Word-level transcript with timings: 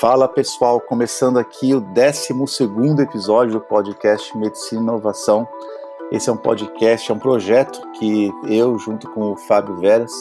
Fala 0.00 0.28
pessoal, 0.28 0.78
começando 0.78 1.38
aqui 1.38 1.74
o 1.74 1.80
12 1.80 2.34
episódio 3.00 3.54
do 3.54 3.60
podcast 3.62 4.36
Medicina 4.36 4.82
e 4.82 4.84
Inovação. 4.84 5.48
Esse 6.12 6.28
é 6.28 6.32
um 6.34 6.36
podcast, 6.36 7.10
é 7.10 7.14
um 7.14 7.18
projeto 7.18 7.80
que 7.92 8.30
eu, 8.46 8.78
junto 8.78 9.08
com 9.12 9.32
o 9.32 9.36
Fábio 9.36 9.76
Veras, 9.76 10.12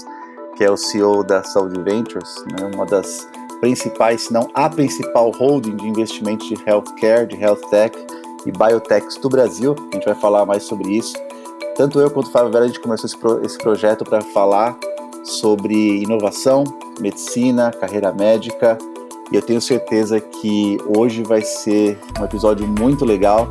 que 0.56 0.64
é 0.64 0.72
o 0.72 0.78
CEO 0.78 1.26
da 1.26 1.44
Saúde 1.44 1.82
Ventures, 1.82 2.36
né, 2.54 2.72
uma 2.74 2.86
das 2.86 3.28
principais, 3.60 4.22
se 4.22 4.34
não 4.34 4.50
a 4.54 4.70
principal 4.70 5.30
holding 5.32 5.76
de 5.76 5.90
investimentos 5.90 6.48
de 6.48 6.56
healthcare, 6.66 7.28
de 7.28 7.36
health 7.36 7.70
tech 7.70 7.98
e 8.46 8.54
biotechs 8.54 9.18
do 9.18 9.28
Brasil. 9.28 9.76
A 9.92 9.96
gente 9.96 10.06
vai 10.06 10.16
falar 10.16 10.46
mais 10.46 10.64
sobre 10.64 10.90
isso. 10.90 11.18
Tanto 11.76 12.00
eu 12.00 12.10
quanto 12.10 12.28
o 12.28 12.32
Fábio 12.32 12.50
Veras, 12.50 12.70
a 12.70 12.72
gente 12.72 12.80
começou 12.80 13.08
esse, 13.08 13.18
pro, 13.18 13.46
esse 13.46 13.58
projeto 13.58 14.06
para 14.06 14.22
falar 14.22 14.78
sobre 15.26 16.02
inovação, 16.02 16.64
medicina, 17.02 17.72
carreira 17.72 18.14
médica, 18.14 18.78
e 19.32 19.36
eu 19.36 19.42
tenho 19.42 19.60
certeza 19.60 20.22
que 20.22 20.78
hoje 20.96 21.24
vai 21.24 21.42
ser 21.42 21.98
um 22.20 22.24
episódio 22.24 22.68
muito 22.68 23.04
legal. 23.04 23.50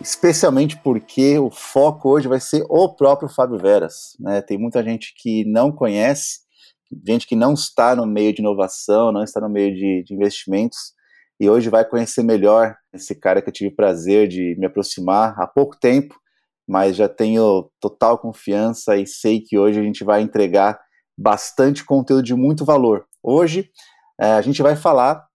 Especialmente 0.00 0.76
porque 0.78 1.38
o 1.38 1.50
foco 1.50 2.08
hoje 2.08 2.28
vai 2.28 2.40
ser 2.40 2.64
o 2.68 2.94
próprio 2.94 3.28
Fábio 3.28 3.58
Veras. 3.58 4.16
Né? 4.20 4.40
Tem 4.40 4.56
muita 4.56 4.82
gente 4.82 5.12
que 5.16 5.44
não 5.44 5.72
conhece, 5.72 6.40
gente 7.06 7.26
que 7.26 7.36
não 7.36 7.52
está 7.52 7.96
no 7.96 8.06
meio 8.06 8.32
de 8.32 8.40
inovação, 8.40 9.12
não 9.12 9.24
está 9.24 9.40
no 9.40 9.50
meio 9.50 9.74
de, 9.74 10.04
de 10.04 10.14
investimentos, 10.14 10.94
e 11.40 11.48
hoje 11.48 11.68
vai 11.68 11.84
conhecer 11.84 12.22
melhor 12.22 12.74
esse 12.92 13.14
cara 13.14 13.42
que 13.42 13.48
eu 13.48 13.52
tive 13.52 13.70
o 13.70 13.76
prazer 13.76 14.28
de 14.28 14.56
me 14.58 14.66
aproximar 14.66 15.34
há 15.38 15.46
pouco 15.46 15.78
tempo, 15.78 16.14
mas 16.66 16.96
já 16.96 17.08
tenho 17.08 17.70
total 17.80 18.18
confiança 18.18 18.96
e 18.96 19.06
sei 19.06 19.40
que 19.40 19.58
hoje 19.58 19.78
a 19.78 19.82
gente 19.82 20.04
vai 20.04 20.20
entregar 20.20 20.78
bastante 21.18 21.84
conteúdo 21.84 22.22
de 22.22 22.34
muito 22.34 22.64
valor. 22.64 23.04
Hoje 23.20 23.70
é, 24.20 24.32
a 24.34 24.40
gente 24.40 24.62
vai 24.62 24.76
falar 24.76 25.26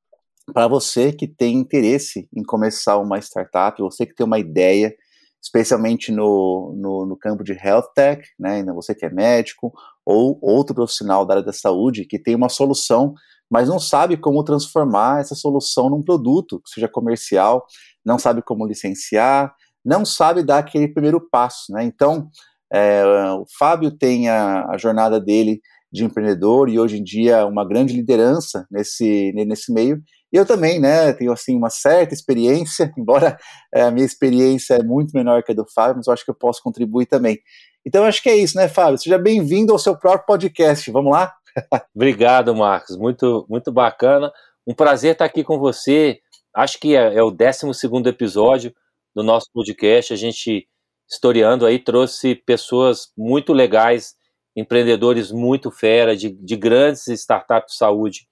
para 0.54 0.68
você 0.68 1.12
que 1.12 1.28
tem 1.28 1.56
interesse 1.56 2.30
em 2.34 2.42
começar 2.42 2.98
uma 2.98 3.20
startup, 3.20 3.82
você 3.82 4.06
que 4.06 4.16
tem 4.16 4.26
uma 4.26 4.40
ideia, 4.40 4.94
especialmente 5.42 6.12
no, 6.12 6.74
no, 6.78 7.06
no, 7.06 7.18
campo 7.18 7.44
de 7.44 7.52
health 7.52 7.92
tech, 7.94 8.24
né, 8.40 8.64
você 8.74 8.96
que 8.96 9.06
é 9.06 9.10
médico 9.10 9.74
ou 10.06 10.40
outro 10.42 10.74
profissional 10.74 11.26
da 11.26 11.36
área 11.36 11.46
da 11.46 11.54
saúde 11.54 12.06
que 12.06 12.18
tem 12.18 12.34
uma 12.34 12.50
solução, 12.50 13.14
mas 13.50 13.68
não 13.68 13.80
sabe 13.80 14.16
como 14.16 14.44
transformar 14.44 15.20
essa 15.20 15.36
solução 15.36 15.90
num 15.90 16.02
produto 16.02 16.62
que 16.62 16.70
seja 16.70 16.88
comercial, 16.88 17.66
não 18.06 18.18
sabe 18.18 18.42
como 18.42 18.66
licenciar, 18.66 19.54
não 19.84 20.06
sabe 20.06 20.44
dar 20.44 20.60
aquele 20.60 20.88
primeiro 20.88 21.22
passo, 21.30 21.72
né? 21.74 21.84
Então, 21.84 22.30
é, 22.74 23.04
o 23.34 23.46
Fábio 23.60 23.92
tem 23.92 24.30
a, 24.30 24.66
a, 24.72 24.78
jornada 24.80 25.20
dele 25.20 25.62
de 25.94 26.04
empreendedor 26.04 26.70
e 26.70 26.80
hoje 26.80 26.98
em 26.98 27.04
dia 27.04 27.46
uma 27.46 27.64
grande 27.64 27.94
liderança 27.94 28.66
nesse, 28.72 29.32
nesse 29.34 29.72
meio. 29.72 30.02
E 30.34 30.36
eu 30.36 30.44
também, 30.44 30.80
né, 30.80 31.14
tenho 31.14 31.32
assim 31.32 31.56
uma 31.56 31.70
certa 31.70 32.16
experiência, 32.16 32.92
embora 32.98 33.38
é, 33.72 33.84
a 33.84 33.92
minha 33.92 34.06
experiência 34.06 34.74
é 34.74 34.84
muito 34.84 35.12
menor 35.16 35.44
que 35.44 35.52
a 35.52 35.56
do 35.56 35.66
Fábio, 35.72 35.98
mas 35.98 36.08
eu 36.08 36.14
acho 36.14 36.26
que 36.26 36.32
eu 36.32 36.36
posso 36.36 36.64
contribuir 36.64 37.06
também. 37.06 37.38
Então 37.86 38.04
acho 38.06 38.24
que 38.24 38.30
é 38.30 38.36
isso, 38.36 38.58
né, 38.58 38.68
Fábio? 38.68 38.98
Seja 38.98 39.20
bem-vindo 39.20 39.72
ao 39.72 39.78
seu 39.78 39.96
próprio 39.96 40.26
podcast. 40.26 40.90
Vamos 40.90 41.12
lá? 41.12 41.32
Obrigado, 41.96 42.56
Marcos. 42.56 42.98
Muito, 42.98 43.46
muito 43.48 43.72
bacana. 43.72 44.32
Um 44.66 44.74
prazer 44.74 45.12
estar 45.12 45.26
aqui 45.26 45.44
com 45.44 45.60
você. 45.60 46.18
Acho 46.56 46.80
que 46.80 46.96
é, 46.96 47.14
é 47.16 47.22
o 47.22 47.30
12 47.30 47.68
episódio 48.08 48.74
do 49.16 49.22
nosso 49.22 49.46
podcast. 49.54 50.12
A 50.12 50.16
gente, 50.16 50.66
historiando 51.08 51.68
aí, 51.68 51.78
trouxe 51.78 52.34
pessoas 52.34 53.10
muito 53.16 53.54
legais 53.54 54.16
empreendedores 54.56 55.32
muito 55.32 55.72
fera, 55.72 56.16
de, 56.16 56.30
de 56.30 56.56
grandes 56.56 57.08
startups 57.08 57.74
de 57.74 57.78
saúde 57.78 58.28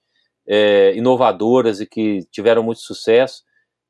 é, 0.47 0.93
inovadoras 0.95 1.79
e 1.79 1.85
que 1.85 2.25
tiveram 2.31 2.63
muito 2.63 2.81
sucesso, 2.81 3.43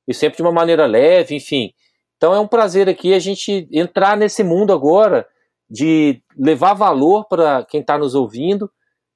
e 0.08 0.14
sempre 0.14 0.38
de 0.38 0.44
uma 0.44 0.52
maneira 0.52 0.86
leve, 0.86 1.36
enfim. 1.36 1.74
Então 2.18 2.34
é 2.34 2.40
um 2.40 2.47
prazer 2.47 2.88
aqui 2.90 3.14
a 3.14 3.20
gente 3.20 3.68
entrar 3.72 4.16
nesse 4.16 4.44
mundo 4.44 4.72
agora 4.74 5.28
de 5.70 6.22
levar 6.38 6.74
valor 6.74 7.25
para 7.28 7.66
quem 7.66 7.81
está 7.81 7.97
nos 7.97 8.14
ouvindo, 8.14 8.70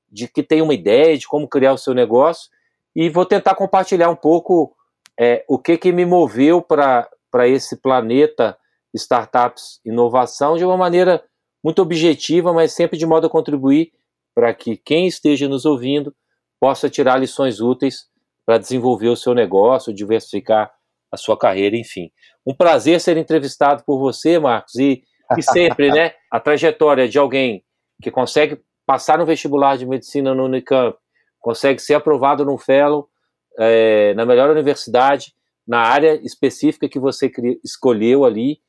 de 0.09 0.28
que 0.28 0.42
tem 0.42 0.62
uma 0.62 0.74
ideia 0.74 1.18
de 1.18 1.28
como 1.28 1.48
criar 1.48 1.74
o 1.74 1.78
seu 1.78 1.94
negócio, 1.94 2.50
e 2.96 3.09
vou 3.09 3.25
tentar 3.25 3.56
compartilhar 3.56 4.09
um 4.09 4.16
pouco 4.16 4.74
é, 5.20 5.44
o 5.48 5.59
que, 5.59 5.78
que 5.78 5.92
me 5.92 6.06
moveu 6.06 6.62
para 6.62 7.09
esse 7.48 7.81
planeta 7.81 8.58
startups 8.94 9.81
inovação 9.86 10.56
de 10.56 10.64
uma 10.64 10.78
maneira 10.78 11.24
muito 11.66 11.81
objetiva, 11.81 12.53
mas 12.53 12.74
sempre 12.74 12.96
de 12.96 13.08
modo 13.08 13.26
a 13.26 13.30
contribuir 13.30 13.92
para 14.36 14.53
que 14.53 14.78
quem 14.78 15.08
esteja 15.08 15.50
nos 15.50 15.66
ouvindo 15.66 16.16
possa 16.59 16.92
tirar 16.92 17.20
lições 17.20 17.59
úteis 17.59 18.06
para 18.46 18.59
desenvolver 18.59 19.08
o 19.08 19.16
seu 19.16 19.34
negócio, 19.34 19.92
diversificar 19.92 20.72
a 21.12 21.18
sua 21.18 21.36
carreira, 21.36 21.75
enfim. 21.75 22.12
Um 22.46 22.54
prazer 22.54 23.02
ser 23.02 23.18
entrevistado 23.18 23.84
por 23.84 23.98
você, 23.98 24.38
Marcos, 24.38 24.75
e, 24.75 25.02
e 25.36 25.42
sempre, 25.42 25.90
né, 25.90 26.14
a 26.30 26.40
trajetória 26.40 27.09
de 27.09 27.18
alguém 27.18 27.66
que 28.00 28.12
consegue 28.12 28.62
passar 28.86 29.18
no 29.18 29.25
vestibular 29.25 29.75
de 29.75 29.88
medicina 29.88 30.36
no 30.36 30.46
Unicamp, 30.46 30.96
consegue 31.40 31.81
ser 31.81 31.96
aprovado 31.96 32.46
no 32.46 32.59
Fellow 32.59 33.09
é, 33.58 34.14
na 34.14 34.24
melhor 34.24 34.52
universidade, 34.52 35.34
na 35.68 35.80
área 35.80 36.14
específica 36.24 36.88
que 36.88 37.00
você 37.00 37.31
escolheu 37.64 38.24
ali, 38.24 38.59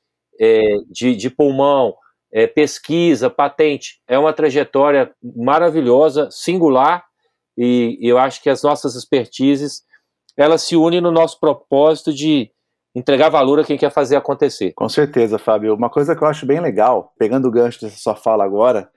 é, 0.40 0.62
de, 0.90 1.14
de 1.14 1.28
pulmão, 1.28 1.94
é, 2.32 2.46
pesquisa, 2.46 3.30
patente. 3.30 4.00
É 4.08 4.18
uma 4.18 4.32
trajetória 4.32 5.12
maravilhosa, 5.36 6.28
singular, 6.30 7.04
e, 7.56 7.98
e 8.00 8.08
eu 8.08 8.18
acho 8.18 8.42
que 8.42 8.50
as 8.50 8.62
nossas 8.62 8.94
expertises 8.94 9.82
elas 10.36 10.62
se 10.62 10.76
unem 10.76 11.00
no 11.00 11.10
nosso 11.10 11.40
propósito 11.40 12.12
de 12.12 12.50
entregar 12.94 13.30
valor 13.30 13.60
a 13.60 13.64
quem 13.64 13.78
quer 13.78 13.90
fazer 13.90 14.16
acontecer. 14.16 14.72
Com 14.74 14.88
certeza, 14.88 15.38
Fábio. 15.38 15.74
Uma 15.74 15.88
coisa 15.88 16.14
que 16.14 16.22
eu 16.22 16.28
acho 16.28 16.46
bem 16.46 16.60
legal, 16.60 17.12
pegando 17.18 17.48
o 17.48 17.50
gancho 17.50 17.80
dessa 17.80 17.96
sua 17.96 18.14
fala 18.14 18.44
agora, 18.44 18.90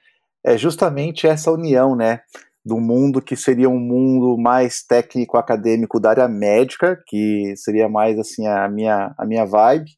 é 0.46 0.58
justamente 0.58 1.28
essa 1.28 1.52
união, 1.52 1.96
né? 1.96 2.22
Do 2.64 2.78
mundo 2.78 3.22
que 3.22 3.36
seria 3.36 3.70
um 3.70 3.80
mundo 3.80 4.38
mais 4.38 4.84
técnico, 4.84 5.38
acadêmico 5.38 6.00
da 6.00 6.10
área 6.10 6.28
médica, 6.28 7.02
que 7.08 7.54
seria 7.56 7.88
mais 7.88 8.20
assim 8.20 8.46
a 8.48 8.68
minha, 8.68 9.14
a 9.18 9.26
minha 9.26 9.46
vibe, 9.46 9.92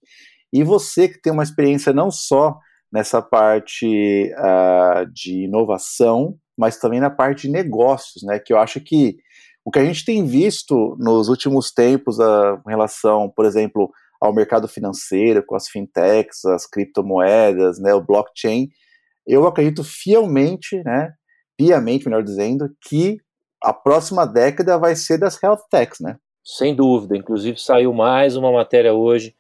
e 0.53 0.63
você 0.63 1.07
que 1.07 1.21
tem 1.21 1.31
uma 1.33 1.43
experiência 1.43 1.93
não 1.93 2.11
só 2.11 2.57
nessa 2.91 3.21
parte 3.21 4.31
uh, 4.37 5.05
de 5.11 5.45
inovação, 5.45 6.35
mas 6.57 6.77
também 6.77 6.99
na 6.99 7.09
parte 7.09 7.43
de 7.43 7.53
negócios, 7.53 8.23
né? 8.23 8.39
Que 8.39 8.53
eu 8.53 8.57
acho 8.59 8.79
que 8.81 9.17
o 9.63 9.71
que 9.71 9.79
a 9.79 9.85
gente 9.85 10.03
tem 10.03 10.25
visto 10.25 10.97
nos 10.99 11.29
últimos 11.29 11.71
tempos 11.71 12.17
uh, 12.19 12.59
em 12.67 12.69
relação, 12.69 13.31
por 13.35 13.45
exemplo, 13.45 13.91
ao 14.19 14.33
mercado 14.33 14.67
financeiro, 14.67 15.43
com 15.45 15.55
as 15.55 15.67
fintechs, 15.67 16.45
as 16.45 16.67
criptomoedas, 16.67 17.79
né, 17.79 17.91
o 17.93 18.05
blockchain, 18.05 18.69
eu 19.25 19.47
acredito 19.47 19.83
fielmente, 19.83 20.81
né, 20.83 21.11
piamente, 21.57 22.05
melhor 22.05 22.23
dizendo, 22.23 22.69
que 22.87 23.17
a 23.63 23.73
próxima 23.73 24.25
década 24.25 24.77
vai 24.77 24.95
ser 24.95 25.17
das 25.17 25.41
health 25.41 25.61
techs, 25.69 25.99
né? 25.99 26.17
Sem 26.43 26.75
dúvida. 26.75 27.15
Inclusive 27.15 27.59
saiu 27.59 27.93
mais 27.93 28.35
uma 28.35 28.51
matéria 28.51 28.93
hoje 28.93 29.35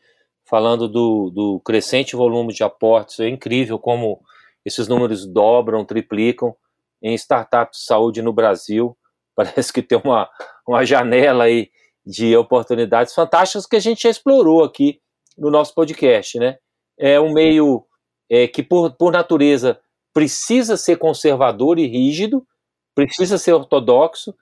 falando 0.51 0.89
do, 0.89 1.29
do 1.29 1.61
crescente 1.61 2.13
volume 2.13 2.53
de 2.53 2.61
aportes. 2.61 3.21
É 3.21 3.29
incrível 3.29 3.79
como 3.79 4.21
esses 4.65 4.89
números 4.89 5.25
dobram, 5.25 5.85
triplicam 5.85 6.53
em 7.01 7.13
startups 7.13 7.79
de 7.79 7.85
saúde 7.85 8.21
no 8.21 8.33
Brasil. 8.33 8.97
Parece 9.33 9.71
que 9.71 9.81
tem 9.81 9.97
uma, 10.03 10.29
uma 10.67 10.85
janela 10.85 11.45
aí 11.45 11.71
de 12.05 12.35
oportunidades 12.35 13.13
fantásticas 13.13 13.65
que 13.65 13.77
a 13.77 13.79
gente 13.79 14.03
já 14.03 14.09
explorou 14.09 14.61
aqui 14.61 14.99
no 15.37 15.49
nosso 15.49 15.73
podcast, 15.73 16.37
né? 16.37 16.57
É 16.99 17.17
um 17.17 17.31
meio 17.31 17.85
é, 18.29 18.45
que, 18.45 18.61
por, 18.61 18.91
por 18.97 19.13
natureza, 19.13 19.79
precisa 20.13 20.75
ser 20.75 20.97
conservador 20.97 21.79
e 21.79 21.87
rígido, 21.87 22.45
precisa 22.93 23.37
ser 23.37 23.53
ortodoxo, 23.53 24.35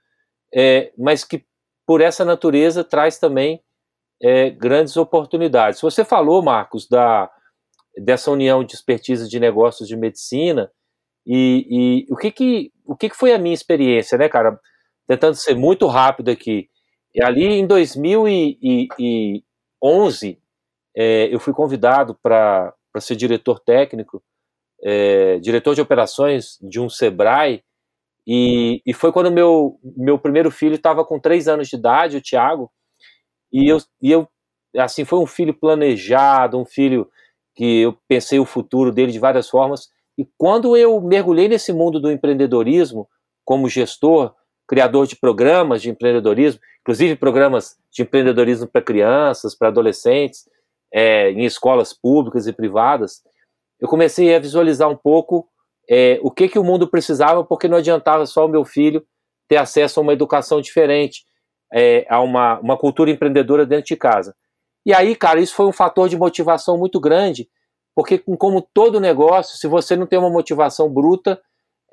é, 0.52 0.92
mas 0.98 1.24
que, 1.24 1.46
por 1.86 2.02
essa 2.02 2.26
natureza, 2.26 2.84
traz 2.84 3.20
também 3.20 3.62
é, 4.22 4.50
grandes 4.50 4.98
oportunidades. 4.98 5.80
Você 5.82 6.04
falou, 6.04 6.42
Marcos, 6.42 6.88
da, 6.88 7.30
dessa 7.98 8.32
união 8.32 8.64
de 8.64 8.76
expertise 8.76 9.30
de 9.30 9.40
negócios 9.40 9.88
de 9.88 9.96
medicina, 9.96 10.72
e, 11.26 11.66
e 11.70 12.06
o, 12.12 12.16
que, 12.16 12.32
que, 12.32 12.72
o 12.86 12.96
que, 12.96 13.10
que 13.10 13.16
foi 13.16 13.34
a 13.34 13.38
minha 13.38 13.54
experiência, 13.54 14.18
né, 14.18 14.28
cara? 14.28 14.60
Tentando 15.08 15.36
ser 15.36 15.56
muito 15.56 15.86
rápido 15.88 16.30
aqui. 16.30 16.70
E 17.14 17.24
ali 17.24 17.46
em 17.46 17.68
2011, 17.68 20.40
é, 20.96 21.34
eu 21.34 21.40
fui 21.40 21.54
convidado 21.54 22.18
para 22.22 22.74
ser 23.00 23.16
diretor 23.16 23.60
técnico, 23.60 24.24
é, 24.84 25.40
diretor 25.40 25.76
de 25.76 25.82
operações 25.82 26.58
de 26.62 26.80
um 26.80 26.90
Sebrae, 26.90 27.64
e, 28.28 28.82
e 28.86 28.94
foi 28.94 29.12
quando 29.12 29.32
meu, 29.32 29.80
meu 29.98 30.20
primeiro 30.20 30.52
filho 30.52 30.76
estava 30.76 31.04
com 31.04 31.20
três 31.20 31.48
anos 31.48 31.68
de 31.68 31.76
idade, 31.76 32.18
o 32.18 32.22
Tiago, 32.22 32.72
e 33.52 33.68
eu, 33.68 33.78
e 34.02 34.12
eu, 34.12 34.28
assim, 34.78 35.06
foi 35.06 35.20
um 35.20 35.26
filho 35.26 35.54
planejado, 35.54 36.58
um 36.58 36.66
filho 36.66 37.10
que 37.56 37.82
eu 37.82 37.98
pensei 38.08 38.40
o 38.40 38.46
futuro 38.46 38.92
dele 38.92 39.12
de 39.12 39.20
várias 39.20 39.50
formas. 39.50 39.90
E 40.18 40.28
quando 40.38 40.76
eu 40.78 41.00
mergulhei 41.02 41.48
nesse 41.48 41.74
mundo 41.74 42.00
do 42.00 42.12
empreendedorismo, 42.12 43.08
como 43.44 43.70
gestor, 43.70 44.34
criador 44.68 45.08
de 45.08 45.16
programas 45.16 45.82
de 45.82 45.90
empreendedorismo, 45.90 46.62
inclusive 46.82 47.16
programas 47.16 47.78
de 47.92 48.04
empreendedorismo 48.04 48.68
para 48.68 48.82
crianças, 48.82 49.56
para 49.56 49.70
adolescentes, 49.70 50.48
é, 50.94 51.32
em 51.32 51.46
escolas 51.46 51.94
públicas 51.94 52.48
e 52.48 52.54
privadas, 52.54 53.22
eu 53.80 53.88
comecei 53.88 54.34
a 54.36 54.40
visualizar 54.40 54.90
um 54.90 54.96
pouco 54.96 55.48
é, 55.90 56.20
o 56.22 56.30
que, 56.30 56.48
que 56.48 56.60
o 56.60 56.64
mundo 56.64 56.88
precisava, 56.88 57.44
porque 57.44 57.68
não 57.68 57.78
adiantava 57.78 58.26
só 58.26 58.46
o 58.46 58.50
meu 58.50 58.64
filho 58.64 59.04
ter 59.48 59.58
acesso 59.58 60.00
a 60.00 60.04
uma 60.04 60.14
educação 60.14 60.62
diferente, 60.62 61.24
é, 61.74 62.06
a 62.10 62.22
uma, 62.22 62.60
uma 62.60 62.78
cultura 62.78 63.12
empreendedora 63.12 63.66
dentro 63.66 63.86
de 63.86 63.96
casa. 63.96 64.36
E 64.86 64.94
aí, 64.94 65.16
cara, 65.16 65.40
isso 65.40 65.56
foi 65.56 65.66
um 65.66 65.72
fator 65.72 66.10
de 66.10 66.18
motivação 66.18 66.78
muito 66.78 67.00
grande, 67.00 67.50
porque 67.96 68.18
como 68.18 68.62
todo 68.74 69.00
negócio, 69.00 69.58
se 69.58 69.68
você 69.68 69.96
não 69.96 70.06
tem 70.06 70.18
uma 70.18 70.30
motivação 70.30 70.90
bruta, 70.90 71.40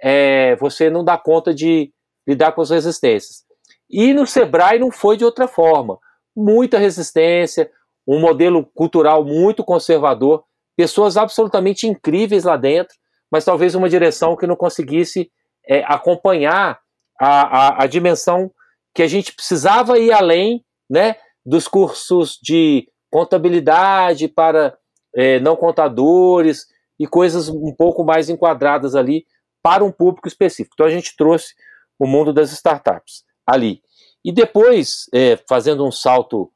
é, 0.00 0.56
você 0.56 0.88
não 0.88 1.04
dá 1.04 1.18
conta 1.18 1.52
de 1.52 1.92
lidar 2.26 2.52
com 2.52 2.60
as 2.60 2.70
resistências. 2.70 3.44
E 3.88 4.12
no 4.12 4.26
Sebrae 4.26 4.78
não 4.78 4.90
foi 4.90 5.16
de 5.16 5.24
outra 5.24 5.46
forma. 5.46 5.98
Muita 6.34 6.78
resistência, 6.78 7.70
um 8.06 8.20
modelo 8.20 8.64
cultural 8.74 9.24
muito 9.24 9.64
conservador, 9.64 10.44
pessoas 10.76 11.16
absolutamente 11.16 11.86
incríveis 11.86 12.44
lá 12.44 12.56
dentro, 12.56 12.94
mas 13.30 13.44
talvez 13.44 13.74
uma 13.74 13.88
direção 13.88 14.36
que 14.36 14.46
não 14.46 14.54
conseguisse 14.54 15.30
é, 15.66 15.82
acompanhar 15.84 16.78
a, 17.20 17.28
a, 17.28 17.84
a, 17.84 17.86
dimensão 17.86 18.50
que 18.96 19.02
a 19.02 19.06
gente 19.06 19.34
precisava 19.34 19.98
ir 19.98 20.10
além 20.10 20.64
né, 20.88 21.16
dos 21.44 21.68
cursos 21.68 22.38
de 22.42 22.88
contabilidade 23.10 24.26
para 24.26 24.74
é, 25.14 25.38
não 25.38 25.54
contadores 25.54 26.66
e 26.98 27.06
coisas 27.06 27.50
um 27.50 27.74
pouco 27.76 28.02
mais 28.02 28.30
enquadradas 28.30 28.94
ali 28.94 29.26
para 29.62 29.84
um 29.84 29.92
público 29.92 30.26
específico. 30.26 30.74
Então 30.74 30.86
a 30.86 30.90
gente 30.90 31.14
trouxe 31.14 31.54
o 31.98 32.06
mundo 32.06 32.32
das 32.32 32.50
startups 32.52 33.22
ali. 33.46 33.82
E 34.24 34.32
depois, 34.32 35.10
é, 35.12 35.36
fazendo 35.46 35.84
um 35.84 35.92
salto 35.92 36.50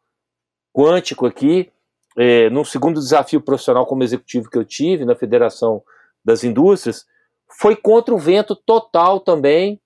quântico 0.75 1.27
aqui, 1.27 1.71
é, 2.17 2.49
num 2.49 2.65
segundo 2.65 3.01
desafio 3.01 3.43
profissional 3.43 3.85
como 3.85 4.03
executivo 4.03 4.49
que 4.49 4.57
eu 4.57 4.65
tive 4.65 5.05
na 5.05 5.15
Federação 5.15 5.83
das 6.25 6.43
Indústrias, 6.43 7.05
foi 7.61 7.77
contra 7.77 8.15
o 8.15 8.19
vento 8.19 8.57
total 8.57 9.21
também 9.21 9.79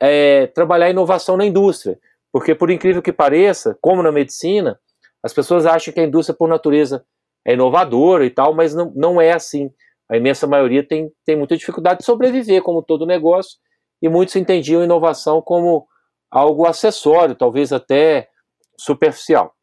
é, 0.00 0.46
trabalhar 0.48 0.90
inovação 0.90 1.36
na 1.36 1.44
indústria. 1.44 1.98
Porque, 2.32 2.54
por 2.54 2.70
incrível 2.70 3.02
que 3.02 3.12
pareça, 3.12 3.76
como 3.80 4.02
na 4.02 4.12
medicina, 4.12 4.78
as 5.22 5.32
pessoas 5.32 5.66
acham 5.66 5.92
que 5.92 6.00
a 6.00 6.04
indústria, 6.04 6.36
por 6.36 6.48
natureza, 6.48 7.04
é 7.44 7.54
inovadora 7.54 8.24
e 8.24 8.30
tal, 8.30 8.54
mas 8.54 8.74
não, 8.74 8.92
não 8.94 9.20
é 9.20 9.32
assim. 9.32 9.70
A 10.10 10.16
imensa 10.16 10.46
maioria 10.46 10.86
tem, 10.86 11.10
tem 11.24 11.36
muita 11.36 11.56
dificuldade 11.56 12.00
de 12.00 12.04
sobreviver, 12.04 12.62
como 12.62 12.82
todo 12.82 13.06
negócio, 13.06 13.58
e 14.02 14.08
muitos 14.08 14.34
entendiam 14.36 14.82
inovação 14.82 15.42
como 15.42 15.86
algo 16.30 16.66
acessório, 16.66 17.34
talvez 17.34 17.72
até 17.72 18.28
superficial. 18.78 19.54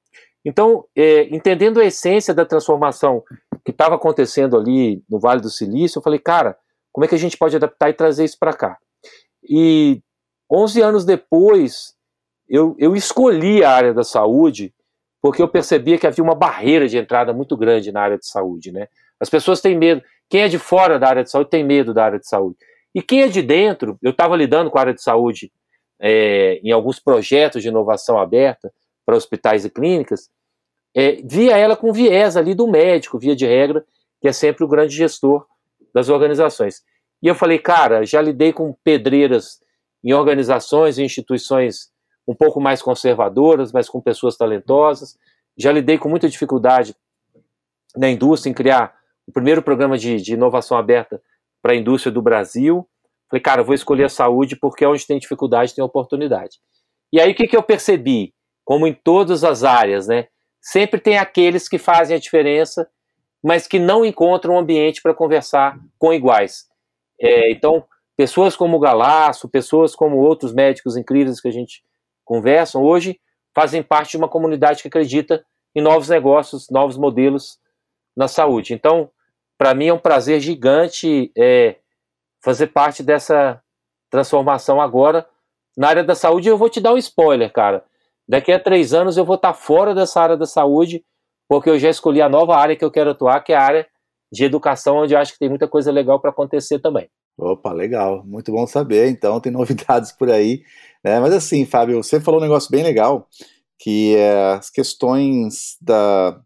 Então, 0.45 0.85
é, 0.95 1.23
entendendo 1.35 1.79
a 1.79 1.85
essência 1.85 2.33
da 2.33 2.45
transformação 2.45 3.23
que 3.65 3.71
estava 3.71 3.95
acontecendo 3.95 4.55
ali 4.55 5.03
no 5.09 5.19
Vale 5.19 5.41
do 5.41 5.49
Silício, 5.49 5.99
eu 5.99 6.03
falei, 6.03 6.19
cara, 6.19 6.57
como 6.93 7.03
é 7.03 7.07
que 7.07 7.15
a 7.15 7.19
gente 7.19 7.37
pode 7.37 7.55
adaptar 7.55 7.89
e 7.89 7.93
trazer 7.93 8.23
isso 8.23 8.37
para 8.39 8.53
cá? 8.53 8.77
E 9.43 10.01
11 10.49 10.81
anos 10.81 11.05
depois, 11.05 11.95
eu, 12.47 12.75
eu 12.79 12.95
escolhi 12.95 13.63
a 13.63 13.71
área 13.71 13.93
da 13.93 14.03
saúde 14.03 14.73
porque 15.21 15.41
eu 15.41 15.47
percebia 15.47 15.97
que 15.97 16.07
havia 16.07 16.23
uma 16.23 16.35
barreira 16.35 16.87
de 16.87 16.97
entrada 16.97 17.33
muito 17.33 17.57
grande 17.57 17.91
na 17.91 18.01
área 18.01 18.17
de 18.17 18.27
saúde, 18.27 18.71
né? 18.71 18.87
As 19.19 19.29
pessoas 19.29 19.59
têm 19.59 19.75
medo. 19.75 20.01
Quem 20.29 20.41
é 20.41 20.47
de 20.47 20.59
fora 20.59 20.99
da 20.99 21.07
área 21.07 21.23
de 21.23 21.31
saúde 21.31 21.49
tem 21.49 21.63
medo 21.63 21.93
da 21.93 22.05
área 22.05 22.19
de 22.19 22.27
saúde. 22.27 22.57
E 22.93 23.01
quem 23.01 23.23
é 23.23 23.27
de 23.27 23.41
dentro, 23.41 23.97
eu 24.01 24.11
estava 24.11 24.35
lidando 24.35 24.69
com 24.69 24.77
a 24.77 24.81
área 24.81 24.93
de 24.93 25.01
saúde 25.01 25.51
é, 25.99 26.59
em 26.63 26.71
alguns 26.71 26.99
projetos 26.99 27.61
de 27.61 27.69
inovação 27.69 28.19
aberta 28.19 28.71
para 29.05 29.15
hospitais 29.15 29.65
e 29.65 29.69
clínicas, 29.69 30.29
é, 30.95 31.21
via 31.23 31.57
ela 31.57 31.75
com 31.75 31.91
viés 31.91 32.35
ali 32.35 32.53
do 32.53 32.67
médico, 32.67 33.19
via 33.19 33.35
de 33.35 33.45
regra, 33.45 33.85
que 34.21 34.27
é 34.27 34.33
sempre 34.33 34.63
o 34.63 34.67
grande 34.67 34.95
gestor 34.95 35.45
das 35.93 36.09
organizações. 36.09 36.83
E 37.21 37.27
eu 37.27 37.35
falei, 37.35 37.59
cara, 37.59 38.05
já 38.05 38.21
lidei 38.21 38.53
com 38.53 38.75
pedreiras 38.83 39.59
em 40.07 40.13
organizações 40.13 40.97
e 40.97 41.03
instituições 41.03 41.91
um 42.25 42.33
pouco 42.33 42.61
mais 42.61 42.81
conservadoras, 42.81 43.73
mas 43.73 43.89
com 43.89 43.99
pessoas 43.99 44.37
talentosas. 44.37 45.17
Já 45.57 45.69
lidei 45.69 45.97
com 45.97 46.07
muita 46.07 46.29
dificuldade 46.29 46.95
na 47.93 48.09
indústria 48.09 48.49
em 48.49 48.53
criar 48.53 48.95
o 49.27 49.33
primeiro 49.33 49.61
programa 49.61 49.97
de, 49.97 50.21
de 50.21 50.33
inovação 50.33 50.77
aberta 50.77 51.21
para 51.61 51.73
a 51.73 51.75
indústria 51.75 52.09
do 52.09 52.21
Brasil. 52.21 52.87
Falei, 53.29 53.41
cara, 53.41 53.63
vou 53.63 53.75
escolher 53.75 54.05
a 54.05 54.09
saúde 54.09 54.55
porque 54.55 54.85
é 54.85 54.87
onde 54.87 55.05
tem 55.05 55.19
dificuldade 55.19 55.75
tem 55.75 55.83
oportunidade. 55.83 56.57
E 57.11 57.19
aí 57.19 57.33
o 57.33 57.35
que, 57.35 57.45
que 57.45 57.57
eu 57.57 57.63
percebi? 57.63 58.33
Como 58.63 58.87
em 58.87 58.93
todas 58.93 59.43
as 59.43 59.65
áreas, 59.65 60.07
né? 60.07 60.27
Sempre 60.61 61.01
tem 61.01 61.17
aqueles 61.17 61.67
que 61.67 61.77
fazem 61.77 62.15
a 62.15 62.19
diferença, 62.19 62.89
mas 63.43 63.67
que 63.67 63.77
não 63.77 64.05
encontram 64.05 64.53
um 64.53 64.59
ambiente 64.59 65.01
para 65.01 65.13
conversar 65.13 65.77
com 65.99 66.13
iguais. 66.13 66.65
É, 67.19 67.51
então, 67.51 67.85
pessoas 68.17 68.55
como 68.55 68.77
o 68.77 68.79
Galaço, 68.79 69.47
pessoas 69.47 69.95
como 69.95 70.17
outros 70.17 70.51
médicos 70.51 70.97
incríveis 70.97 71.39
que 71.39 71.47
a 71.47 71.51
gente 71.51 71.83
conversa 72.25 72.79
hoje, 72.79 73.21
fazem 73.55 73.83
parte 73.83 74.11
de 74.11 74.17
uma 74.17 74.27
comunidade 74.27 74.81
que 74.81 74.87
acredita 74.87 75.45
em 75.75 75.81
novos 75.81 76.09
negócios, 76.09 76.69
novos 76.71 76.97
modelos 76.97 77.59
na 78.15 78.27
saúde. 78.27 78.73
Então, 78.73 79.11
para 79.57 79.75
mim 79.75 79.87
é 79.87 79.93
um 79.93 79.99
prazer 79.99 80.39
gigante 80.39 81.31
é, 81.37 81.77
fazer 82.43 82.67
parte 82.67 83.03
dessa 83.03 83.61
transformação 84.09 84.81
agora 84.81 85.27
na 85.77 85.89
área 85.89 86.03
da 86.03 86.15
saúde. 86.15 86.49
Eu 86.49 86.57
vou 86.57 86.69
te 86.69 86.81
dar 86.81 86.93
um 86.93 86.97
spoiler, 86.97 87.51
cara. 87.53 87.83
Daqui 88.27 88.51
a 88.51 88.59
três 88.59 88.93
anos 88.93 89.15
eu 89.15 89.23
vou 89.23 89.35
estar 89.35 89.53
fora 89.53 89.93
dessa 89.93 90.19
área 90.19 90.35
da 90.35 90.45
saúde, 90.45 91.05
porque 91.47 91.69
eu 91.69 91.77
já 91.77 91.89
escolhi 91.89 92.21
a 92.21 92.27
nova 92.27 92.55
área 92.57 92.75
que 92.75 92.83
eu 92.83 92.91
quero 92.91 93.11
atuar, 93.11 93.43
que 93.43 93.53
é 93.53 93.55
a 93.55 93.61
área 93.61 93.87
de 94.31 94.43
educação, 94.43 94.97
onde 94.97 95.13
eu 95.13 95.19
acho 95.19 95.33
que 95.33 95.39
tem 95.39 95.49
muita 95.49 95.67
coisa 95.67 95.91
legal 95.91 96.19
para 96.19 96.31
acontecer 96.31 96.79
também. 96.79 97.09
Opa, 97.37 97.71
legal, 97.71 98.23
muito 98.25 98.51
bom 98.51 98.65
saber. 98.65 99.09
Então, 99.09 99.39
tem 99.39 99.51
novidades 99.51 100.11
por 100.11 100.29
aí. 100.29 100.63
Né? 101.03 101.19
Mas 101.19 101.33
assim, 101.33 101.65
Fábio, 101.65 102.03
você 102.03 102.19
falou 102.19 102.39
um 102.39 102.43
negócio 102.43 102.71
bem 102.71 102.83
legal, 102.83 103.27
que 103.79 104.15
é 104.15 104.53
as 104.53 104.69
questões 104.69 105.77
da, 105.79 106.39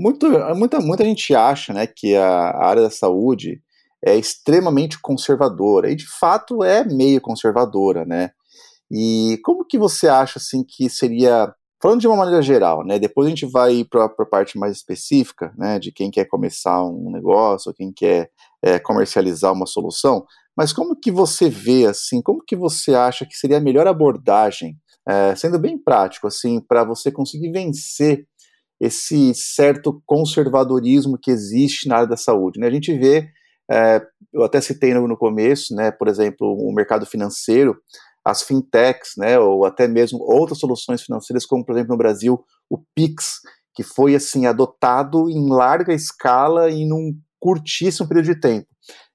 muito, 0.00 0.26
muita, 0.56 0.80
muita 0.80 1.04
gente 1.04 1.34
acha 1.34 1.74
né, 1.74 1.86
que 1.86 2.16
a 2.16 2.56
área 2.56 2.82
da 2.82 2.90
saúde 2.90 3.60
é 4.02 4.16
extremamente 4.16 4.98
conservadora, 4.98 5.90
e 5.90 5.94
de 5.94 6.06
fato 6.06 6.64
é 6.64 6.82
meio 6.82 7.20
conservadora, 7.20 8.06
né? 8.06 8.30
E 8.90 9.38
como 9.44 9.62
que 9.62 9.78
você 9.78 10.08
acha 10.08 10.38
assim 10.38 10.64
que 10.66 10.88
seria, 10.88 11.54
falando 11.80 12.00
de 12.00 12.06
uma 12.06 12.16
maneira 12.16 12.42
geral, 12.42 12.84
né? 12.84 12.98
Depois 12.98 13.26
a 13.26 13.30
gente 13.30 13.46
vai 13.46 13.84
para 13.84 14.04
a 14.04 14.26
parte 14.26 14.58
mais 14.58 14.76
específica, 14.76 15.52
né? 15.56 15.78
De 15.78 15.90
quem 15.90 16.10
quer 16.10 16.26
começar 16.26 16.82
um 16.84 17.10
negócio, 17.10 17.74
quem 17.74 17.92
quer 17.92 18.30
é, 18.62 18.78
comercializar 18.78 19.52
uma 19.52 19.66
solução, 19.66 20.24
mas 20.56 20.72
como 20.72 20.94
que 20.94 21.10
você 21.10 21.48
vê 21.48 21.86
assim, 21.86 22.20
como 22.20 22.44
que 22.44 22.54
você 22.54 22.94
acha 22.94 23.24
que 23.24 23.34
seria 23.34 23.56
a 23.58 23.60
melhor 23.60 23.86
abordagem, 23.86 24.76
é, 25.08 25.34
sendo 25.34 25.58
bem 25.58 25.78
prático 25.78 26.26
assim, 26.26 26.60
para 26.60 26.84
você 26.84 27.10
conseguir 27.10 27.50
vencer 27.50 28.26
esse 28.80 29.34
certo 29.34 30.02
conservadorismo 30.06 31.18
que 31.20 31.30
existe 31.30 31.86
na 31.86 31.96
área 31.96 32.08
da 32.08 32.16
saúde. 32.16 32.58
Né? 32.58 32.66
A 32.66 32.70
gente 32.70 32.96
vê, 32.96 33.28
é, 33.70 34.02
eu 34.32 34.42
até 34.42 34.60
citei 34.60 34.94
no, 34.94 35.06
no, 35.06 35.16
começo, 35.16 35.74
né, 35.74 35.90
por 35.90 36.08
exemplo, 36.08 36.46
o 36.58 36.72
mercado 36.74 37.04
financeiro, 37.04 37.76
as 38.24 38.42
fintechs, 38.42 39.12
né, 39.16 39.38
ou 39.38 39.64
até 39.64 39.88
mesmo 39.88 40.18
outras 40.20 40.58
soluções 40.58 41.02
financeiras, 41.02 41.46
como 41.46 41.64
por 41.64 41.74
exemplo 41.74 41.92
no 41.92 41.98
Brasil 41.98 42.44
o 42.68 42.78
Pix, 42.94 43.40
que 43.74 43.82
foi 43.82 44.14
assim 44.14 44.46
adotado 44.46 45.30
em 45.30 45.48
larga 45.48 45.94
escala 45.94 46.70
e 46.70 46.86
num 46.86 47.12
curtíssimo 47.40 48.08
período 48.08 48.26
de 48.26 48.40
tempo. 48.40 48.66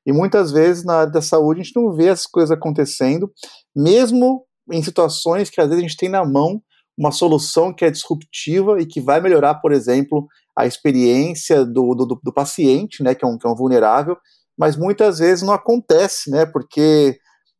E 0.06 0.14
muitas 0.14 0.52
vezes 0.52 0.84
na 0.84 1.00
área 1.02 1.12
da 1.12 1.22
saúde 1.22 1.62
a 1.62 1.64
gente 1.64 1.76
não 1.76 1.94
vê 1.94 2.10
as 2.10 2.26
coisas 2.26 2.52
acontecendo, 2.52 3.32
mesmo 3.76 4.46
em 4.72 4.82
situações 4.84 5.50
que 5.50 5.62
às 5.62 5.68
vezes 5.68 5.84
a 5.84 5.88
gente 5.88 5.98
tem 5.98 6.10
na 6.10 6.26
mão 6.26 6.62
uma 6.98 7.12
solução 7.12 7.74
que 7.74 7.84
é 7.84 7.92
disruptiva 7.92 8.80
e 8.80 8.86
que 8.86 9.02
vai 9.02 9.20
melhorar, 9.20 9.56
por 9.56 9.72
exemplo, 9.72 10.28
a 10.58 10.66
experiência 10.66 11.66
do, 11.66 11.94
do, 11.94 12.20
do 12.24 12.34
paciente, 12.34 13.04
né, 13.04 13.14
que 13.14 13.26
é, 13.26 13.28
um, 13.28 13.38
que 13.38 13.46
é 13.46 13.50
um 13.50 13.56
vulnerável, 13.56 14.16
mas 14.58 14.78
muitas 14.78 15.20
vezes 15.20 15.44
não 15.44 15.54
acontece, 15.54 16.30
né, 16.32 16.46
porque... 16.46 17.18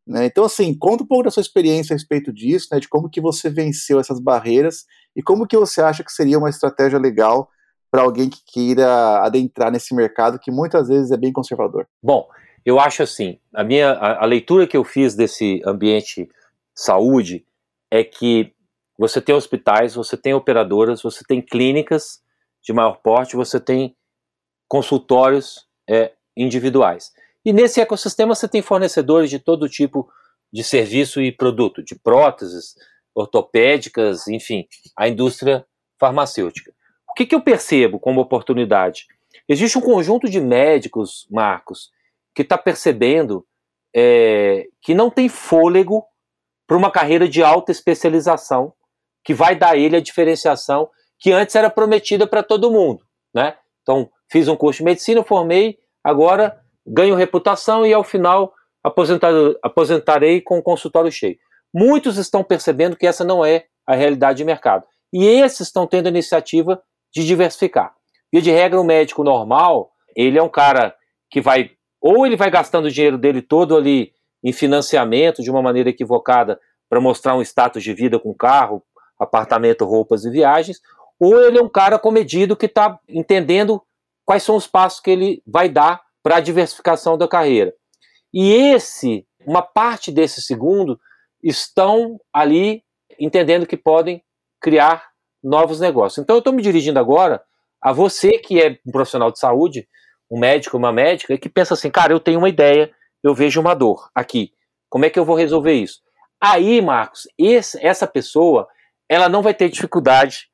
Né, 0.08 0.26
então, 0.26 0.44
assim, 0.44 0.78
conta 0.78 1.04
um 1.04 1.08
pouco 1.08 1.24
da 1.24 1.32
sua 1.32 1.42
experiência 1.42 1.94
a 1.94 1.96
respeito 1.96 2.32
disso, 2.32 2.68
né, 2.72 2.80
de 2.80 2.88
como 2.88 3.10
que 3.10 3.20
você 3.20 3.50
venceu 3.50 4.00
essas 4.00 4.20
barreiras 4.20 4.86
e 5.16 5.24
como 5.24 5.48
que 5.48 5.58
você 5.58 5.82
acha 5.82 6.04
que 6.04 6.12
seria 6.12 6.38
uma 6.38 6.50
estratégia 6.50 7.00
legal 7.00 7.50
para 7.90 8.04
alguém 8.04 8.30
que 8.30 8.42
queira 8.46 9.24
adentrar 9.24 9.72
nesse 9.72 9.96
mercado 9.96 10.38
que 10.38 10.52
muitas 10.52 10.90
vezes 10.90 11.12
é 11.12 11.18
bem 11.18 11.32
conservador. 11.32 11.88
Bom, 12.04 12.28
eu 12.66 12.80
acho 12.80 13.02
assim, 13.02 13.40
a 13.54 13.64
minha 13.64 13.92
a, 13.92 14.24
a 14.24 14.26
leitura 14.26 14.68
que 14.68 14.76
eu 14.76 14.84
fiz 14.84 15.16
desse 15.16 15.62
ambiente 15.66 16.30
saúde 16.74 17.46
é 17.90 18.04
que 18.04 18.54
você 18.98 19.22
tem 19.22 19.34
hospitais, 19.34 19.96
você 19.96 20.18
tem 20.18 20.34
operadoras, 20.34 21.02
você 21.02 21.24
tem 21.24 21.42
clínicas 21.42 22.22
de 22.62 22.74
maior 22.74 22.98
porte, 23.02 23.36
você 23.36 23.60
tem 23.60 23.96
consultórios 24.68 25.68
é, 25.90 26.14
individuais. 26.36 27.14
E 27.46 27.54
nesse 27.54 27.80
ecossistema 27.80 28.34
você 28.34 28.48
tem 28.48 28.62
fornecedores 28.62 29.30
de 29.30 29.38
todo 29.38 29.70
tipo 29.70 30.10
de 30.52 30.64
serviço 30.64 31.22
e 31.22 31.32
produto, 31.32 31.84
de 31.84 31.96
próteses 31.96 32.76
ortopédicas, 33.14 34.28
enfim, 34.28 34.68
a 34.98 35.08
indústria 35.08 35.66
farmacêutica. 36.00 36.74
O 37.10 37.14
que, 37.14 37.26
que 37.26 37.36
eu 37.36 37.42
percebo 37.42 38.00
como 38.00 38.20
oportunidade? 38.20 39.06
Existe 39.48 39.78
um 39.78 39.82
conjunto 39.82 40.30
de 40.30 40.42
médicos, 40.42 41.28
Marcos, 41.30 41.92
que 42.34 42.42
está 42.42 42.58
percebendo 42.58 43.46
é, 43.96 44.68
que 44.82 44.94
não 44.94 45.10
tem 45.10 45.30
fôlego 45.30 46.04
para 46.68 46.76
uma 46.76 46.92
carreira 46.92 47.30
de 47.30 47.44
alta 47.44 47.72
especialização 47.72 48.74
que 49.24 49.34
vai 49.34 49.56
dar 49.56 49.78
ele 49.78 49.96
a 49.96 50.02
diferenciação 50.02 50.90
que 51.18 51.32
antes 51.32 51.56
era 51.56 51.70
prometida 51.70 52.28
para 52.28 52.44
todo 52.44 52.72
mundo, 52.72 53.06
né? 53.34 53.58
Então, 53.82 54.10
fiz 54.30 54.48
um 54.48 54.56
curso 54.56 54.80
de 54.80 54.84
medicina, 54.84 55.24
formei, 55.24 55.78
agora 56.04 56.65
ganho 56.86 57.16
reputação 57.16 57.86
e 57.86 57.94
ao 57.94 58.04
final 58.04 58.54
aposentarei 59.64 60.42
com 60.42 60.60
o 60.60 60.64
consultório 60.64 61.12
cheio. 61.12 61.38
Muitos 61.74 62.18
estão 62.18 62.44
percebendo 62.44 62.96
que 62.96 63.08
essa 63.08 63.24
não 63.24 63.44
é 63.44 63.66
a 63.86 63.96
realidade 63.96 64.38
de 64.38 64.46
mercado. 64.46 64.86
E 65.12 65.26
esses 65.26 65.62
estão 65.62 65.88
tendo 65.88 66.08
a 66.08 66.10
iniciativa 66.10 66.82
de 67.14 67.26
diversificar. 67.26 67.94
Via 68.32 68.42
de 68.42 68.52
regra, 68.52 68.80
o 68.80 68.84
médico 68.84 69.24
normal, 69.24 69.92
ele 70.16 70.38
é 70.38 70.44
um 70.44 70.50
cara 70.50 70.96
que 71.30 71.42
vai, 71.42 71.72
ou 72.02 72.26
ele 72.26 72.36
vai 72.36 72.50
gastando 72.50 72.86
o 72.86 72.92
dinheiro 72.92 73.18
dele 73.18 73.42
todo 73.42 73.76
ali 73.76 74.14
em 74.44 74.54
financiamento 74.54 75.42
de 75.42 75.50
uma 75.50 75.62
maneira 75.62 75.90
equivocada 75.90 76.60
para 76.90 77.02
mostrar 77.02 77.36
um 77.36 77.42
status 77.42 77.84
de 77.84 77.94
vida 77.94 78.20
com 78.20 78.34
carro, 78.34 78.84
apartamento, 79.20 79.86
roupas 79.86 80.24
e 80.26 80.30
viagens, 80.30 80.80
ou 81.20 81.42
ele 81.42 81.58
é 81.58 81.62
um 81.62 81.70
cara 81.70 81.98
comedido 81.98 82.56
que 82.56 82.66
está 82.66 83.00
entendendo 83.08 83.82
quais 84.26 84.44
são 84.44 84.56
os 84.56 84.68
passos 84.68 85.00
que 85.00 85.10
ele 85.10 85.42
vai 85.48 85.70
dar 85.70 86.05
para 86.26 86.38
a 86.38 86.40
diversificação 86.40 87.20
da 87.20 87.28
carreira. 87.28 87.72
E 88.34 88.52
esse, 88.52 89.28
uma 89.46 89.62
parte 89.62 90.12
desse 90.12 90.42
segundo, 90.42 91.00
estão 91.44 92.20
ali 92.34 92.82
entendendo 93.20 93.68
que 93.68 93.78
podem 93.78 94.24
criar 94.60 95.08
novos 95.44 95.80
negócios. 95.80 96.18
Então 96.18 96.36
eu 96.36 96.40
estou 96.40 96.52
me 96.52 96.64
dirigindo 96.64 96.98
agora 96.98 97.44
a 97.80 97.94
você 97.94 98.40
que 98.40 98.60
é 98.60 98.80
um 98.88 98.92
profissional 98.92 99.32
de 99.32 99.38
saúde, 99.38 99.88
um 100.32 100.40
médico, 100.40 100.76
uma 100.76 100.92
médica, 100.92 101.38
que 101.38 101.48
pensa 101.48 101.76
assim, 101.76 101.92
cara, 101.92 102.12
eu 102.12 102.20
tenho 102.20 102.40
uma 102.40 102.50
ideia, 102.50 102.92
eu 103.24 103.36
vejo 103.36 103.62
uma 103.62 103.76
dor 103.76 104.10
aqui. 104.16 104.52
Como 104.90 105.06
é 105.06 105.12
que 105.12 105.20
eu 105.20 105.26
vou 105.26 105.36
resolver 105.36 105.74
isso? 105.74 106.00
Aí, 106.42 106.82
Marcos, 106.82 107.28
esse, 107.38 107.78
essa 107.86 108.08
pessoa, 108.08 108.68
ela 109.08 109.30
não 109.30 109.44
vai 109.44 109.54
ter 109.54 109.70
dificuldade 109.70 110.48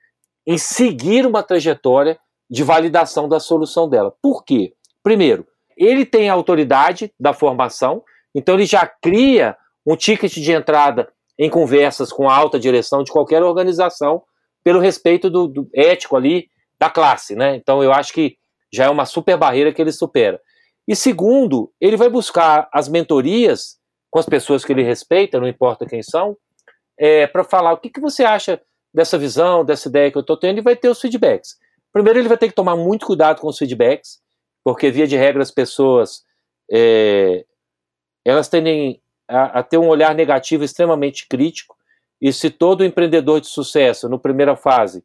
em 0.45 0.57
seguir 0.57 1.25
uma 1.25 1.41
trajetória 1.41 2.19
de 2.49 2.61
validação 2.61 3.29
da 3.29 3.39
solução 3.39 3.87
dela. 3.87 4.13
Por 4.21 4.43
quê? 4.43 4.73
Primeiro, 5.01 5.47
ele 5.83 6.05
tem 6.05 6.29
a 6.29 6.33
autoridade 6.33 7.13
da 7.19 7.33
formação, 7.33 8.03
então 8.35 8.55
ele 8.55 8.65
já 8.65 8.85
cria 8.85 9.57
um 9.85 9.95
ticket 9.95 10.33
de 10.33 10.51
entrada 10.51 11.11
em 11.37 11.49
conversas 11.49 12.13
com 12.13 12.29
a 12.29 12.35
alta 12.35 12.59
direção 12.59 13.03
de 13.03 13.11
qualquer 13.11 13.41
organização 13.41 14.21
pelo 14.63 14.79
respeito 14.79 15.29
do, 15.29 15.47
do 15.47 15.69
ético 15.73 16.15
ali 16.15 16.47
da 16.79 16.89
classe, 16.89 17.35
né? 17.35 17.55
Então 17.55 17.83
eu 17.83 17.91
acho 17.91 18.13
que 18.13 18.35
já 18.71 18.85
é 18.85 18.89
uma 18.89 19.05
super 19.05 19.37
barreira 19.37 19.73
que 19.73 19.81
ele 19.81 19.91
supera. 19.91 20.39
E 20.87 20.95
segundo, 20.95 21.71
ele 21.79 21.97
vai 21.97 22.09
buscar 22.09 22.69
as 22.71 22.87
mentorias 22.87 23.77
com 24.09 24.19
as 24.19 24.25
pessoas 24.25 24.63
que 24.63 24.71
ele 24.71 24.83
respeita, 24.83 25.39
não 25.39 25.47
importa 25.47 25.85
quem 25.85 26.03
são, 26.03 26.37
é, 26.99 27.25
para 27.25 27.43
falar 27.43 27.73
o 27.73 27.77
que, 27.77 27.89
que 27.89 28.01
você 28.01 28.23
acha 28.23 28.61
dessa 28.93 29.17
visão, 29.17 29.63
dessa 29.63 29.87
ideia 29.87 30.11
que 30.11 30.17
eu 30.17 30.21
estou 30.21 30.37
tendo, 30.37 30.59
e 30.59 30.61
vai 30.61 30.75
ter 30.75 30.89
os 30.89 30.99
feedbacks. 30.99 31.55
Primeiro, 31.93 32.19
ele 32.19 32.27
vai 32.27 32.37
ter 32.37 32.47
que 32.47 32.53
tomar 32.53 32.75
muito 32.75 33.05
cuidado 33.05 33.39
com 33.39 33.47
os 33.47 33.57
feedbacks, 33.57 34.19
porque, 34.63 34.91
via 34.91 35.07
de 35.07 35.15
regra, 35.15 35.41
as 35.41 35.51
pessoas 35.51 36.23
é, 36.71 37.45
elas 38.25 38.47
tendem 38.47 39.01
a, 39.27 39.59
a, 39.59 39.63
ter 39.63 39.77
um 39.77 39.87
olhar 39.87 40.13
negativo 40.15 40.63
extremamente 40.63 41.27
crítico, 41.27 41.75
e 42.21 42.31
se 42.31 42.49
todo 42.49 42.85
empreendedor 42.85 43.41
de 43.41 43.47
sucesso, 43.47 44.07
no 44.07 44.19
primeira 44.19 44.55
fase, 44.55 45.03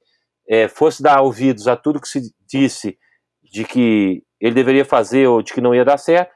é, 0.49 0.69
fosse 0.69 1.03
dar 1.03 1.23
ouvidos 1.23 1.67
a 1.67 1.77
tudo 1.77 2.01
que 2.01 2.09
se 2.09 2.33
disse 2.47 2.99
de 3.43 3.65
que 3.65 4.23
ele 4.41 4.55
deveria 4.55 4.85
fazer 4.85 5.27
ou 5.27 5.43
de 5.43 5.53
que 5.53 5.61
não 5.61 5.75
ia 5.75 5.85
dar 5.85 5.99
certo, 5.99 6.31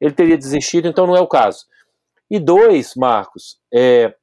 ele 0.00 0.14
teria 0.14 0.36
desistido, 0.36 0.88
então 0.88 1.06
não 1.06 1.16
é 1.16 1.20
o 1.20 1.28
caso. 1.28 1.66
E 2.30 2.40
dois, 2.40 2.94
Marcos, 2.96 3.58
é, 3.72 4.14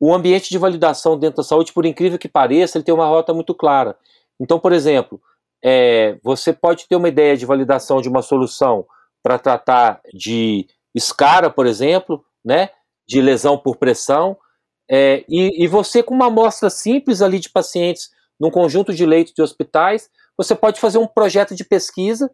o 0.00 0.12
ambiente 0.12 0.50
de 0.50 0.58
validação 0.58 1.18
dentro 1.18 1.38
da 1.38 1.42
saúde, 1.42 1.72
por 1.72 1.86
incrível 1.86 2.18
que 2.18 2.28
pareça, 2.28 2.76
ele 2.76 2.84
tem 2.84 2.94
uma 2.94 3.06
rota 3.06 3.32
muito 3.32 3.54
clara. 3.54 3.96
Então, 4.38 4.58
por 4.58 4.72
exemplo, 4.72 5.20
é, 5.64 6.18
você 6.22 6.52
pode 6.52 6.86
ter 6.88 6.96
uma 6.96 7.08
ideia 7.08 7.36
de 7.36 7.46
validação 7.46 8.00
de 8.00 8.08
uma 8.08 8.22
solução 8.22 8.86
para 9.22 9.38
tratar 9.38 10.00
de 10.14 10.66
escara, 10.94 11.50
por 11.50 11.66
exemplo, 11.66 12.24
né, 12.44 12.70
de 13.08 13.20
lesão 13.20 13.58
por 13.58 13.76
pressão, 13.76 14.36
é, 14.88 15.24
e, 15.28 15.64
e, 15.64 15.66
você, 15.66 16.02
com 16.02 16.14
uma 16.14 16.26
amostra 16.26 16.70
simples 16.70 17.20
ali 17.20 17.40
de 17.40 17.50
pacientes 17.50 18.10
num 18.38 18.50
conjunto 18.50 18.94
de 18.94 19.04
leitos 19.04 19.34
de 19.34 19.42
hospitais, 19.42 20.08
você 20.36 20.54
pode 20.54 20.78
fazer 20.78 20.98
um 20.98 21.06
projeto 21.06 21.54
de 21.54 21.64
pesquisa 21.64 22.30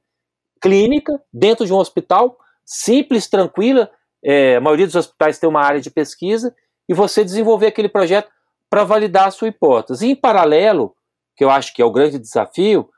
clínica 0.61 1.21
dentro 1.33 1.65
de 1.65 1.73
um 1.73 1.79
hospital, 1.79 2.37
simples, 2.65 3.27
tranquila, 3.27 3.91
é, 4.25 4.57
a 4.57 4.61
maioria 4.61 4.87
dos 4.87 4.95
hospitais 4.95 5.39
tem 5.39 5.49
uma 5.49 5.63
área 5.63 5.81
de 5.81 5.91
pesquisa, 5.91 6.55
e 6.89 6.95
você 6.95 7.25
desenvolver 7.25 7.69
aquele 7.69 7.89
projeto 7.89 8.31
para 8.69 8.85
validar 8.85 9.29
a 9.29 9.31
sua 9.31 9.49
hipótese. 9.49 10.07
E, 10.07 10.11
em 10.11 10.17
paralelo, 10.17 10.95
que 11.37 11.45
eu 11.45 11.51
acho 11.51 11.73
que 11.75 11.81
é 11.81 11.85
o 11.85 11.93
grande 11.93 12.19
desafio, 12.19 12.89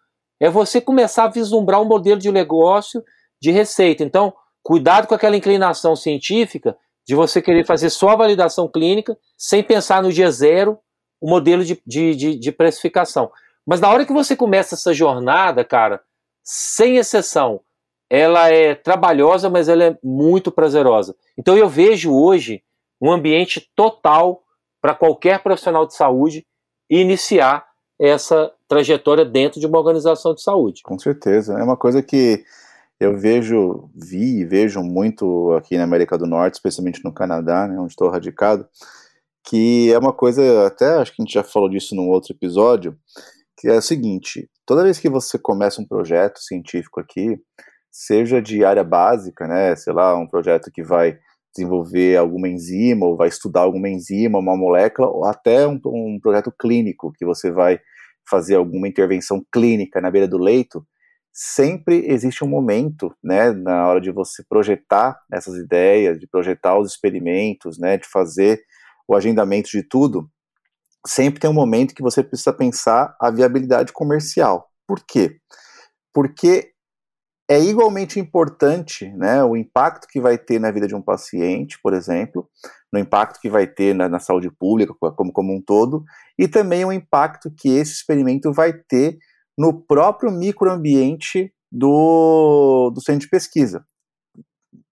é 0.45 0.51
você 0.51 0.79
começar 0.79 1.25
a 1.25 1.29
vislumbrar 1.29 1.81
um 1.81 1.87
modelo 1.87 2.21
de 2.21 2.31
negócio 2.31 3.03
de 3.41 3.51
receita. 3.51 4.05
Então, 4.05 4.35
cuidado 4.63 5.07
com 5.07 5.15
aquela 5.15 5.39
inclinação 5.39 5.97
científica 5.97 6.77
de 7.07 7.15
você 7.15 7.41
querer 7.41 7.65
fazer 7.65 7.89
só 7.89 8.11
a 8.11 8.17
validação 8.17 8.69
clínica 8.69 9.17
sem 9.39 9.63
pensar 9.63 10.03
no 10.03 10.13
dia 10.13 10.31
zero 10.31 10.79
o 11.19 11.31
modelo 11.31 11.65
de, 11.65 11.81
de, 11.87 12.15
de, 12.15 12.39
de 12.39 12.53
precificação. 12.53 13.33
Mas 13.67 13.81
na 13.81 13.89
hora 13.89 14.05
que 14.05 14.13
você 14.13 14.37
começa 14.37 14.75
essa 14.75 14.93
jornada, 14.93 15.65
cara, 15.65 16.03
sem 16.43 16.99
exceção, 16.99 17.63
ela 18.11 18.51
é 18.51 18.75
trabalhosa, 18.75 19.49
mas 19.49 19.67
ela 19.67 19.85
é 19.85 19.99
muito 20.05 20.53
prazerosa. 20.53 21.17
Então 21.39 21.57
eu 21.57 21.71
vejo 21.71 22.15
hoje 22.15 22.63
um 23.01 23.11
ambiente 23.11 23.67
total 23.75 24.43
para 24.79 24.95
qualquer 24.95 25.43
profissional 25.43 25.87
de 25.87 25.95
saúde 25.95 26.47
iniciar 26.91 27.65
essa 27.99 28.51
trajetória 28.69 29.25
dentro 29.25 29.61
de 29.61 29.67
uma 29.67 29.79
organização 29.79 30.35
de 30.35 30.43
saúde. 30.43 30.83
Com 30.83 30.99
certeza. 30.99 31.55
É 31.55 31.63
uma 31.63 31.77
coisa 31.77 32.03
que 32.03 32.45
eu 32.99 33.17
vejo, 33.17 33.89
vi 33.95 34.41
e 34.41 34.45
vejo 34.45 34.81
muito 34.83 35.53
aqui 35.53 35.77
na 35.77 35.85
América 35.85 36.17
do 36.17 36.27
Norte, 36.27 36.55
especialmente 36.55 37.05
no 37.05 37.13
Canadá, 37.13 37.67
né, 37.67 37.79
onde 37.79 37.93
estou 37.93 38.09
radicado, 38.09 38.67
que 39.45 39.93
é 39.93 39.99
uma 39.99 40.13
coisa, 40.13 40.67
até 40.67 40.95
acho 40.97 41.15
que 41.15 41.23
a 41.23 41.25
gente 41.25 41.35
já 41.35 41.45
falou 41.45 41.69
disso 41.69 41.95
num 41.95 42.09
outro 42.09 42.33
episódio, 42.33 42.97
que 43.59 43.69
é 43.69 43.77
o 43.77 43.83
seguinte: 43.83 44.49
toda 44.65 44.83
vez 44.83 44.99
que 44.99 45.09
você 45.09 45.39
começa 45.39 45.83
um 45.83 45.87
projeto 45.87 46.39
científico 46.39 47.01
aqui, 47.01 47.39
seja 47.91 48.41
de 48.41 48.65
área 48.65 48.85
básica, 48.85 49.47
né, 49.47 49.77
sei 49.77 49.93
lá, 49.93 50.17
um 50.17 50.27
projeto 50.27 50.71
que 50.73 50.83
vai 50.83 51.19
desenvolver 51.55 52.17
alguma 52.17 52.49
enzima, 52.49 53.07
ou 53.07 53.17
vai 53.17 53.29
estudar 53.29 53.63
alguma 53.63 53.89
enzima, 53.89 54.39
uma 54.39 54.57
molécula, 54.57 55.09
ou 55.09 55.25
até 55.25 55.67
um, 55.67 55.81
um 55.87 56.19
projeto 56.21 56.53
clínico, 56.59 57.13
que 57.17 57.25
você 57.25 57.51
vai 57.51 57.79
fazer 58.29 58.57
alguma 58.57 58.89
intervenção 58.89 59.45
clínica 59.53 60.01
na 60.01 60.11
beira 60.11 60.27
do 60.27 60.39
leito, 60.39 60.85
sempre 61.33 62.07
existe 62.07 62.45
um 62.45 62.49
momento, 62.49 63.15
né, 63.23 63.51
na 63.53 63.89
hora 63.89 64.01
de 64.01 64.11
você 64.11 64.43
projetar 64.49 65.19
essas 65.33 65.57
ideias, 65.57 66.19
de 66.19 66.27
projetar 66.29 66.79
os 66.79 66.91
experimentos, 66.91 67.79
né, 67.79 67.99
de 67.99 68.09
fazer 68.09 68.63
o 69.07 69.15
agendamento 69.15 69.69
de 69.71 69.83
tudo, 69.83 70.31
sempre 71.07 71.41
tem 71.41 71.51
um 71.51 71.55
momento 71.55 71.95
que 71.95 72.03
você 72.03 72.23
precisa 72.23 72.53
pensar 72.53 73.15
a 73.21 73.31
viabilidade 73.31 73.93
comercial. 73.93 74.71
Por 74.87 75.05
quê? 75.07 75.37
Porque 76.13 76.74
é 77.49 77.61
igualmente 77.61 78.19
importante 78.19 79.11
né, 79.13 79.45
o 79.45 79.57
impacto 79.57 80.09
que 80.09 80.21
vai 80.21 80.39
ter 80.39 80.59
na 80.59 80.71
vida 80.71 80.87
de 80.87 80.95
um 80.95 81.03
paciente, 81.03 81.79
por 81.83 81.93
exemplo, 81.93 82.49
no 82.93 82.99
impacto 82.99 83.41
que 83.41 83.51
vai 83.51 83.67
ter 83.67 83.95
na, 83.95 84.09
na, 84.09 84.19
saúde 84.19 84.51
pública 84.51 84.95
como, 84.95 85.33
como 85.33 85.55
um 85.55 85.61
todo, 85.61 86.05
e 86.39 86.49
também 86.49 86.85
o 86.85 86.93
impacto 86.93 87.51
que 87.51 87.69
esse 87.69 87.93
experimento 87.93 88.53
vai 88.53 88.73
ter 88.73 89.19
no 89.59 89.79
próprio 89.83 90.31
microambiente 90.31 91.53
do, 91.71 92.91
do 92.95 93.01
centro 93.03 93.21
de 93.21 93.29
pesquisa. 93.29 93.85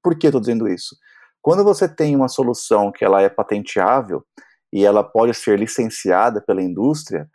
Por 0.03 0.19
que 0.19 0.27
estou 0.27 0.41
dizendo 0.41 0.69
isso? 0.69 0.97
Quando 1.41 1.65
você 1.65 1.89
tem 1.89 2.15
uma 2.15 2.29
solução 2.29 2.93
que 2.93 3.05
ela 3.05 3.23
é 3.23 3.29
patenteável 3.29 4.25
e 4.73 4.85
ela 4.85 5.03
pode 5.03 5.35
ser 5.35 5.59
licenciada 5.59 6.41
pela 6.41 6.63
indústria, 6.63 7.29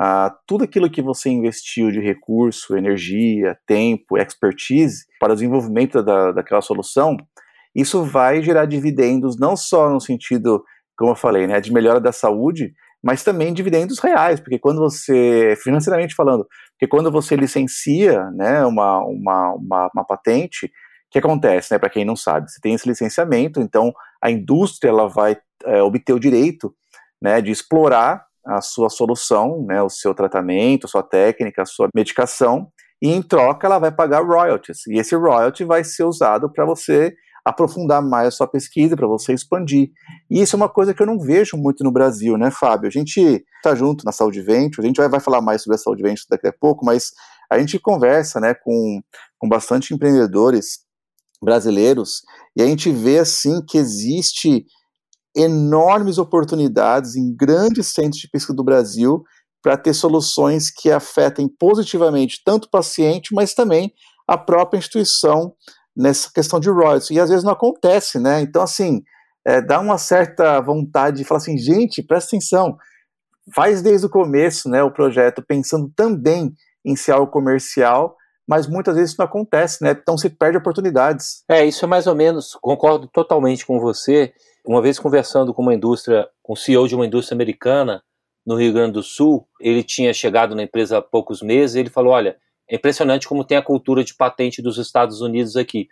ah, 0.00 0.34
tudo 0.46 0.64
aquilo 0.64 0.90
que 0.90 1.02
você 1.02 1.28
investiu 1.28 1.90
de 1.90 2.00
recurso, 2.00 2.76
energia, 2.76 3.58
tempo, 3.66 4.16
expertise 4.16 5.04
para 5.18 5.32
o 5.32 5.34
desenvolvimento 5.34 6.02
da, 6.02 6.32
daquela 6.32 6.60
solução, 6.60 7.16
isso 7.74 8.04
vai 8.04 8.42
gerar 8.42 8.66
dividendos 8.66 9.38
não 9.38 9.56
só 9.56 9.90
no 9.90 10.00
sentido, 10.00 10.64
como 10.96 11.10
eu 11.10 11.16
falei, 11.16 11.46
né, 11.46 11.60
de 11.60 11.72
melhora 11.72 12.00
da 12.00 12.12
saúde, 12.12 12.72
mas 13.02 13.24
também 13.24 13.52
dividendos 13.52 13.98
reais, 13.98 14.40
porque 14.40 14.58
quando 14.58 14.80
você, 14.80 15.54
financeiramente 15.62 16.14
falando, 16.14 16.46
porque 16.72 16.88
quando 16.88 17.10
você 17.10 17.36
licencia 17.36 18.24
né, 18.30 18.64
uma, 18.64 19.00
uma, 19.04 19.54
uma, 19.54 19.90
uma 19.94 20.04
patente, 20.04 20.70
que 21.10 21.18
acontece, 21.18 21.72
né, 21.72 21.78
para 21.78 21.90
quem 21.90 22.04
não 22.04 22.16
sabe? 22.16 22.50
Você 22.50 22.60
tem 22.60 22.74
esse 22.74 22.88
licenciamento, 22.88 23.60
então 23.60 23.92
a 24.22 24.30
indústria 24.30 24.90
ela 24.90 25.08
vai 25.08 25.36
é, 25.64 25.82
obter 25.82 26.12
o 26.12 26.20
direito 26.20 26.74
né, 27.20 27.40
de 27.40 27.50
explorar 27.50 28.27
a 28.48 28.60
sua 28.60 28.88
solução, 28.88 29.64
né, 29.66 29.82
o 29.82 29.90
seu 29.90 30.14
tratamento, 30.14 30.86
a 30.86 30.88
sua 30.88 31.02
técnica, 31.02 31.62
a 31.62 31.66
sua 31.66 31.88
medicação, 31.94 32.68
e 33.00 33.12
em 33.12 33.22
troca 33.22 33.66
ela 33.66 33.78
vai 33.78 33.92
pagar 33.92 34.24
royalties. 34.24 34.86
E 34.88 34.98
esse 34.98 35.14
royalty 35.14 35.64
vai 35.64 35.84
ser 35.84 36.04
usado 36.04 36.50
para 36.50 36.64
você 36.64 37.14
aprofundar 37.44 38.02
mais 38.02 38.28
a 38.28 38.30
sua 38.30 38.48
pesquisa, 38.48 38.96
para 38.96 39.06
você 39.06 39.32
expandir. 39.32 39.90
E 40.30 40.40
isso 40.40 40.56
é 40.56 40.58
uma 40.58 40.68
coisa 40.68 40.92
que 40.92 41.02
eu 41.02 41.06
não 41.06 41.18
vejo 41.18 41.56
muito 41.56 41.84
no 41.84 41.92
Brasil, 41.92 42.36
né, 42.36 42.50
Fábio? 42.50 42.88
A 42.88 42.90
gente 42.90 43.44
está 43.56 43.74
junto 43.74 44.04
na 44.04 44.12
Saúde 44.12 44.42
Venture, 44.42 44.84
a 44.84 44.88
gente 44.88 44.96
vai, 44.96 45.08
vai 45.08 45.20
falar 45.20 45.40
mais 45.40 45.62
sobre 45.62 45.76
a 45.76 45.78
Saúde 45.78 46.02
Venture 46.02 46.26
daqui 46.30 46.48
a 46.48 46.52
pouco, 46.52 46.84
mas 46.84 47.12
a 47.50 47.58
gente 47.58 47.78
conversa 47.78 48.40
né, 48.40 48.54
com, 48.54 49.00
com 49.38 49.48
bastante 49.48 49.94
empreendedores 49.94 50.80
brasileiros 51.40 52.22
e 52.56 52.62
a 52.62 52.66
gente 52.66 52.90
vê 52.90 53.18
assim 53.18 53.62
que 53.66 53.78
existe 53.78 54.66
enormes 55.36 56.18
oportunidades 56.18 57.16
em 57.16 57.34
grandes 57.34 57.88
centros 57.88 58.20
de 58.20 58.28
pesquisa 58.28 58.56
do 58.56 58.64
Brasil 58.64 59.22
para 59.62 59.76
ter 59.76 59.94
soluções 59.94 60.70
que 60.70 60.90
afetem 60.90 61.48
positivamente 61.48 62.42
tanto 62.44 62.64
o 62.64 62.70
paciente, 62.70 63.34
mas 63.34 63.54
também 63.54 63.92
a 64.26 64.38
própria 64.38 64.78
instituição 64.78 65.52
nessa 65.96 66.30
questão 66.32 66.60
de 66.60 66.70
royalties. 66.70 67.10
E 67.10 67.18
às 67.18 67.28
vezes 67.28 67.44
não 67.44 67.52
acontece, 67.52 68.18
né? 68.20 68.40
Então, 68.40 68.62
assim, 68.62 69.02
é, 69.46 69.60
dá 69.60 69.80
uma 69.80 69.98
certa 69.98 70.60
vontade 70.60 71.18
de 71.18 71.24
falar 71.24 71.38
assim, 71.38 71.58
gente, 71.58 72.02
presta 72.02 72.36
atenção, 72.36 72.76
faz 73.54 73.82
desde 73.82 74.06
o 74.06 74.10
começo 74.10 74.68
né, 74.68 74.82
o 74.82 74.92
projeto 74.92 75.42
pensando 75.42 75.90
também 75.96 76.52
em 76.84 76.94
ser 76.94 77.12
algo 77.12 77.32
comercial, 77.32 78.14
mas 78.46 78.66
muitas 78.66 78.94
vezes 78.94 79.10
isso 79.10 79.20
não 79.20 79.26
acontece, 79.26 79.82
né? 79.82 79.90
Então 79.90 80.16
se 80.16 80.30
perde 80.30 80.56
oportunidades. 80.56 81.42
É, 81.48 81.64
isso 81.66 81.84
é 81.84 81.88
mais 81.88 82.06
ou 82.06 82.14
menos, 82.14 82.56
concordo 82.60 83.08
totalmente 83.08 83.66
com 83.66 83.78
você. 83.78 84.32
Uma 84.68 84.82
vez 84.82 84.98
conversando 84.98 85.54
com 85.54 85.62
uma 85.62 85.72
indústria, 85.72 86.28
com 86.42 86.52
o 86.52 86.56
CEO 86.56 86.86
de 86.86 86.94
uma 86.94 87.06
indústria 87.06 87.34
americana 87.34 88.02
no 88.44 88.54
Rio 88.54 88.70
Grande 88.70 88.92
do 88.92 89.02
Sul, 89.02 89.48
ele 89.58 89.82
tinha 89.82 90.12
chegado 90.12 90.54
na 90.54 90.62
empresa 90.62 90.98
há 90.98 91.02
poucos 91.02 91.40
meses, 91.40 91.74
e 91.74 91.80
ele 91.80 91.88
falou: 91.88 92.12
"Olha, 92.12 92.36
é 92.68 92.76
impressionante 92.76 93.26
como 93.26 93.44
tem 93.44 93.56
a 93.56 93.62
cultura 93.62 94.04
de 94.04 94.14
patente 94.14 94.60
dos 94.60 94.76
Estados 94.76 95.22
Unidos 95.22 95.56
aqui. 95.56 95.88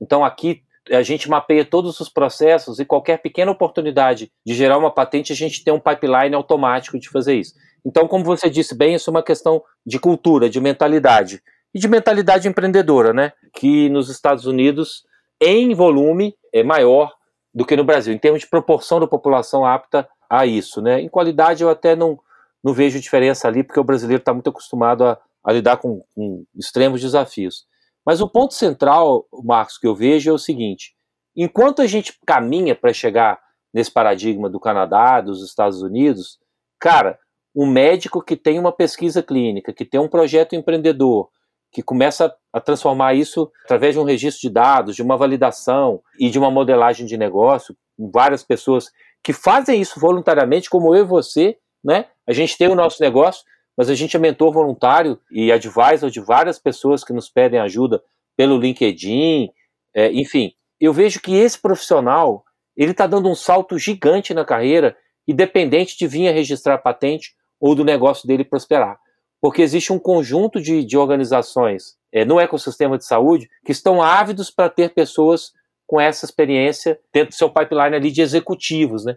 Então 0.00 0.24
aqui 0.24 0.62
a 0.92 1.02
gente 1.02 1.28
mapeia 1.28 1.64
todos 1.64 1.98
os 1.98 2.08
processos 2.08 2.78
e 2.78 2.84
qualquer 2.84 3.20
pequena 3.20 3.50
oportunidade 3.50 4.30
de 4.46 4.54
gerar 4.54 4.78
uma 4.78 4.94
patente, 4.94 5.32
a 5.32 5.36
gente 5.36 5.64
tem 5.64 5.74
um 5.74 5.80
pipeline 5.80 6.36
automático 6.36 7.00
de 7.00 7.08
fazer 7.08 7.34
isso. 7.34 7.54
Então, 7.84 8.06
como 8.06 8.24
você 8.24 8.48
disse 8.48 8.76
bem, 8.76 8.94
isso 8.94 9.10
é 9.10 9.12
uma 9.12 9.24
questão 9.24 9.60
de 9.84 9.98
cultura, 9.98 10.48
de 10.48 10.60
mentalidade 10.60 11.42
e 11.74 11.80
de 11.80 11.88
mentalidade 11.88 12.46
empreendedora, 12.46 13.12
né? 13.12 13.32
Que 13.52 13.88
nos 13.88 14.08
Estados 14.08 14.46
Unidos, 14.46 15.02
em 15.40 15.74
volume, 15.74 16.36
é 16.54 16.62
maior 16.62 17.18
do 17.54 17.64
que 17.64 17.76
no 17.76 17.84
Brasil, 17.84 18.12
em 18.12 18.18
termos 18.18 18.40
de 18.40 18.46
proporção 18.46 19.00
da 19.00 19.06
população 19.06 19.64
apta 19.64 20.08
a 20.28 20.46
isso, 20.46 20.80
né? 20.80 21.00
Em 21.00 21.08
qualidade, 21.08 21.62
eu 21.62 21.68
até 21.68 21.96
não, 21.96 22.18
não 22.62 22.72
vejo 22.72 23.00
diferença 23.00 23.48
ali, 23.48 23.64
porque 23.64 23.80
o 23.80 23.84
brasileiro 23.84 24.20
está 24.20 24.32
muito 24.32 24.50
acostumado 24.50 25.04
a, 25.04 25.18
a 25.42 25.52
lidar 25.52 25.78
com, 25.78 26.04
com, 26.14 26.44
extremos 26.56 27.00
desafios. 27.00 27.66
Mas 28.06 28.20
o 28.20 28.28
ponto 28.28 28.54
central, 28.54 29.26
Marcos, 29.44 29.78
que 29.78 29.86
eu 29.86 29.94
vejo 29.94 30.30
é 30.30 30.32
o 30.32 30.38
seguinte: 30.38 30.94
enquanto 31.36 31.82
a 31.82 31.86
gente 31.86 32.18
caminha 32.24 32.74
para 32.74 32.92
chegar 32.92 33.40
nesse 33.72 33.90
paradigma 33.90 34.48
do 34.48 34.60
Canadá, 34.60 35.20
dos 35.20 35.44
Estados 35.44 35.82
Unidos, 35.82 36.38
cara, 36.78 37.18
um 37.54 37.66
médico 37.66 38.22
que 38.22 38.36
tem 38.36 38.58
uma 38.58 38.72
pesquisa 38.72 39.22
clínica, 39.22 39.72
que 39.72 39.84
tem 39.84 40.00
um 40.00 40.08
projeto 40.08 40.54
empreendedor, 40.54 41.28
que 41.72 41.82
começa 41.82 42.34
a 42.52 42.60
transformar 42.60 43.14
isso 43.14 43.50
através 43.64 43.94
de 43.94 44.00
um 44.00 44.04
registro 44.04 44.40
de 44.42 44.50
dados, 44.50 44.96
de 44.96 45.02
uma 45.02 45.16
validação 45.16 46.02
e 46.18 46.28
de 46.28 46.38
uma 46.38 46.50
modelagem 46.50 47.06
de 47.06 47.16
negócio, 47.16 47.76
várias 48.12 48.42
pessoas 48.42 48.90
que 49.22 49.32
fazem 49.32 49.80
isso 49.80 50.00
voluntariamente, 50.00 50.70
como 50.70 50.94
eu 50.94 51.04
e 51.04 51.06
você, 51.06 51.56
né? 51.84 52.06
A 52.26 52.32
gente 52.32 52.56
tem 52.56 52.68
o 52.68 52.74
nosso 52.74 53.00
negócio, 53.02 53.44
mas 53.76 53.88
a 53.88 53.94
gente 53.94 54.16
é 54.16 54.18
mentor 54.18 54.52
voluntário 54.52 55.18
e 55.30 55.52
advisor 55.52 56.10
de 56.10 56.20
várias 56.20 56.58
pessoas 56.58 57.04
que 57.04 57.12
nos 57.12 57.28
pedem 57.28 57.60
ajuda 57.60 58.02
pelo 58.36 58.58
LinkedIn, 58.58 59.50
é, 59.94 60.10
enfim. 60.12 60.52
Eu 60.80 60.92
vejo 60.92 61.20
que 61.20 61.34
esse 61.34 61.60
profissional 61.60 62.44
ele 62.76 62.92
está 62.92 63.06
dando 63.06 63.28
um 63.28 63.34
salto 63.34 63.78
gigante 63.78 64.32
na 64.32 64.44
carreira, 64.44 64.96
independente 65.28 65.96
de 65.96 66.06
vir 66.06 66.28
a 66.28 66.32
registrar 66.32 66.78
patente 66.78 67.34
ou 67.60 67.74
do 67.74 67.84
negócio 67.84 68.26
dele 68.26 68.44
prosperar 68.44 68.98
porque 69.40 69.62
existe 69.62 69.92
um 69.92 69.98
conjunto 69.98 70.60
de, 70.60 70.84
de 70.84 70.96
organizações 70.96 71.96
é, 72.12 72.24
no 72.24 72.38
ecossistema 72.38 72.98
de 72.98 73.04
saúde 73.04 73.48
que 73.64 73.72
estão 73.72 74.02
ávidos 74.02 74.50
para 74.50 74.68
ter 74.68 74.92
pessoas 74.92 75.52
com 75.86 76.00
essa 76.00 76.24
experiência 76.24 76.98
dentro 77.12 77.30
do 77.30 77.34
seu 77.34 77.50
pipeline 77.50 77.96
ali 77.96 78.10
de 78.12 78.22
executivos, 78.22 79.04
né? 79.04 79.16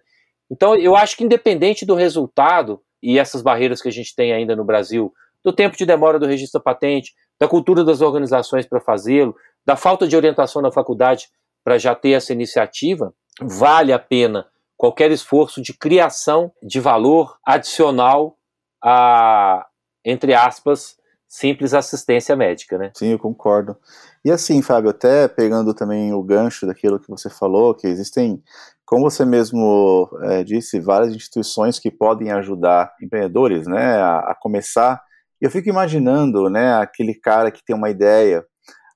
Então, 0.49 0.75
eu 0.75 0.95
acho 0.95 1.17
que 1.17 1.23
independente 1.23 1.86
do 1.86 1.95
resultado 1.95 2.81
e 3.01 3.19
essas 3.19 3.41
barreiras 3.41 3.81
que 3.81 3.89
a 3.89 3.91
gente 3.91 4.15
tem 4.15 4.33
ainda 4.33 4.55
no 4.55 4.63
Brasil, 4.63 5.13
do 5.43 5.51
tempo 5.51 5.75
de 5.75 5.86
demora 5.86 6.19
do 6.19 6.25
registro 6.25 6.59
da 6.59 6.63
patente, 6.63 7.13
da 7.39 7.47
cultura 7.47 7.83
das 7.83 8.01
organizações 8.01 8.65
para 8.65 8.79
fazê-lo, 8.79 9.36
da 9.65 9.75
falta 9.75 10.07
de 10.07 10.15
orientação 10.15 10.62
na 10.62 10.71
faculdade 10.71 11.27
para 11.63 11.77
já 11.77 11.95
ter 11.95 12.12
essa 12.12 12.33
iniciativa, 12.33 13.13
vale 13.41 13.91
a 13.91 13.99
pena 13.99 14.45
qualquer 14.77 15.12
esforço 15.12 15.62
de 15.62 15.73
criação 15.73 16.51
de 16.62 16.79
valor 16.79 17.38
adicional 17.45 18.38
a, 18.83 19.65
entre 20.05 20.33
aspas, 20.33 20.95
simples 21.27 21.73
assistência 21.73 22.35
médica, 22.35 22.77
né? 22.77 22.91
Sim, 22.95 23.13
eu 23.13 23.19
concordo. 23.19 23.75
E 24.23 24.31
assim, 24.31 24.61
Fábio, 24.61 24.91
até 24.91 25.27
pegando 25.27 25.73
também 25.73 26.13
o 26.13 26.21
gancho 26.21 26.67
daquilo 26.67 26.99
que 26.99 27.09
você 27.09 27.29
falou, 27.29 27.73
que 27.73 27.87
existem, 27.87 28.41
como 28.85 29.09
você 29.09 29.25
mesmo 29.25 30.09
é, 30.23 30.43
disse, 30.43 30.79
várias 30.79 31.13
instituições 31.13 31.79
que 31.79 31.89
podem 31.89 32.31
ajudar 32.31 32.93
empreendedores, 33.01 33.65
né, 33.65 33.95
a, 33.95 34.19
a 34.19 34.35
começar. 34.39 35.01
Eu 35.41 35.49
fico 35.49 35.67
imaginando, 35.67 36.49
né, 36.49 36.75
aquele 36.75 37.15
cara 37.15 37.49
que 37.49 37.65
tem 37.65 37.75
uma 37.75 37.89
ideia, 37.89 38.45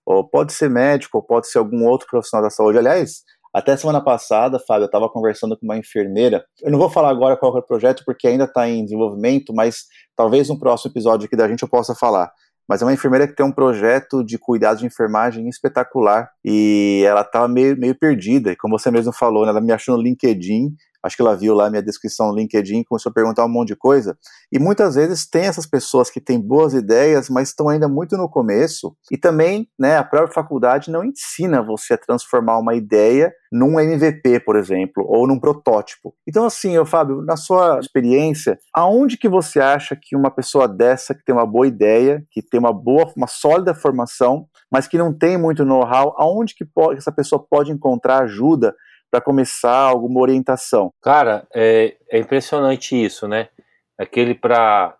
ou 0.05 0.23
pode 0.23 0.53
ser 0.53 0.69
médico, 0.69 1.17
ou 1.17 1.23
pode 1.23 1.47
ser 1.47 1.57
algum 1.57 1.85
outro 1.87 2.07
profissional 2.07 2.43
da 2.43 2.51
saúde. 2.51 2.77
Aliás, 2.77 3.23
até 3.53 3.75
semana 3.75 3.99
passada, 3.99 4.59
Fábio, 4.59 4.83
eu 4.83 4.85
estava 4.85 5.09
conversando 5.09 5.57
com 5.57 5.65
uma 5.65 5.77
enfermeira. 5.77 6.45
Eu 6.61 6.71
não 6.71 6.77
vou 6.77 6.89
falar 6.89 7.09
agora 7.09 7.35
qual 7.35 7.55
é 7.57 7.59
o 7.59 7.63
projeto, 7.63 8.03
porque 8.05 8.27
ainda 8.27 8.43
está 8.43 8.69
em 8.69 8.83
desenvolvimento, 8.83 9.51
mas 9.53 9.85
talvez 10.17 10.49
no 10.49 10.59
próximo 10.59 10.91
episódio 10.91 11.27
aqui 11.27 11.35
da 11.35 11.47
gente 11.47 11.61
eu 11.61 11.69
possa 11.69 11.93
falar. 11.95 12.31
Mas 12.67 12.81
é 12.81 12.85
uma 12.85 12.93
enfermeira 12.93 13.25
que 13.25 13.33
tem 13.33 13.45
um 13.45 13.51
projeto 13.51 14.21
de 14.21 14.37
cuidado 14.37 14.79
de 14.79 14.85
enfermagem 14.85 15.47
espetacular 15.47 16.29
e 16.43 17.03
ela 17.07 17.21
estava 17.21 17.47
meio, 17.47 17.77
meio 17.77 17.95
perdida. 17.95 18.51
E 18.51 18.57
como 18.57 18.77
você 18.77 18.91
mesmo 18.91 19.13
falou, 19.13 19.45
né, 19.45 19.51
ela 19.51 19.61
me 19.61 19.71
achou 19.71 19.95
no 19.95 20.03
LinkedIn 20.03 20.75
acho 21.03 21.15
que 21.15 21.21
ela 21.21 21.35
viu 21.35 21.53
lá 21.53 21.69
minha 21.69 21.81
descrição 21.81 22.27
no 22.27 22.35
LinkedIn, 22.35 22.83
começou 22.83 23.09
a 23.09 23.13
perguntar 23.13 23.45
um 23.45 23.49
monte 23.49 23.69
de 23.69 23.75
coisa. 23.75 24.17
E 24.51 24.59
muitas 24.59 24.95
vezes 24.95 25.27
tem 25.27 25.45
essas 25.45 25.65
pessoas 25.65 26.09
que 26.09 26.19
têm 26.19 26.39
boas 26.39 26.73
ideias, 26.73 27.29
mas 27.29 27.49
estão 27.49 27.69
ainda 27.69 27.87
muito 27.87 28.17
no 28.17 28.29
começo. 28.29 28.95
E 29.11 29.17
também, 29.17 29.67
né, 29.79 29.97
a 29.97 30.03
própria 30.03 30.33
faculdade 30.33 30.91
não 30.91 31.03
ensina 31.03 31.61
você 31.61 31.93
a 31.93 31.97
transformar 31.97 32.57
uma 32.57 32.75
ideia 32.75 33.33
num 33.51 33.79
MVP, 33.79 34.41
por 34.41 34.55
exemplo, 34.55 35.05
ou 35.07 35.27
num 35.27 35.39
protótipo. 35.39 36.13
Então, 36.27 36.45
assim, 36.45 36.83
Fábio, 36.85 37.21
na 37.21 37.37
sua 37.37 37.79
experiência, 37.79 38.59
aonde 38.73 39.17
que 39.17 39.29
você 39.29 39.59
acha 39.59 39.95
que 39.95 40.15
uma 40.15 40.29
pessoa 40.29 40.67
dessa, 40.67 41.15
que 41.15 41.23
tem 41.23 41.33
uma 41.33 41.45
boa 41.45 41.67
ideia, 41.67 42.23
que 42.29 42.41
tem 42.41 42.59
uma 42.59 42.73
boa, 42.73 43.11
uma 43.15 43.27
sólida 43.27 43.73
formação, 43.73 44.47
mas 44.71 44.87
que 44.87 44.97
não 44.97 45.13
tem 45.13 45.37
muito 45.37 45.63
know-how, 45.63 46.13
aonde 46.17 46.55
que 46.55 46.65
pode, 46.65 46.97
essa 46.97 47.11
pessoa 47.11 47.43
pode 47.49 47.71
encontrar 47.71 48.23
ajuda 48.23 48.75
para 49.11 49.21
começar 49.21 49.77
alguma 49.77 50.19
orientação? 50.19 50.91
Cara, 51.01 51.47
é, 51.53 51.95
é 52.11 52.19
impressionante 52.19 52.95
isso, 52.95 53.27
né? 53.27 53.49
Aquele 53.97 54.35
para 54.35 54.95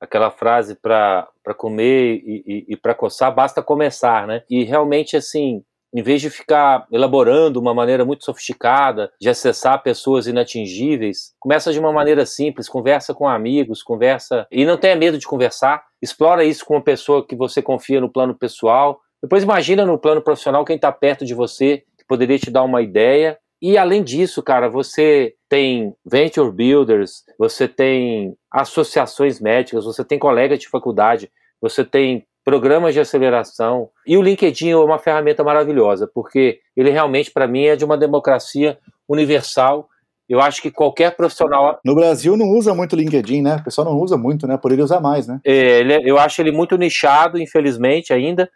aquela 0.00 0.30
frase 0.32 0.74
para 0.74 1.28
comer 1.56 2.20
e, 2.24 2.42
e, 2.44 2.64
e 2.70 2.76
para 2.76 2.94
coçar 2.94 3.32
basta 3.32 3.62
começar, 3.62 4.26
né? 4.26 4.42
E 4.50 4.64
realmente 4.64 5.16
assim, 5.16 5.62
em 5.94 6.02
vez 6.02 6.20
de 6.22 6.30
ficar 6.30 6.86
elaborando 6.90 7.60
uma 7.60 7.74
maneira 7.74 8.04
muito 8.04 8.24
sofisticada 8.24 9.12
de 9.20 9.28
acessar 9.28 9.82
pessoas 9.82 10.26
inatingíveis, 10.26 11.34
começa 11.38 11.72
de 11.72 11.78
uma 11.78 11.92
maneira 11.92 12.24
simples, 12.24 12.68
conversa 12.68 13.12
com 13.14 13.28
amigos, 13.28 13.82
conversa 13.82 14.46
e 14.50 14.64
não 14.64 14.78
tenha 14.78 14.96
medo 14.96 15.18
de 15.18 15.26
conversar, 15.26 15.84
explora 16.00 16.44
isso 16.44 16.64
com 16.64 16.74
uma 16.74 16.82
pessoa 16.82 17.26
que 17.26 17.36
você 17.36 17.60
confia 17.60 18.00
no 18.00 18.10
plano 18.10 18.34
pessoal. 18.34 19.00
Depois 19.22 19.42
imagina 19.42 19.84
no 19.84 19.98
plano 19.98 20.22
profissional 20.22 20.64
quem 20.64 20.76
está 20.76 20.90
perto 20.90 21.24
de 21.24 21.34
você 21.34 21.84
que 21.98 22.04
poderia 22.08 22.38
te 22.38 22.50
dar 22.50 22.62
uma 22.62 22.80
ideia 22.82 23.38
e 23.62 23.78
além 23.78 24.02
disso, 24.02 24.42
cara, 24.42 24.68
você 24.68 25.34
tem 25.48 25.94
venture 26.04 26.50
builders, 26.50 27.22
você 27.38 27.68
tem 27.68 28.34
associações 28.50 29.40
médicas, 29.40 29.84
você 29.84 30.04
tem 30.04 30.18
colegas 30.18 30.58
de 30.58 30.68
faculdade, 30.68 31.30
você 31.60 31.84
tem 31.84 32.26
programas 32.44 32.92
de 32.92 32.98
aceleração. 32.98 33.88
E 34.04 34.16
o 34.16 34.22
LinkedIn 34.22 34.70
é 34.70 34.76
uma 34.76 34.98
ferramenta 34.98 35.44
maravilhosa, 35.44 36.10
porque 36.12 36.58
ele 36.76 36.90
realmente, 36.90 37.30
para 37.30 37.46
mim, 37.46 37.66
é 37.66 37.76
de 37.76 37.84
uma 37.84 37.96
democracia 37.96 38.78
universal. 39.08 39.88
Eu 40.28 40.40
acho 40.40 40.60
que 40.60 40.70
qualquer 40.70 41.14
profissional. 41.14 41.78
No 41.84 41.94
Brasil 41.94 42.36
não 42.36 42.48
usa 42.48 42.74
muito 42.74 42.94
o 42.94 42.96
LinkedIn, 42.96 43.42
né? 43.42 43.56
O 43.60 43.64
pessoal 43.64 43.84
não 43.84 44.00
usa 44.00 44.16
muito, 44.16 44.44
né? 44.44 44.56
Por 44.56 44.72
ele 44.72 44.82
usar 44.82 44.98
mais, 44.98 45.28
né? 45.28 45.40
É, 45.44 45.78
ele, 45.78 45.92
é, 45.92 46.00
eu 46.04 46.18
acho 46.18 46.42
ele 46.42 46.50
muito 46.50 46.76
nichado, 46.76 47.38
infelizmente, 47.38 48.12
ainda. 48.12 48.50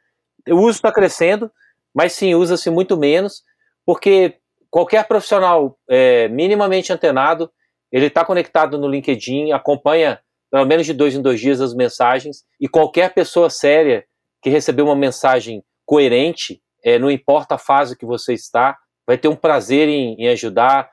O 0.49 0.57
uso 0.57 0.79
está 0.79 0.91
crescendo, 0.91 1.49
mas 1.95 2.13
sim, 2.13 2.35
usa-se 2.35 2.71
muito 2.71 2.97
menos, 2.97 3.43
porque 3.85 4.35
qualquer 4.77 5.09
profissional 5.09 5.79
é, 5.89 6.29
minimamente 6.29 6.93
antenado, 6.93 7.51
ele 7.91 8.09
está 8.09 8.23
conectado 8.23 8.77
no 8.77 8.87
LinkedIn, 8.87 9.53
acompanha 9.53 10.21
pelo 10.51 10.67
menos 10.67 10.85
de 10.85 10.93
dois 10.93 11.15
em 11.15 11.23
dois 11.23 11.41
dias 11.41 11.63
as 11.63 11.73
mensagens, 11.73 12.45
e 12.61 12.69
qualquer 12.69 13.15
pessoa 13.15 13.49
séria 13.49 14.05
que 14.43 14.51
receber 14.51 14.83
uma 14.83 14.95
mensagem 14.95 15.65
coerente, 15.87 16.61
é, 16.85 16.99
não 16.99 17.11
importa 17.11 17.55
a 17.55 17.59
fase 17.59 17.97
que 17.97 18.05
você 18.05 18.35
está, 18.35 18.77
vai 19.07 19.17
ter 19.17 19.29
um 19.29 19.35
prazer 19.35 19.89
em, 19.89 20.15
em 20.19 20.29
ajudar. 20.29 20.91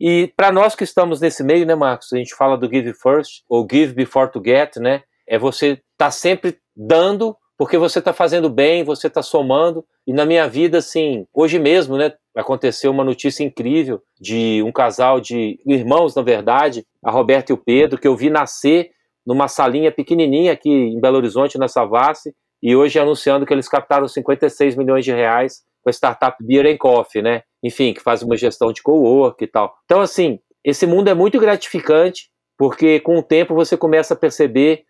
E 0.00 0.32
para 0.34 0.50
nós 0.50 0.74
que 0.74 0.84
estamos 0.84 1.20
nesse 1.20 1.44
meio, 1.44 1.66
né, 1.66 1.74
Marcos? 1.74 2.10
A 2.14 2.16
gente 2.16 2.34
fala 2.34 2.56
do 2.56 2.66
give 2.72 2.94
first, 2.94 3.42
ou 3.50 3.68
give 3.70 3.92
before 3.92 4.32
to 4.32 4.42
get, 4.42 4.76
né? 4.76 5.02
É 5.28 5.38
você 5.38 5.72
estar 5.72 5.82
tá 5.98 6.10
sempre 6.10 6.58
dando 6.74 7.36
porque 7.58 7.78
você 7.78 7.98
está 7.98 8.12
fazendo 8.12 8.50
bem, 8.50 8.84
você 8.84 9.06
está 9.06 9.22
somando. 9.22 9.84
E 10.06 10.12
na 10.12 10.26
minha 10.26 10.46
vida, 10.46 10.78
assim, 10.78 11.26
hoje 11.32 11.58
mesmo, 11.58 11.96
né, 11.96 12.12
aconteceu 12.34 12.90
uma 12.90 13.04
notícia 13.04 13.42
incrível 13.42 14.02
de 14.20 14.62
um 14.62 14.70
casal 14.70 15.20
de 15.20 15.58
irmãos, 15.66 16.14
na 16.14 16.22
verdade, 16.22 16.86
a 17.02 17.10
Roberta 17.10 17.52
e 17.52 17.54
o 17.54 17.58
Pedro, 17.58 17.98
que 17.98 18.06
eu 18.06 18.16
vi 18.16 18.28
nascer 18.28 18.90
numa 19.26 19.48
salinha 19.48 19.90
pequenininha 19.90 20.52
aqui 20.52 20.70
em 20.70 21.00
Belo 21.00 21.16
Horizonte, 21.16 21.58
na 21.58 21.66
Savassi, 21.66 22.34
e 22.62 22.76
hoje 22.76 22.98
anunciando 22.98 23.44
que 23.44 23.52
eles 23.52 23.68
captaram 23.68 24.06
56 24.06 24.76
milhões 24.76 25.04
de 25.04 25.12
reais 25.12 25.64
com 25.82 25.90
a 25.90 25.92
startup 25.92 26.36
Beer 26.44 26.76
Coffee, 26.78 27.22
né? 27.22 27.42
Enfim, 27.62 27.92
que 27.92 28.00
faz 28.00 28.22
uma 28.22 28.36
gestão 28.36 28.72
de 28.72 28.82
co-work 28.82 29.42
e 29.42 29.46
tal. 29.46 29.76
Então, 29.84 30.00
assim, 30.00 30.38
esse 30.64 30.86
mundo 30.86 31.08
é 31.08 31.14
muito 31.14 31.38
gratificante, 31.38 32.30
porque 32.56 33.00
com 33.00 33.18
o 33.18 33.22
tempo 33.22 33.54
você 33.54 33.76
começa 33.76 34.14
a 34.14 34.16
perceber 34.16 34.84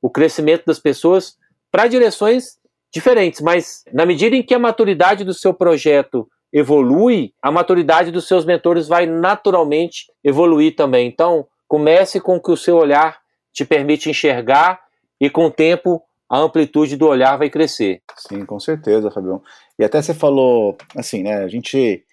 o 0.00 0.10
crescimento 0.10 0.64
das 0.66 0.78
pessoas 0.78 1.36
para 1.72 1.88
direções 1.88 2.58
diferentes, 2.92 3.40
mas 3.40 3.82
na 3.92 4.04
medida 4.04 4.36
em 4.36 4.42
que 4.42 4.54
a 4.54 4.58
maturidade 4.58 5.24
do 5.24 5.32
seu 5.32 5.54
projeto 5.54 6.28
evolui, 6.52 7.32
a 7.40 7.50
maturidade 7.50 8.10
dos 8.10 8.28
seus 8.28 8.44
mentores 8.44 8.86
vai 8.86 9.06
naturalmente 9.06 10.12
evoluir 10.22 10.76
também. 10.76 11.08
Então, 11.08 11.46
comece 11.66 12.20
com 12.20 12.38
que 12.38 12.50
o 12.50 12.56
seu 12.56 12.76
olhar 12.76 13.18
te 13.50 13.64
permite 13.64 14.10
enxergar 14.10 14.78
e 15.18 15.30
com 15.30 15.46
o 15.46 15.50
tempo 15.50 16.02
a 16.28 16.38
amplitude 16.38 16.96
do 16.96 17.06
olhar 17.06 17.36
vai 17.36 17.48
crescer. 17.48 18.02
Sim, 18.16 18.44
com 18.44 18.60
certeza, 18.60 19.10
Fabião. 19.10 19.42
E 19.78 19.84
até 19.84 20.00
você 20.00 20.12
falou, 20.12 20.76
assim, 20.94 21.22
né, 21.22 21.42
a 21.42 21.48
gente 21.48 22.04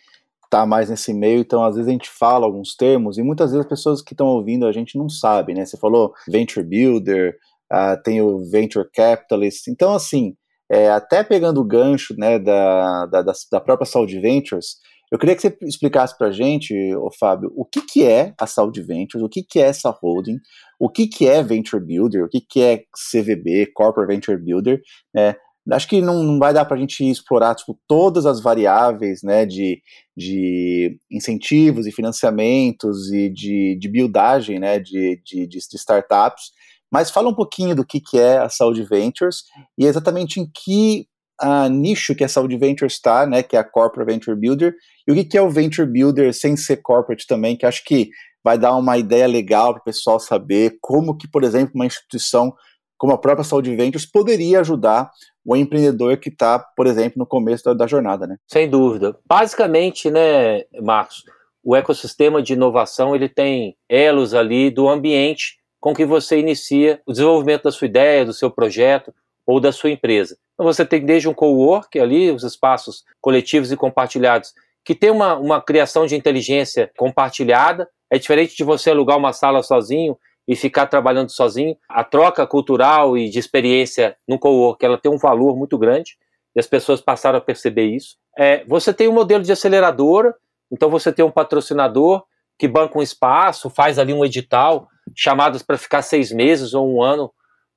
tá 0.49 0.65
mais 0.65 0.89
nesse 0.89 1.13
meio, 1.13 1.41
então 1.41 1.63
às 1.63 1.75
vezes 1.75 1.87
a 1.87 1.91
gente 1.91 2.09
fala 2.09 2.45
alguns 2.45 2.75
termos 2.75 3.17
e 3.17 3.21
muitas 3.21 3.51
vezes 3.51 3.65
as 3.65 3.69
pessoas 3.69 4.01
que 4.01 4.13
estão 4.13 4.27
ouvindo 4.27 4.65
a 4.65 4.71
gente 4.71 4.97
não 4.97 5.07
sabe, 5.07 5.53
né? 5.53 5.63
Você 5.63 5.77
falou 5.77 6.13
venture 6.27 6.65
builder, 6.65 7.37
uh, 7.71 8.01
tem 8.03 8.21
o 8.21 8.43
venture 8.49 8.87
capitalist, 8.93 9.67
então 9.67 9.93
assim, 9.93 10.35
é, 10.71 10.89
até 10.89 11.23
pegando 11.23 11.59
o 11.59 11.65
gancho, 11.65 12.15
né, 12.17 12.37
da, 12.37 13.07
da, 13.07 13.23
da 13.51 13.59
própria 13.59 13.85
Saudi 13.87 14.19
Ventures, 14.19 14.77
eu 15.11 15.17
queria 15.17 15.35
que 15.35 15.41
você 15.41 15.57
explicasse 15.63 16.15
para 16.15 16.27
a 16.27 16.31
gente, 16.31 16.73
ô 16.95 17.09
Fábio, 17.11 17.51
o 17.55 17.65
que, 17.65 17.81
que 17.81 18.05
é 18.05 18.33
a 18.39 18.45
Saudi 18.45 18.81
Ventures, 18.81 19.25
o 19.25 19.29
que, 19.29 19.41
que 19.41 19.59
é 19.59 19.63
essa 19.63 19.89
holding, 19.89 20.37
o 20.79 20.87
que, 20.87 21.07
que 21.07 21.27
é 21.27 21.41
Venture 21.41 21.83
Builder, 21.83 22.25
o 22.25 22.29
que, 22.29 22.39
que 22.39 22.61
é 22.61 22.83
CVB, 23.11 23.71
Corporate 23.73 24.07
Venture 24.07 24.37
Builder, 24.37 24.79
né? 25.13 25.35
Acho 25.71 25.87
que 25.87 26.01
não, 26.01 26.23
não 26.23 26.39
vai 26.39 26.51
dar 26.51 26.65
para 26.65 26.77
a 26.77 26.79
gente 26.79 27.07
explorar 27.07 27.53
tipo, 27.53 27.77
todas 27.87 28.25
as 28.25 28.41
variáveis 28.41 29.21
né, 29.21 29.45
de, 29.45 29.81
de 30.17 30.97
incentivos 31.11 31.85
e 31.85 31.91
financiamentos 31.91 33.11
e 33.11 33.29
de, 33.29 33.77
de 33.79 33.87
buildagem 33.87 34.57
né, 34.57 34.79
de, 34.79 35.21
de, 35.23 35.47
de 35.47 35.57
startups, 35.75 36.51
mas 36.91 37.11
fala 37.11 37.29
um 37.29 37.35
pouquinho 37.35 37.75
do 37.75 37.85
que, 37.85 37.99
que 37.99 38.19
é 38.19 38.37
a 38.37 38.49
Saudi 38.49 38.83
Ventures 38.83 39.43
e 39.77 39.85
exatamente 39.85 40.39
em 40.39 40.49
que 40.51 41.07
a 41.39 41.69
nicho 41.69 42.13
que 42.13 42.23
a 42.23 42.27
Saudi 42.27 42.57
Ventures 42.57 42.93
está, 42.93 43.25
né, 43.25 43.41
que 43.41 43.55
é 43.55 43.59
a 43.59 43.63
Corporate 43.63 44.11
Venture 44.11 44.35
Builder, 44.37 44.75
e 45.07 45.11
o 45.11 45.15
que, 45.15 45.23
que 45.23 45.37
é 45.37 45.41
o 45.41 45.49
Venture 45.49 45.87
Builder 45.87 46.33
sem 46.33 46.57
ser 46.57 46.77
corporate 46.77 47.25
também, 47.25 47.55
que 47.55 47.65
acho 47.65 47.83
que 47.85 48.09
vai 48.43 48.57
dar 48.57 48.75
uma 48.75 48.97
ideia 48.97 49.27
legal 49.27 49.73
para 49.73 49.81
o 49.81 49.83
pessoal 49.85 50.19
saber 50.19 50.77
como 50.81 51.17
que, 51.17 51.29
por 51.29 51.43
exemplo, 51.43 51.71
uma 51.75 51.85
instituição 51.85 52.53
como 52.97 53.13
a 53.13 53.17
própria 53.17 53.45
Saudi 53.45 53.73
Ventures 53.75 54.05
poderia 54.05 54.59
ajudar 54.59 55.09
o 55.45 55.55
empreendedor 55.55 56.17
que 56.17 56.29
está, 56.29 56.59
por 56.75 56.85
exemplo, 56.85 57.13
no 57.17 57.25
começo 57.25 57.63
da, 57.63 57.73
da, 57.73 57.87
jornada, 57.87 58.27
né? 58.27 58.35
Sem 58.45 58.69
dúvida. 58.69 59.17
Basicamente, 59.25 60.11
né, 60.11 60.63
Marcos, 60.81 61.23
o 61.63 61.75
ecossistema 61.75 62.41
de 62.43 62.53
inovação 62.53 63.15
ele 63.15 63.29
tem 63.29 63.75
elos 63.87 64.33
ali 64.33 64.69
do 64.69 64.89
ambiente 64.89 65.58
com 65.79 65.93
que 65.93 66.05
você 66.05 66.39
inicia 66.39 67.01
o 67.05 67.11
desenvolvimento 67.11 67.63
da 67.63 67.71
sua 67.71 67.85
ideia, 67.85 68.25
do 68.25 68.33
seu 68.33 68.51
projeto 68.51 69.13
ou 69.45 69.59
da 69.59 69.71
sua 69.71 69.89
empresa. 69.89 70.37
Então 70.53 70.65
você 70.65 70.85
tem 70.85 71.03
desde 71.05 71.27
um 71.27 71.33
co-work 71.33 71.99
ali, 71.99 72.31
os 72.31 72.43
espaços 72.43 73.03
coletivos 73.21 73.71
e 73.71 73.77
compartilhados, 73.77 74.53
que 74.83 74.93
tem 74.93 75.09
uma, 75.09 75.35
uma 75.35 75.61
criação 75.61 76.05
de 76.05 76.15
inteligência 76.15 76.91
compartilhada. 76.97 77.89
É 78.11 78.17
diferente 78.17 78.55
de 78.55 78.63
você 78.63 78.89
alugar 78.89 79.17
uma 79.17 79.33
sala 79.33 79.63
sozinho 79.63 80.17
e 80.47 80.55
ficar 80.55 80.87
trabalhando 80.87 81.31
sozinho. 81.31 81.77
A 81.87 82.03
troca 82.03 82.45
cultural 82.45 83.17
e 83.17 83.29
de 83.29 83.39
experiência 83.39 84.17
no 84.27 84.37
co-work, 84.37 84.83
ela 84.83 84.97
tem 84.97 85.11
um 85.11 85.17
valor 85.17 85.55
muito 85.55 85.77
grande 85.77 86.17
e 86.55 86.59
as 86.59 86.67
pessoas 86.67 86.99
passaram 87.01 87.37
a 87.37 87.41
perceber 87.41 87.85
isso. 87.85 88.17
É, 88.37 88.63
você 88.65 88.93
tem 88.93 89.07
um 89.07 89.13
modelo 89.13 89.43
de 89.43 89.51
aceleradora, 89.51 90.35
então 90.71 90.89
você 90.89 91.11
tem 91.11 91.23
um 91.23 91.31
patrocinador 91.31 92.23
que 92.57 92.67
banca 92.67 92.99
um 92.99 93.01
espaço, 93.01 93.69
faz 93.69 93.97
ali 93.97 94.13
um 94.13 94.25
edital, 94.25 94.89
chamadas 95.15 95.61
para 95.63 95.77
ficar 95.77 96.01
seis 96.01 96.31
meses 96.31 96.73
ou 96.73 96.87
um 96.87 97.01
ano 97.01 97.31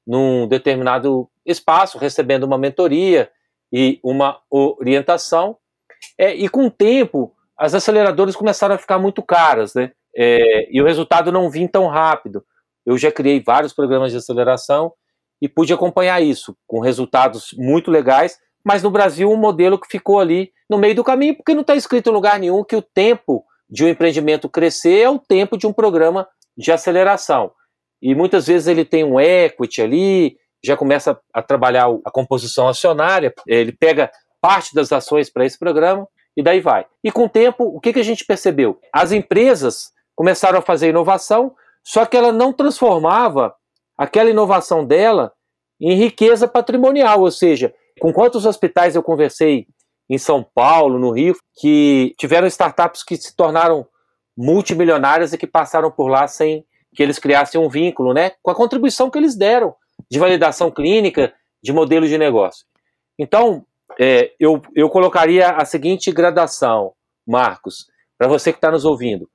num 0.07 0.47
determinado 0.49 1.29
espaço, 1.47 1.99
recebendo 1.99 2.45
uma 2.45 2.59
mentoria 2.59 3.31
e 3.73 4.01
uma 4.03 4.41
orientação. 4.51 5.57
É, 6.19 6.35
e 6.35 6.49
com 6.49 6.67
o 6.67 6.71
tempo, 6.71 7.35
as 7.57 7.75
aceleradoras 7.75 8.37
começaram 8.37 8.75
a 8.75 8.79
ficar 8.79 8.99
muito 8.99 9.23
caras, 9.23 9.75
né? 9.75 9.93
É, 10.15 10.69
e 10.71 10.81
o 10.83 10.85
resultado 10.85 11.33
não 11.33 11.49
vinha 11.49 11.69
tão 11.69 11.87
rápido. 11.87 12.45
Eu 12.85 12.99
já 12.99 13.11
criei 13.11 13.41
vários 13.41 13.73
programas 13.73 14.11
de 14.11 14.19
aceleração 14.19 14.93
e 15.41 15.49
pude 15.49 15.73
acompanhar 15.73 16.21
isso, 16.21 16.57
com 16.67 16.81
resultados 16.81 17.55
muito 17.57 17.91
legais, 17.91 18.39
mas 18.65 18.83
no 18.83 18.91
Brasil 18.91 19.31
um 19.31 19.37
modelo 19.37 19.79
que 19.79 19.89
ficou 19.89 20.21
ali 20.21 20.53
no 20.69 20.79
meio 20.79 20.95
do 20.95 21.05
caminho, 21.05 21.37
porque 21.37 21.55
não 21.55 21.63
está 21.63 21.75
escrito 21.75 22.11
em 22.11 22.13
lugar 22.13 22.39
nenhum 22.39 22.65
que 22.65 22.77
o 22.77 22.83
tempo 22.83 23.45
de 23.69 23.85
um 23.85 23.89
empreendimento 23.89 24.49
crescer 24.49 25.01
é 25.01 25.09
o 25.09 25.19
tempo 25.19 25.57
de 25.57 25.67
um 25.67 25.73
programa 25.73 26.29
de 26.57 26.73
aceleração. 26.73 27.53
E 28.01 28.15
muitas 28.15 28.47
vezes 28.47 28.67
ele 28.67 28.85
tem 28.85 29.05
um 29.05 29.21
equity 29.21 29.81
ali, 29.81 30.37
já 30.65 30.77
começa 30.77 31.19
a 31.33 31.43
trabalhar 31.43 31.87
a 32.05 32.11
composição 32.11 32.69
acionária, 32.69 33.33
ele 33.47 33.73
pega 33.73 34.11
parte 34.41 34.75
das 34.75 34.93
ações 34.93 35.31
para 35.31 35.45
esse 35.45 35.59
programa 35.59 36.07
e 36.37 36.43
daí 36.43 36.61
vai. 36.61 36.87
E 37.03 37.11
com 37.11 37.25
o 37.25 37.29
tempo, 37.29 37.65
o 37.65 37.81
que, 37.81 37.93
que 37.93 38.01
a 38.01 38.05
gente 38.05 38.25
percebeu? 38.25 38.79
As 38.93 39.13
empresas 39.13 39.93
começaram 40.15 40.59
a 40.59 40.63
fazer 40.63 40.89
inovação, 40.89 41.55
só 41.85 42.05
que 42.07 42.17
ela 42.17 42.33
não 42.33 42.53
transformava 42.53 43.55
aquela 43.97 44.31
inovação 44.31 44.85
dela 44.85 45.33
em 45.81 45.95
riqueza 45.95 46.47
patrimonial, 46.47 47.21
ou 47.21 47.31
seja, 47.31 47.75
com 48.01 48.13
quantos 48.13 48.47
hospitais 48.47 48.95
eu 48.95 49.03
conversei 49.03 49.67
em 50.09 50.19
São 50.19 50.45
Paulo, 50.55 50.99
no 50.99 51.11
Rio, 51.11 51.37
que 51.61 52.15
tiveram 52.19 52.47
startups 52.47 53.03
que 53.03 53.17
se 53.17 53.35
tornaram 53.35 53.87
multimilionárias 54.37 55.33
e 55.33 55.39
que 55.39 55.47
passaram 55.47 55.91
por 55.91 56.09
lá 56.09 56.27
sem 56.27 56.65
que 56.95 57.03
eles 57.03 57.19
criassem 57.19 57.61
um 57.61 57.69
vínculo, 57.69 58.13
né, 58.13 58.33
com 58.43 58.51
a 58.51 58.55
contribuição 58.55 59.11
que 59.11 59.19
eles 59.19 59.35
deram 59.35 59.75
de 60.11 60.19
validação 60.19 60.71
clínica 60.71 61.33
de 61.63 61.73
modelo 61.73 62.07
de 62.07 62.19
negócio. 62.19 62.67
Então, 63.19 63.65
é, 63.99 64.33
eu, 64.39 64.61
eu 64.75 64.89
colocaria 64.89 65.51
a 65.51 65.65
seguinte 65.65 66.11
gradação, 66.11 66.93
Marcos, 67.27 67.87
para 68.19 68.29
você 68.29 68.53
que 68.53 68.59
está 68.59 68.71
nos 68.71 68.85
ouvindo. 68.85 69.29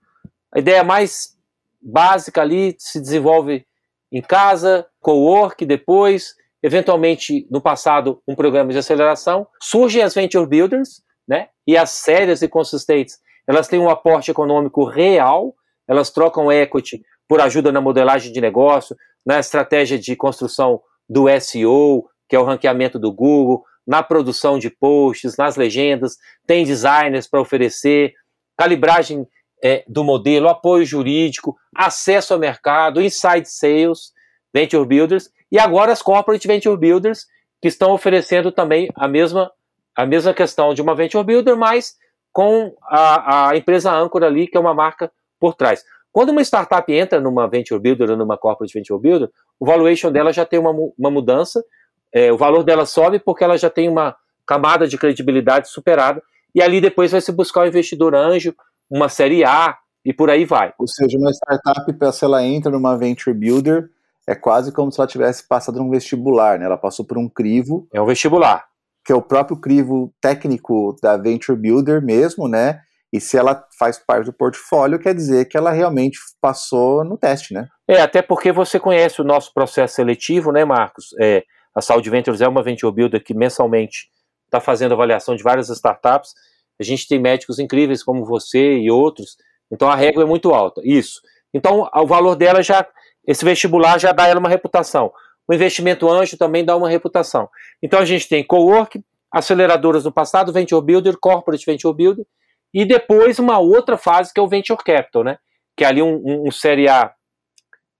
A 0.53 0.59
ideia 0.59 0.83
mais 0.83 1.37
básica 1.81 2.41
ali 2.41 2.75
se 2.77 2.99
desenvolve 2.99 3.65
em 4.11 4.21
casa, 4.21 4.87
co-work, 4.99 5.65
depois, 5.65 6.35
eventualmente, 6.61 7.47
no 7.51 7.61
passado, 7.61 8.21
um 8.27 8.35
programa 8.35 8.71
de 8.71 8.77
aceleração. 8.77 9.47
Surgem 9.61 10.01
as 10.01 10.13
venture 10.13 10.47
builders, 10.47 11.01
né? 11.27 11.49
E 11.65 11.77
as 11.77 11.91
sérias 11.91 12.41
e 12.41 12.47
consistentes, 12.47 13.19
elas 13.47 13.67
têm 13.67 13.79
um 13.79 13.89
aporte 13.89 14.29
econômico 14.29 14.83
real, 14.83 15.55
elas 15.87 16.11
trocam 16.11 16.51
equity 16.51 17.01
por 17.27 17.39
ajuda 17.39 17.71
na 17.71 17.81
modelagem 17.81 18.31
de 18.31 18.41
negócio, 18.41 18.95
na 19.25 19.39
estratégia 19.39 19.97
de 19.97 20.15
construção 20.15 20.81
do 21.09 21.25
SEO, 21.39 22.05
que 22.27 22.35
é 22.35 22.39
o 22.39 22.43
ranqueamento 22.43 22.99
do 22.99 23.11
Google, 23.11 23.63
na 23.85 24.03
produção 24.03 24.59
de 24.59 24.69
posts, 24.69 25.37
nas 25.37 25.55
legendas, 25.55 26.17
tem 26.45 26.65
designers 26.65 27.25
para 27.25 27.39
oferecer, 27.39 28.13
calibragem 28.57 29.25
é, 29.63 29.83
do 29.87 30.03
modelo, 30.03 30.49
apoio 30.49 30.85
jurídico, 30.85 31.55
acesso 31.73 32.33
ao 32.33 32.39
mercado, 32.39 33.01
inside 33.01 33.49
sales, 33.49 34.11
venture 34.53 34.85
builders, 34.85 35.29
e 35.49 35.57
agora 35.57 35.93
as 35.93 36.01
corporate 36.01 36.45
venture 36.47 36.77
builders, 36.77 37.25
que 37.61 37.69
estão 37.69 37.91
oferecendo 37.91 38.51
também 38.51 38.89
a 38.95 39.07
mesma, 39.07 39.49
a 39.95 40.05
mesma 40.05 40.33
questão 40.33 40.73
de 40.73 40.81
uma 40.81 40.93
venture 40.93 41.23
builder, 41.23 41.55
mas 41.55 41.95
com 42.37 42.71
a, 42.83 43.49
a 43.49 43.57
empresa 43.57 43.91
âncora 43.91 44.27
ali, 44.27 44.45
que 44.45 44.55
é 44.55 44.59
uma 44.59 44.71
marca 44.71 45.11
por 45.39 45.55
trás. 45.55 45.83
Quando 46.11 46.29
uma 46.29 46.43
startup 46.43 46.93
entra 46.93 47.19
numa 47.19 47.47
venture 47.47 47.81
builder 47.81 48.11
ou 48.11 48.15
numa 48.15 48.37
corporate 48.37 48.71
venture 48.71 49.01
builder, 49.01 49.27
o 49.59 49.65
valuation 49.65 50.11
dela 50.11 50.31
já 50.31 50.45
tem 50.45 50.59
uma, 50.59 50.69
uma 50.95 51.09
mudança, 51.09 51.65
é, 52.13 52.31
o 52.31 52.37
valor 52.37 52.63
dela 52.63 52.85
sobe 52.85 53.17
porque 53.17 53.43
ela 53.43 53.57
já 53.57 53.71
tem 53.71 53.89
uma 53.89 54.15
camada 54.45 54.87
de 54.87 54.99
credibilidade 54.99 55.67
superada, 55.67 56.21
e 56.53 56.61
ali 56.61 56.79
depois 56.79 57.11
vai 57.11 57.21
se 57.21 57.31
buscar 57.31 57.61
o 57.61 57.65
investidor 57.65 58.13
anjo, 58.13 58.53
uma 58.87 59.09
série 59.09 59.43
A, 59.43 59.75
e 60.05 60.13
por 60.13 60.29
aí 60.29 60.45
vai. 60.45 60.75
Ou 60.77 60.87
seja, 60.87 61.17
uma 61.17 61.31
startup, 61.31 62.13
se 62.13 62.23
ela 62.23 62.43
entra 62.43 62.71
numa 62.71 62.95
venture 62.95 63.35
builder, 63.35 63.89
é 64.27 64.35
quase 64.35 64.71
como 64.71 64.91
se 64.91 64.99
ela 64.99 65.07
tivesse 65.07 65.47
passado 65.47 65.79
num 65.79 65.89
vestibular, 65.89 66.59
né? 66.59 66.65
Ela 66.65 66.77
passou 66.77 67.03
por 67.03 67.17
um 67.17 67.27
crivo. 67.27 67.87
É 67.91 67.99
um 67.99 68.05
vestibular. 68.05 68.67
Que 69.07 69.13
é 69.13 69.15
o 69.15 69.21
próprio 69.21 69.55
crivo 69.57 70.13
técnico 70.19 70.93
da 71.01 71.15
venture 71.15 71.57
builder 71.57 72.01
mesmo, 72.03 72.45
né? 72.49 72.81
E 73.13 73.21
se 73.21 73.37
ela 73.37 73.65
faz 73.79 73.97
parte 73.97 74.25
do 74.25 74.33
portfólio, 74.33 74.99
quer 74.99 75.15
dizer 75.15 75.45
que 75.45 75.55
ela 75.55 75.71
realmente 75.71 76.19
passou 76.41 77.05
no 77.05 77.17
teste, 77.17 77.53
né? 77.53 77.69
É, 77.87 78.01
até 78.01 78.21
porque 78.21 78.51
você 78.51 78.77
conhece 78.77 79.21
o 79.21 79.23
nosso 79.23 79.53
processo 79.53 79.95
seletivo, 79.95 80.51
né, 80.51 80.65
Marcos? 80.65 81.15
É, 81.21 81.43
a 81.73 81.79
Saúde 81.79 82.09
Ventures 82.09 82.41
é 82.41 82.47
uma 82.47 82.61
venture 82.61 82.93
builder 82.93 83.23
que 83.23 83.33
mensalmente 83.33 84.09
está 84.43 84.59
fazendo 84.59 84.93
avaliação 84.93 85.37
de 85.37 85.43
várias 85.43 85.69
startups. 85.69 86.33
A 86.77 86.83
gente 86.83 87.07
tem 87.07 87.17
médicos 87.17 87.59
incríveis 87.59 88.03
como 88.03 88.25
você 88.25 88.77
e 88.77 88.91
outros, 88.91 89.37
então 89.71 89.89
a 89.89 89.95
régua 89.95 90.23
é 90.23 90.25
muito 90.25 90.53
alta. 90.53 90.81
Isso. 90.83 91.21
Então 91.53 91.89
o 91.95 92.05
valor 92.05 92.35
dela 92.35 92.61
já, 92.61 92.85
esse 93.25 93.45
vestibular 93.45 93.97
já 93.99 94.11
dá 94.11 94.27
ela 94.27 94.39
uma 94.39 94.49
reputação. 94.49 95.13
O 95.47 95.53
investimento 95.53 96.09
anjo 96.09 96.37
também 96.37 96.65
dá 96.65 96.75
uma 96.75 96.89
reputação. 96.89 97.49
Então 97.81 97.99
a 97.99 98.05
gente 98.05 98.27
tem 98.27 98.43
co-work, 98.43 99.01
aceleradoras 99.31 100.03
no 100.03 100.11
passado, 100.11 100.51
venture 100.51 100.85
builder, 100.85 101.17
corporate 101.17 101.65
venture 101.65 101.95
builder, 101.95 102.25
e 102.73 102.85
depois 102.85 103.39
uma 103.39 103.59
outra 103.59 103.97
fase 103.97 104.33
que 104.33 104.39
é 104.39 104.43
o 104.43 104.47
venture 104.47 104.77
capital, 104.83 105.23
né? 105.23 105.37
Que 105.75 105.83
é 105.83 105.87
ali 105.87 106.01
um, 106.01 106.15
um, 106.15 106.47
um 106.47 106.51
série 106.51 106.89
A, 106.89 107.13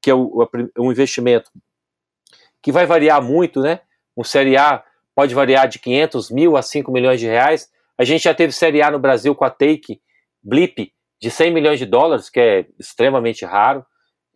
que 0.01 0.09
é 0.09 0.13
o, 0.13 0.47
um 0.77 0.91
investimento 0.91 1.49
que 2.61 2.71
vai 2.71 2.85
variar 2.85 3.21
muito, 3.21 3.61
né? 3.61 3.79
Um 4.15 4.23
série 4.23 4.57
A 4.57 4.83
pode 5.15 5.33
variar 5.33 5.67
de 5.67 5.79
500 5.79 6.29
mil 6.31 6.57
a 6.57 6.61
5 6.61 6.91
milhões 6.91 7.19
de 7.19 7.25
reais. 7.25 7.69
A 7.97 8.03
gente 8.03 8.23
já 8.23 8.33
teve 8.33 8.51
série 8.51 8.81
A 8.81 8.91
no 8.91 8.99
Brasil 8.99 9.33
com 9.33 9.45
a 9.45 9.49
Take, 9.49 10.01
Blip, 10.43 10.91
de 11.19 11.31
100 11.31 11.51
milhões 11.53 11.79
de 11.79 11.85
dólares, 11.85 12.29
que 12.29 12.39
é 12.39 12.65
extremamente 12.79 13.45
raro. 13.45 13.85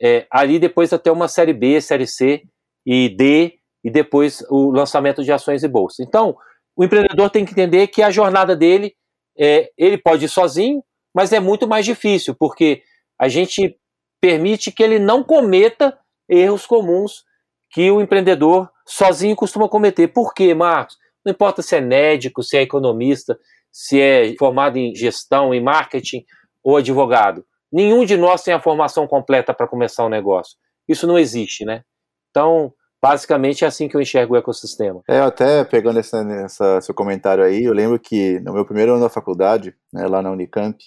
É, 0.01 0.25
ali 0.31 0.57
depois 0.59 0.91
até 0.93 1.11
uma 1.11 1.27
série 1.27 1.53
B, 1.53 1.79
série 1.81 2.07
C 2.07 2.43
e 2.85 3.09
D, 3.09 3.59
e 3.83 3.89
depois 3.89 4.43
o 4.49 4.71
lançamento 4.71 5.23
de 5.23 5.31
ações 5.31 5.63
e 5.63 5.67
bolsa. 5.67 6.03
Então, 6.03 6.35
o 6.75 6.83
empreendedor 6.83 7.29
tem 7.29 7.45
que 7.45 7.51
entender 7.51 7.87
que 7.87 8.01
a 8.01 8.11
jornada 8.11 8.55
dele 8.55 8.95
é, 9.37 9.71
ele 9.77 9.97
pode 9.97 10.25
ir 10.25 10.29
sozinho, 10.29 10.83
mas 11.13 11.33
é 11.33 11.39
muito 11.39 11.67
mais 11.67 11.85
difícil, 11.85 12.35
porque 12.35 12.83
a 13.19 13.27
gente 13.27 13.77
permite 14.19 14.71
que 14.71 14.83
ele 14.83 14.99
não 14.99 15.23
cometa 15.23 15.97
erros 16.29 16.65
comuns 16.65 17.23
que 17.71 17.89
o 17.89 18.01
empreendedor 18.01 18.69
sozinho 18.85 19.35
costuma 19.35 19.67
cometer. 19.67 20.07
Por 20.09 20.33
quê, 20.33 20.53
Marcos? 20.53 20.97
Não 21.25 21.31
importa 21.31 21.61
se 21.61 21.75
é 21.75 21.81
médico, 21.81 22.43
se 22.43 22.57
é 22.57 22.61
economista, 22.61 23.37
se 23.71 23.99
é 23.99 24.35
formado 24.37 24.77
em 24.77 24.93
gestão, 24.93 25.53
em 25.53 25.61
marketing 25.61 26.25
ou 26.63 26.77
advogado. 26.77 27.45
Nenhum 27.71 28.03
de 28.05 28.17
nós 28.17 28.43
tem 28.43 28.53
a 28.53 28.59
formação 28.59 29.07
completa 29.07 29.53
para 29.53 29.67
começar 29.67 30.05
um 30.05 30.09
negócio. 30.09 30.57
Isso 30.87 31.07
não 31.07 31.17
existe, 31.17 31.63
né? 31.63 31.83
Então, 32.31 32.73
Basicamente 33.01 33.65
é 33.65 33.67
assim 33.67 33.89
que 33.89 33.97
eu 33.97 34.01
enxergo 34.01 34.35
o 34.35 34.37
ecossistema. 34.37 35.01
É, 35.07 35.19
até 35.19 35.63
pegando 35.63 35.97
essa, 35.97 36.19
essa, 36.19 36.79
seu 36.81 36.93
comentário 36.93 37.43
aí, 37.43 37.63
eu 37.63 37.73
lembro 37.73 37.99
que 37.99 38.39
no 38.41 38.53
meu 38.53 38.63
primeiro 38.63 38.91
ano 38.91 39.01
da 39.01 39.09
faculdade, 39.09 39.75
né, 39.91 40.05
lá 40.05 40.21
na 40.21 40.29
Unicamp, 40.29 40.77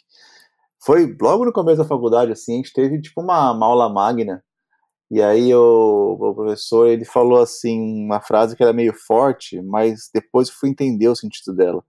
foi 0.80 1.16
logo 1.20 1.44
no 1.44 1.52
começo 1.52 1.78
da 1.78 1.84
faculdade, 1.84 2.30
assim, 2.30 2.52
a 2.54 2.56
gente 2.58 2.72
teve 2.72 3.00
tipo 3.00 3.20
uma, 3.20 3.50
uma 3.50 3.66
aula 3.66 3.92
magna, 3.92 4.44
e 5.10 5.20
aí 5.20 5.52
o, 5.54 6.16
o, 6.20 6.34
professor, 6.34 6.86
ele 6.86 7.04
falou 7.04 7.40
assim, 7.42 8.04
uma 8.04 8.20
frase 8.20 8.54
que 8.56 8.62
era 8.62 8.72
meio 8.72 8.94
forte, 8.94 9.60
mas 9.62 10.08
depois 10.14 10.48
eu 10.48 10.54
fui 10.54 10.68
entender 10.70 11.08
o 11.08 11.16
sentido 11.16 11.54
dela. 11.54 11.82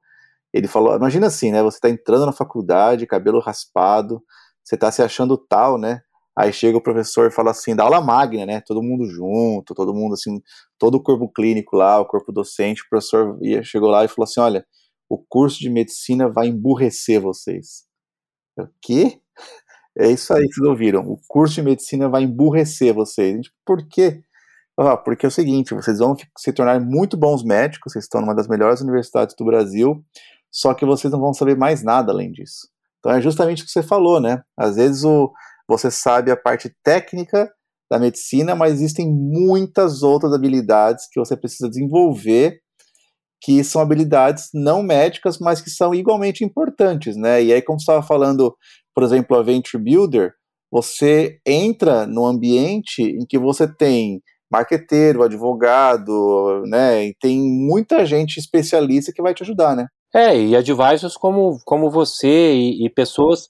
Ele 0.51 0.67
falou, 0.67 0.95
imagina 0.95 1.27
assim, 1.27 1.51
né, 1.51 1.61
você 1.61 1.79
tá 1.79 1.89
entrando 1.89 2.25
na 2.25 2.33
faculdade, 2.33 3.05
cabelo 3.05 3.39
raspado, 3.39 4.23
você 4.63 4.75
tá 4.75 4.91
se 4.91 5.03
achando 5.03 5.37
tal, 5.37 5.77
né, 5.77 6.01
Aí 6.37 6.51
chega 6.51 6.77
o 6.77 6.83
professor 6.83 7.27
e 7.27 7.31
fala 7.31 7.51
assim, 7.51 7.75
da 7.75 7.83
aula 7.83 8.01
magna, 8.01 8.45
né? 8.45 8.61
Todo 8.61 8.83
mundo 8.83 9.05
junto, 9.05 9.73
todo 9.73 9.93
mundo 9.93 10.13
assim, 10.13 10.41
todo 10.77 10.95
o 10.95 11.01
corpo 11.01 11.29
clínico 11.29 11.77
lá, 11.77 11.99
o 11.99 12.05
corpo 12.05 12.31
docente, 12.31 12.81
o 12.83 12.89
professor 12.89 13.37
ia, 13.41 13.63
chegou 13.63 13.89
lá 13.89 14.03
e 14.03 14.07
falou 14.09 14.25
assim: 14.25 14.41
olha, 14.41 14.65
o 15.09 15.17
curso 15.17 15.59
de 15.59 15.69
medicina 15.69 16.29
vai 16.29 16.47
emburrecer 16.47 17.21
vocês. 17.21 17.85
O 18.57 18.67
quê? 18.81 19.19
É 19.97 20.11
isso 20.11 20.33
aí 20.33 20.45
que 20.45 20.55
vocês 20.55 20.67
ouviram. 20.67 21.09
O 21.09 21.17
curso 21.25 21.55
de 21.55 21.61
medicina 21.61 22.09
vai 22.09 22.23
emburrecer 22.23 22.93
vocês. 22.93 23.47
Por 23.65 23.87
quê? 23.87 24.21
Ah, 24.77 24.97
porque 24.97 25.25
é 25.25 25.29
o 25.29 25.31
seguinte, 25.31 25.73
vocês 25.73 25.99
vão 25.99 26.17
se 26.37 26.51
tornar 26.51 26.81
muito 26.81 27.15
bons 27.15 27.45
médicos, 27.45 27.93
vocês 27.93 28.03
estão 28.03 28.19
numa 28.19 28.35
das 28.35 28.49
melhores 28.49 28.81
universidades 28.81 29.33
do 29.33 29.45
Brasil, 29.45 30.03
só 30.51 30.73
que 30.73 30.85
vocês 30.85 31.13
não 31.13 31.21
vão 31.21 31.33
saber 31.33 31.55
mais 31.55 31.81
nada 31.81 32.11
além 32.11 32.29
disso. 32.29 32.67
Então 32.99 33.13
é 33.13 33.21
justamente 33.21 33.63
o 33.63 33.65
que 33.65 33.71
você 33.71 33.81
falou, 33.81 34.19
né? 34.19 34.43
Às 34.57 34.75
vezes 34.75 35.05
o, 35.05 35.31
você 35.67 35.89
sabe 35.89 36.31
a 36.31 36.37
parte 36.37 36.73
técnica 36.83 37.49
da 37.89 37.99
medicina, 37.99 38.55
mas 38.55 38.73
existem 38.73 39.07
muitas 39.07 40.03
outras 40.03 40.33
habilidades 40.33 41.05
que 41.11 41.19
você 41.19 41.37
precisa 41.37 41.69
desenvolver, 41.69 42.59
que 43.41 43.63
são 43.63 43.81
habilidades 43.81 44.49
não 44.53 44.81
médicas, 44.81 45.37
mas 45.39 45.61
que 45.61 45.69
são 45.69 45.93
igualmente 45.93 46.43
importantes, 46.43 47.15
né? 47.15 47.43
E 47.43 47.53
aí, 47.53 47.61
como 47.61 47.79
você 47.79 47.83
estava 47.83 48.05
falando, 48.05 48.55
por 48.93 49.03
exemplo, 49.03 49.37
a 49.37 49.43
Venture 49.43 49.81
Builder, 49.81 50.33
você 50.71 51.39
entra 51.45 52.07
no 52.07 52.25
ambiente 52.25 53.01
em 53.01 53.25
que 53.27 53.37
você 53.37 53.67
tem 53.67 54.21
marqueteiro, 54.51 55.23
advogado, 55.23 56.63
né? 56.65 57.07
E 57.07 57.15
tem 57.19 57.39
muita 57.39 58.05
gente 58.05 58.37
especialista 58.37 59.11
que 59.13 59.21
vai 59.21 59.33
te 59.33 59.43
ajudar, 59.43 59.75
né? 59.75 59.87
É, 60.13 60.37
e 60.37 60.55
advisors 60.55 61.17
como, 61.17 61.59
como 61.65 61.91
você 61.91 62.53
e, 62.53 62.85
e 62.85 62.89
pessoas 62.89 63.49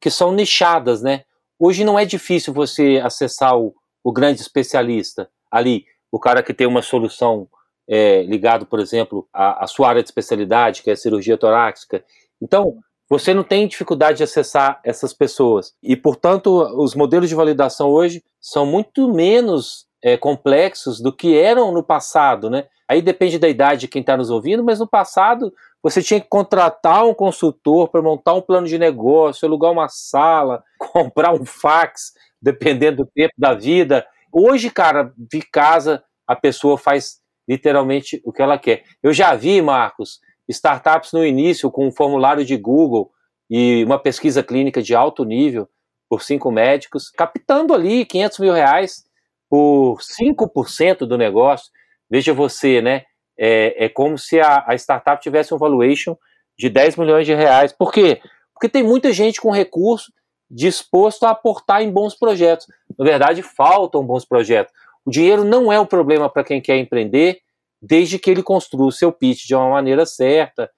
que 0.00 0.10
são 0.10 0.32
nichadas, 0.32 1.02
né? 1.02 1.22
Hoje 1.58 1.84
não 1.84 1.98
é 1.98 2.04
difícil 2.04 2.52
você 2.52 3.00
acessar 3.02 3.56
o, 3.58 3.74
o 4.04 4.12
grande 4.12 4.40
especialista 4.40 5.28
ali, 5.50 5.84
o 6.12 6.18
cara 6.18 6.42
que 6.42 6.54
tem 6.54 6.66
uma 6.66 6.82
solução 6.82 7.48
é, 7.88 8.22
ligado, 8.22 8.66
por 8.66 8.80
exemplo, 8.80 9.28
à, 9.32 9.64
à, 9.64 9.66
sua 9.66 9.88
área 9.88 10.02
de 10.02 10.08
especialidade, 10.08 10.82
que 10.82 10.90
é 10.90 10.92
a 10.92 10.96
cirurgia 10.96 11.38
torácica. 11.38 12.04
Então, 12.40 12.78
você 13.08 13.32
não 13.32 13.44
tem 13.44 13.68
dificuldade 13.68 14.18
de 14.18 14.24
acessar 14.24 14.80
essas 14.84 15.12
pessoas. 15.12 15.74
E, 15.82 15.96
portanto, 15.96 16.50
os 16.76 16.94
modelos 16.94 17.28
de 17.28 17.34
validação 17.34 17.88
hoje 17.88 18.22
são 18.40 18.66
muito 18.66 19.12
menos 19.12 19.86
é, 20.02 20.16
complexos 20.16 21.00
do 21.00 21.12
que 21.12 21.38
eram 21.38 21.72
no 21.72 21.82
passado, 21.82 22.50
né? 22.50 22.66
Aí 22.88 23.02
depende 23.02 23.38
da 23.38 23.48
idade 23.48 23.82
de 23.82 23.88
quem 23.88 24.00
está 24.00 24.16
nos 24.16 24.30
ouvindo, 24.30 24.62
mas 24.62 24.78
no 24.78 24.86
passado 24.86 25.52
você 25.86 26.02
tinha 26.02 26.20
que 26.20 26.26
contratar 26.28 27.06
um 27.06 27.14
consultor 27.14 27.88
para 27.88 28.02
montar 28.02 28.34
um 28.34 28.40
plano 28.40 28.66
de 28.66 28.76
negócio, 28.76 29.46
alugar 29.46 29.70
uma 29.70 29.88
sala, 29.88 30.64
comprar 30.76 31.32
um 31.32 31.44
fax, 31.44 32.12
dependendo 32.42 33.04
do 33.04 33.10
tempo 33.14 33.34
da 33.38 33.54
vida. 33.54 34.04
Hoje, 34.32 34.68
cara, 34.68 35.12
de 35.16 35.40
casa, 35.42 36.02
a 36.26 36.34
pessoa 36.34 36.76
faz 36.76 37.20
literalmente 37.48 38.20
o 38.24 38.32
que 38.32 38.42
ela 38.42 38.58
quer. 38.58 38.82
Eu 39.00 39.12
já 39.12 39.36
vi, 39.36 39.62
Marcos, 39.62 40.18
startups 40.48 41.12
no 41.12 41.24
início 41.24 41.70
com 41.70 41.86
um 41.86 41.92
formulário 41.92 42.44
de 42.44 42.56
Google 42.56 43.12
e 43.48 43.84
uma 43.84 43.96
pesquisa 44.00 44.42
clínica 44.42 44.82
de 44.82 44.92
alto 44.92 45.24
nível 45.24 45.68
por 46.08 46.20
cinco 46.20 46.50
médicos, 46.50 47.10
captando 47.10 47.72
ali 47.72 48.04
500 48.04 48.38
mil 48.40 48.52
reais 48.52 49.04
por 49.48 49.98
5% 50.00 51.06
do 51.06 51.16
negócio. 51.16 51.70
Veja 52.10 52.34
você, 52.34 52.82
né? 52.82 53.04
É, 53.38 53.84
é 53.84 53.88
como 53.88 54.16
se 54.16 54.40
a, 54.40 54.64
a, 54.66 54.74
startup 54.74 55.22
tivesse 55.22 55.54
um 55.54 55.58
valuation 55.58 56.16
de 56.58 56.68
10 56.68 56.96
milhões 56.96 57.26
de 57.26 57.34
reais. 57.34 57.72
Por 57.72 57.92
quê? 57.92 58.20
Porque 58.54 58.68
tem 58.68 58.82
muita 58.82 59.12
gente 59.12 59.40
com 59.40 59.50
recurso 59.50 60.12
disposto 60.50 61.24
a 61.24 61.30
aportar 61.30 61.82
em 61.82 61.90
bons 61.90 62.14
projetos. 62.14 62.66
Na 62.98 63.04
verdade, 63.04 63.42
faltam 63.42 64.04
bons 64.04 64.24
projetos. 64.24 64.72
O 65.04 65.10
dinheiro 65.10 65.44
não 65.44 65.72
é 65.72 65.78
o 65.78 65.86
problema 65.86 66.28
para 66.28 66.44
quem 66.44 66.60
quer 66.60 66.78
empreender, 66.78 67.40
desde 67.80 68.18
que 68.18 68.30
ele 68.30 68.42
construa 68.42 68.86
o 68.86 68.92
seu 68.92 69.12
pitch 69.12 69.44
de 69.46 69.54
uma 69.54 69.68
maneira 69.68 70.06
certa 70.06 70.70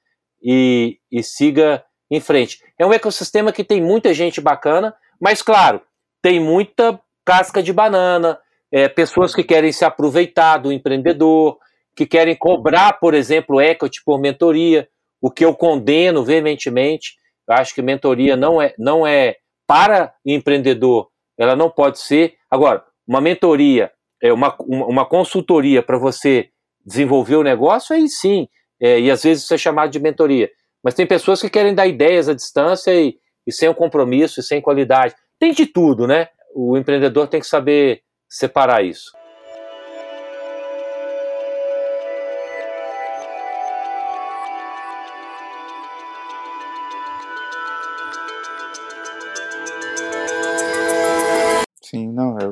e, 0.42 0.98
e 1.10 1.22
siga 1.22 1.84
em 2.10 2.20
frente. 2.20 2.58
É 2.78 2.84
um 2.84 2.92
ecossistema 2.92 3.52
que 3.52 3.62
tem 3.62 3.80
muita 3.80 4.12
gente 4.12 4.40
bacana, 4.40 4.94
mas, 5.20 5.42
claro, 5.42 5.80
tem 6.22 6.40
muita 6.40 7.00
casca 7.24 7.62
de 7.62 7.72
banana, 7.72 8.38
é, 8.72 8.88
pessoas 8.88 9.34
que 9.34 9.44
querem 9.44 9.72
se 9.72 9.84
aproveitar 9.84 10.58
do 10.58 10.72
empreendedor, 10.72 11.58
que 11.98 12.06
querem 12.06 12.36
cobrar, 12.36 12.92
por 13.00 13.12
exemplo, 13.12 13.60
equity 13.60 14.04
por 14.04 14.20
mentoria, 14.20 14.88
o 15.20 15.32
que 15.32 15.44
eu 15.44 15.52
condeno 15.52 16.24
veementemente. 16.24 17.16
Eu 17.48 17.56
acho 17.56 17.74
que 17.74 17.82
mentoria 17.82 18.36
não 18.36 18.62
é, 18.62 18.72
não 18.78 19.04
é 19.04 19.34
para 19.66 20.14
empreendedor, 20.24 21.08
ela 21.36 21.56
não 21.56 21.68
pode 21.68 21.98
ser. 21.98 22.34
Agora, 22.48 22.84
uma 23.04 23.20
mentoria, 23.20 23.90
é 24.22 24.32
uma, 24.32 24.54
uma 24.60 25.04
consultoria 25.04 25.82
para 25.82 25.98
você 25.98 26.50
desenvolver 26.86 27.34
o 27.34 27.42
negócio, 27.42 27.96
aí 27.96 28.08
sim, 28.08 28.46
é, 28.80 29.00
e 29.00 29.10
às 29.10 29.24
vezes 29.24 29.42
isso 29.42 29.54
é 29.54 29.58
chamado 29.58 29.90
de 29.90 29.98
mentoria. 29.98 30.48
Mas 30.84 30.94
tem 30.94 31.04
pessoas 31.04 31.40
que 31.40 31.50
querem 31.50 31.74
dar 31.74 31.88
ideias 31.88 32.28
à 32.28 32.34
distância 32.34 32.94
e, 32.94 33.16
e 33.44 33.52
sem 33.52 33.68
um 33.68 33.74
compromisso 33.74 34.38
e 34.38 34.42
sem 34.44 34.60
qualidade. 34.60 35.16
Tem 35.36 35.52
de 35.52 35.66
tudo, 35.66 36.06
né? 36.06 36.28
O 36.54 36.76
empreendedor 36.76 37.26
tem 37.26 37.40
que 37.40 37.46
saber 37.46 38.02
separar 38.28 38.84
isso. 38.84 39.10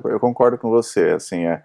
Eu, 0.09 0.21
concordo 0.21 0.59
com 0.59 0.71
você, 0.71 1.11
assim, 1.11 1.45
é. 1.47 1.63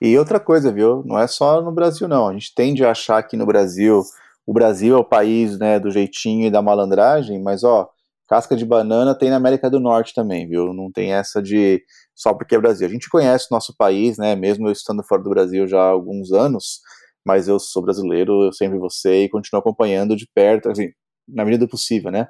E 0.00 0.16
outra 0.18 0.40
coisa, 0.40 0.72
viu? 0.72 1.02
Não 1.04 1.18
é 1.18 1.26
só 1.26 1.60
no 1.60 1.72
Brasil, 1.72 2.08
não. 2.08 2.28
A 2.28 2.32
gente 2.32 2.54
tende 2.54 2.84
a 2.84 2.90
achar 2.92 3.22
que 3.22 3.36
no 3.36 3.46
Brasil, 3.46 4.02
o 4.46 4.52
Brasil 4.52 4.96
é 4.96 4.98
o 4.98 5.04
país, 5.04 5.58
né, 5.58 5.78
do 5.78 5.90
jeitinho 5.90 6.46
e 6.46 6.50
da 6.50 6.62
malandragem, 6.62 7.42
mas, 7.42 7.64
ó, 7.64 7.88
casca 8.28 8.56
de 8.56 8.64
banana 8.64 9.14
tem 9.14 9.30
na 9.30 9.36
América 9.36 9.68
do 9.70 9.80
Norte 9.80 10.14
também, 10.14 10.48
viu? 10.48 10.72
Não 10.72 10.90
tem 10.90 11.12
essa 11.12 11.42
de 11.42 11.82
só 12.14 12.34
porque 12.34 12.54
é 12.54 12.58
Brasil. 12.60 12.86
A 12.86 12.90
gente 12.90 13.10
conhece 13.10 13.46
o 13.50 13.54
nosso 13.54 13.74
país, 13.76 14.18
né, 14.18 14.36
mesmo 14.36 14.68
eu 14.68 14.72
estando 14.72 15.02
fora 15.04 15.22
do 15.22 15.30
Brasil 15.30 15.66
já 15.66 15.80
há 15.80 15.88
alguns 15.88 16.32
anos, 16.32 16.80
mas 17.24 17.48
eu 17.48 17.58
sou 17.58 17.82
brasileiro, 17.82 18.44
eu 18.44 18.52
sempre 18.52 18.78
vou 18.78 18.90
ser 18.90 19.24
e 19.24 19.28
continuo 19.28 19.60
acompanhando 19.60 20.16
de 20.16 20.26
perto, 20.34 20.70
assim, 20.70 20.90
na 21.34 21.44
medida 21.44 21.64
do 21.66 21.70
possível, 21.70 22.10
né? 22.10 22.26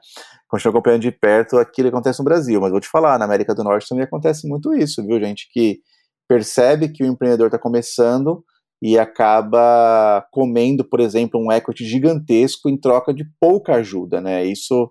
Continuo 0.48 0.72
acompanhando 0.72 1.02
de 1.02 1.12
perto 1.12 1.58
aquilo 1.58 1.88
que 1.88 1.94
acontece 1.94 2.18
no 2.18 2.24
Brasil, 2.24 2.60
mas 2.60 2.70
vou 2.70 2.80
te 2.80 2.88
falar, 2.88 3.18
na 3.18 3.24
América 3.24 3.54
do 3.54 3.64
Norte 3.64 3.88
também 3.88 4.04
acontece 4.04 4.48
muito 4.48 4.74
isso, 4.74 5.04
viu, 5.06 5.18
gente? 5.20 5.48
Que 5.52 5.80
percebe 6.28 6.88
que 6.88 7.02
o 7.02 7.06
empreendedor 7.06 7.46
está 7.46 7.58
começando 7.58 8.44
e 8.82 8.98
acaba 8.98 10.26
comendo, 10.32 10.84
por 10.84 11.00
exemplo, 11.00 11.40
um 11.40 11.52
equity 11.52 11.84
gigantesco 11.84 12.68
em 12.68 12.78
troca 12.78 13.12
de 13.12 13.24
pouca 13.38 13.74
ajuda, 13.74 14.20
né? 14.20 14.44
Isso 14.44 14.90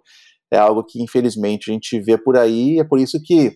é 0.51 0.57
algo 0.57 0.83
que, 0.83 1.01
infelizmente, 1.01 1.69
a 1.69 1.73
gente 1.73 1.99
vê 1.99 2.17
por 2.17 2.37
aí, 2.37 2.79
é 2.79 2.83
por 2.83 2.99
isso 2.99 3.19
que 3.23 3.55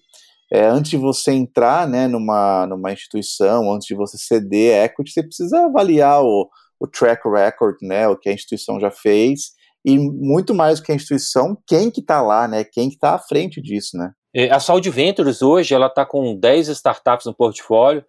é, 0.51 0.65
antes 0.65 0.91
de 0.91 0.97
você 0.97 1.31
entrar 1.31 1.87
né, 1.87 2.07
numa, 2.07 2.67
numa 2.67 2.91
instituição, 2.93 3.73
antes 3.73 3.87
de 3.87 3.95
você 3.95 4.17
ceder 4.19 4.85
equity, 4.85 5.11
você 5.11 5.23
precisa 5.23 5.65
avaliar 5.65 6.21
o, 6.21 6.47
o 6.79 6.87
track 6.87 7.27
record, 7.27 7.77
né, 7.81 8.07
o 8.07 8.15
que 8.15 8.29
a 8.29 8.33
instituição 8.33 8.79
já 8.79 8.91
fez, 8.91 9.53
e 9.83 9.97
muito 9.97 10.53
mais 10.53 10.79
do 10.79 10.85
que 10.85 10.91
a 10.91 10.95
instituição, 10.95 11.57
quem 11.67 11.91
que 11.91 11.99
está 11.99 12.21
lá, 12.21 12.47
né, 12.47 12.63
quem 12.63 12.89
que 12.89 12.95
está 12.95 13.15
à 13.15 13.19
frente 13.19 13.61
disso, 13.61 13.97
né. 13.97 14.11
É, 14.35 14.49
a 14.49 14.59
Saúde 14.59 14.89
Ventures 14.89 15.41
hoje, 15.41 15.73
ela 15.75 15.87
está 15.87 16.05
com 16.05 16.35
10 16.35 16.69
startups 16.69 17.25
no 17.25 17.35
portfólio, 17.35 18.03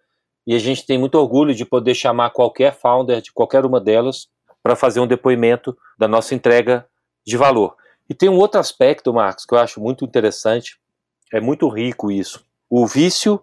e 0.47 0.53
a 0.55 0.59
gente 0.59 0.85
tem 0.85 0.97
muito 0.97 1.15
orgulho 1.15 1.55
de 1.55 1.65
poder 1.65 1.95
chamar 1.95 2.29
qualquer 2.29 2.73
founder 2.73 3.21
de 3.21 3.31
qualquer 3.31 3.65
uma 3.65 3.81
delas 3.81 4.27
para 4.61 4.75
fazer 4.75 4.99
um 4.99 5.07
depoimento 5.07 5.75
da 5.97 6.07
nossa 6.07 6.35
entrega 6.35 6.87
de 7.25 7.35
valor. 7.35 7.75
E 8.09 8.13
tem 8.13 8.29
um 8.29 8.37
outro 8.37 8.59
aspecto, 8.59 9.13
Marcos, 9.13 9.45
que 9.45 9.53
eu 9.53 9.57
acho 9.57 9.81
muito 9.81 10.05
interessante, 10.05 10.77
é 11.33 11.41
muito 11.41 11.67
rico 11.67 12.11
isso. 12.11 12.45
O 12.69 12.85
vício 12.85 13.41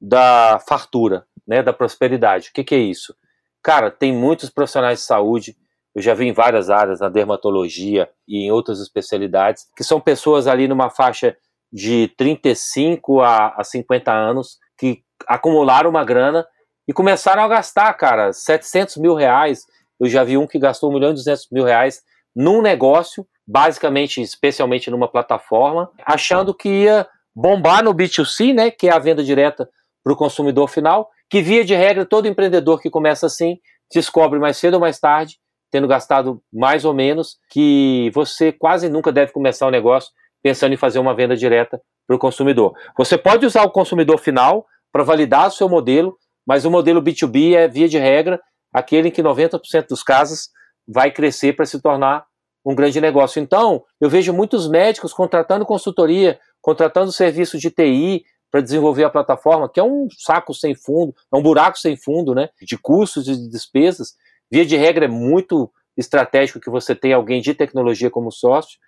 da 0.00 0.58
fartura, 0.68 1.26
né, 1.46 1.62
da 1.62 1.72
prosperidade. 1.72 2.50
O 2.50 2.52
que, 2.52 2.64
que 2.64 2.74
é 2.74 2.78
isso? 2.78 3.14
Cara, 3.62 3.90
tem 3.90 4.12
muitos 4.12 4.50
profissionais 4.50 4.98
de 4.98 5.04
saúde, 5.04 5.56
eu 5.94 6.02
já 6.02 6.14
vi 6.14 6.26
em 6.26 6.32
várias 6.32 6.70
áreas, 6.70 7.00
na 7.00 7.08
dermatologia 7.08 8.08
e 8.26 8.46
em 8.46 8.50
outras 8.50 8.80
especialidades, 8.80 9.66
que 9.76 9.84
são 9.84 10.00
pessoas 10.00 10.46
ali 10.46 10.66
numa 10.66 10.90
faixa 10.90 11.36
de 11.72 12.08
35 12.16 13.20
a, 13.20 13.54
a 13.56 13.64
50 13.64 14.12
anos 14.12 14.58
que 14.78 15.02
acumularam 15.26 15.90
uma 15.90 16.04
grana 16.04 16.46
e 16.88 16.92
começaram 16.92 17.42
a 17.42 17.48
gastar, 17.48 17.92
cara, 17.94 18.32
700 18.32 18.96
mil 18.96 19.14
reais. 19.14 19.66
Eu 20.00 20.08
já 20.08 20.24
vi 20.24 20.36
um 20.36 20.46
que 20.46 20.58
gastou 20.58 20.90
1 20.90 20.94
milhão 20.94 21.10
e 21.10 21.14
200 21.14 21.48
mil 21.52 21.64
reais 21.64 22.02
num 22.34 22.60
negócio, 22.60 23.26
basicamente, 23.46 24.20
especialmente 24.20 24.90
numa 24.90 25.08
plataforma, 25.08 25.90
achando 26.04 26.54
que 26.54 26.68
ia 26.68 27.06
bombar 27.34 27.84
no 27.84 27.94
B2C, 27.94 28.54
né, 28.54 28.70
que 28.70 28.88
é 28.88 28.92
a 28.92 28.98
venda 28.98 29.22
direta 29.22 29.68
para 30.02 30.12
o 30.12 30.16
consumidor 30.16 30.68
final, 30.68 31.10
que 31.30 31.40
via 31.40 31.64
de 31.64 31.74
regra 31.74 32.04
todo 32.04 32.28
empreendedor 32.28 32.80
que 32.80 32.90
começa 32.90 33.26
assim 33.26 33.58
descobre 33.92 34.38
mais 34.38 34.56
cedo 34.56 34.74
ou 34.74 34.80
mais 34.80 34.98
tarde, 34.98 35.38
tendo 35.72 35.88
gastado 35.88 36.40
mais 36.52 36.84
ou 36.84 36.94
menos, 36.94 37.38
que 37.50 38.10
você 38.14 38.52
quase 38.52 38.88
nunca 38.88 39.10
deve 39.10 39.32
começar 39.32 39.66
um 39.66 39.70
negócio 39.70 40.10
pensando 40.42 40.72
em 40.72 40.76
fazer 40.76 41.00
uma 41.00 41.14
venda 41.14 41.34
direta 41.36 41.80
para 42.06 42.14
o 42.14 42.18
consumidor. 42.18 42.74
Você 42.96 43.18
pode 43.18 43.44
usar 43.44 43.64
o 43.64 43.70
consumidor 43.70 44.18
final 44.18 44.66
para 44.92 45.02
validar 45.02 45.48
o 45.48 45.50
seu 45.50 45.68
modelo, 45.68 46.16
mas 46.46 46.64
o 46.64 46.70
modelo 46.70 47.02
B2B 47.02 47.54
é, 47.54 47.66
via 47.66 47.88
de 47.88 47.98
regra, 47.98 48.40
aquele 48.72 49.08
em 49.08 49.10
que 49.10 49.22
90% 49.22 49.88
dos 49.88 50.02
casos 50.02 50.50
vai 50.86 51.10
crescer 51.10 51.54
para 51.54 51.64
se 51.64 51.80
tornar 51.80 52.26
um 52.64 52.74
grande 52.74 53.00
negócio. 53.00 53.40
Então, 53.40 53.82
eu 54.00 54.08
vejo 54.08 54.32
muitos 54.32 54.68
médicos 54.68 55.12
contratando 55.12 55.66
consultoria 55.66 56.38
contratando 56.62 57.10
serviço 57.10 57.58
de 57.58 57.70
TI 57.70 58.24
para 58.50 58.60
desenvolver 58.60 59.04
a 59.04 59.10
plataforma, 59.10 59.68
que 59.68 59.80
é 59.80 59.82
um 59.82 60.06
saco 60.16 60.54
sem 60.54 60.74
fundo, 60.74 61.14
é 61.32 61.36
um 61.36 61.42
buraco 61.42 61.78
sem 61.78 61.96
fundo, 61.96 62.34
né, 62.34 62.50
de 62.60 62.78
custos 62.78 63.26
e 63.26 63.34
de 63.34 63.50
despesas. 63.50 64.14
Via 64.52 64.66
de 64.66 64.76
regra 64.76 65.06
é 65.06 65.08
muito 65.08 65.72
estratégico 65.96 66.60
que 66.60 66.68
você 66.68 66.94
tenha 66.94 67.16
alguém 67.16 67.40
de 67.40 67.54
tecnologia 67.54 68.10
como 68.10 68.30
sócio. 68.30 68.78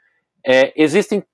É, 0.47 0.71
existem 0.77 1.25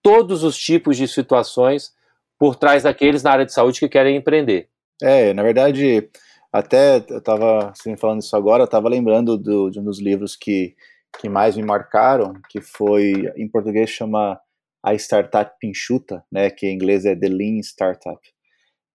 todos 0.00 0.44
os 0.44 0.56
tipos 0.56 0.96
de 0.96 1.08
situações 1.08 1.92
por 2.38 2.54
trás 2.54 2.84
daqueles 2.84 3.24
na 3.24 3.32
área 3.32 3.44
de 3.44 3.52
saúde 3.52 3.80
que 3.80 3.88
querem 3.88 4.16
empreender. 4.16 4.68
É, 5.02 5.34
na 5.34 5.42
verdade, 5.42 6.08
até 6.52 7.04
eu 7.08 7.18
estava 7.18 7.70
assim, 7.70 7.96
falando 7.96 8.22
isso 8.22 8.36
agora, 8.36 8.62
eu 8.62 8.66
estava 8.66 8.88
lembrando 8.88 9.36
do, 9.36 9.68
de 9.68 9.80
um 9.80 9.84
dos 9.84 10.00
livros 10.00 10.36
que, 10.36 10.76
que 11.20 11.28
mais 11.28 11.56
me 11.56 11.64
marcaram, 11.64 12.34
que 12.48 12.60
foi, 12.60 13.32
em 13.36 13.48
português 13.48 13.90
chama 13.90 14.38
a 14.80 14.94
startup 14.94 15.56
pinchuta, 15.58 16.22
né, 16.30 16.50
que 16.50 16.68
em 16.68 16.74
inglês 16.74 17.04
é 17.04 17.16
The 17.16 17.28
Lean 17.28 17.58
Startup, 17.58 18.20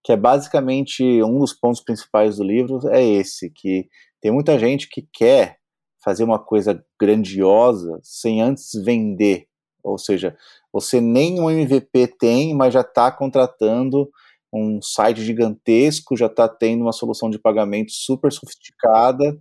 que 0.02 0.12
é 0.12 0.16
basicamente 0.16 1.04
um 1.22 1.38
dos 1.40 1.52
pontos 1.52 1.82
principais 1.82 2.38
do 2.38 2.44
livro 2.44 2.80
é 2.88 3.04
esse, 3.04 3.50
que 3.50 3.86
tem 4.22 4.30
muita 4.32 4.58
gente 4.58 4.88
que 4.88 5.02
quer 5.12 5.58
fazer 6.02 6.24
uma 6.24 6.38
coisa 6.38 6.82
grandiosa 6.98 7.98
sem 8.02 8.40
antes 8.40 8.70
vender, 8.84 9.46
ou 9.82 9.98
seja, 9.98 10.36
você 10.72 11.00
nem 11.00 11.40
um 11.40 11.50
MVP 11.50 12.06
tem, 12.18 12.54
mas 12.54 12.72
já 12.72 12.80
está 12.80 13.10
contratando 13.10 14.08
um 14.52 14.80
site 14.80 15.22
gigantesco, 15.22 16.16
já 16.16 16.26
está 16.26 16.48
tendo 16.48 16.82
uma 16.82 16.92
solução 16.92 17.28
de 17.28 17.38
pagamento 17.38 17.90
super 17.90 18.32
sofisticada, 18.32 19.38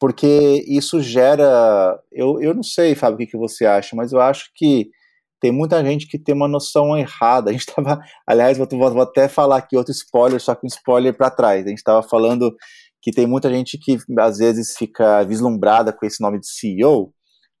porque 0.00 0.64
isso 0.66 1.00
gera, 1.00 1.98
eu, 2.12 2.40
eu 2.40 2.54
não 2.54 2.62
sei, 2.62 2.94
Fábio, 2.94 3.24
o 3.24 3.28
que, 3.28 3.36
você 3.36 3.64
acha, 3.64 3.94
mas 3.94 4.12
eu 4.12 4.20
acho 4.20 4.50
que 4.54 4.90
tem 5.40 5.52
muita 5.52 5.84
gente 5.84 6.06
que 6.06 6.18
tem 6.18 6.34
uma 6.34 6.48
noção 6.48 6.96
errada. 6.96 7.50
A 7.50 7.52
gente 7.52 7.68
estava, 7.68 8.00
aliás, 8.26 8.58
vou, 8.58 8.66
vou, 8.66 9.02
até 9.02 9.28
falar 9.28 9.58
aqui 9.58 9.76
outro 9.76 9.92
spoiler, 9.92 10.40
só 10.40 10.54
que 10.54 10.64
um 10.64 10.68
spoiler 10.68 11.14
para 11.14 11.30
trás. 11.30 11.64
A 11.64 11.68
gente 11.68 11.78
estava 11.78 12.02
falando 12.02 12.54
que 13.06 13.12
tem 13.12 13.24
muita 13.24 13.48
gente 13.48 13.78
que 13.78 13.96
às 14.18 14.38
vezes 14.38 14.74
fica 14.76 15.22
vislumbrada 15.22 15.92
com 15.92 16.04
esse 16.04 16.20
nome 16.20 16.40
de 16.40 16.48
CEO. 16.48 17.14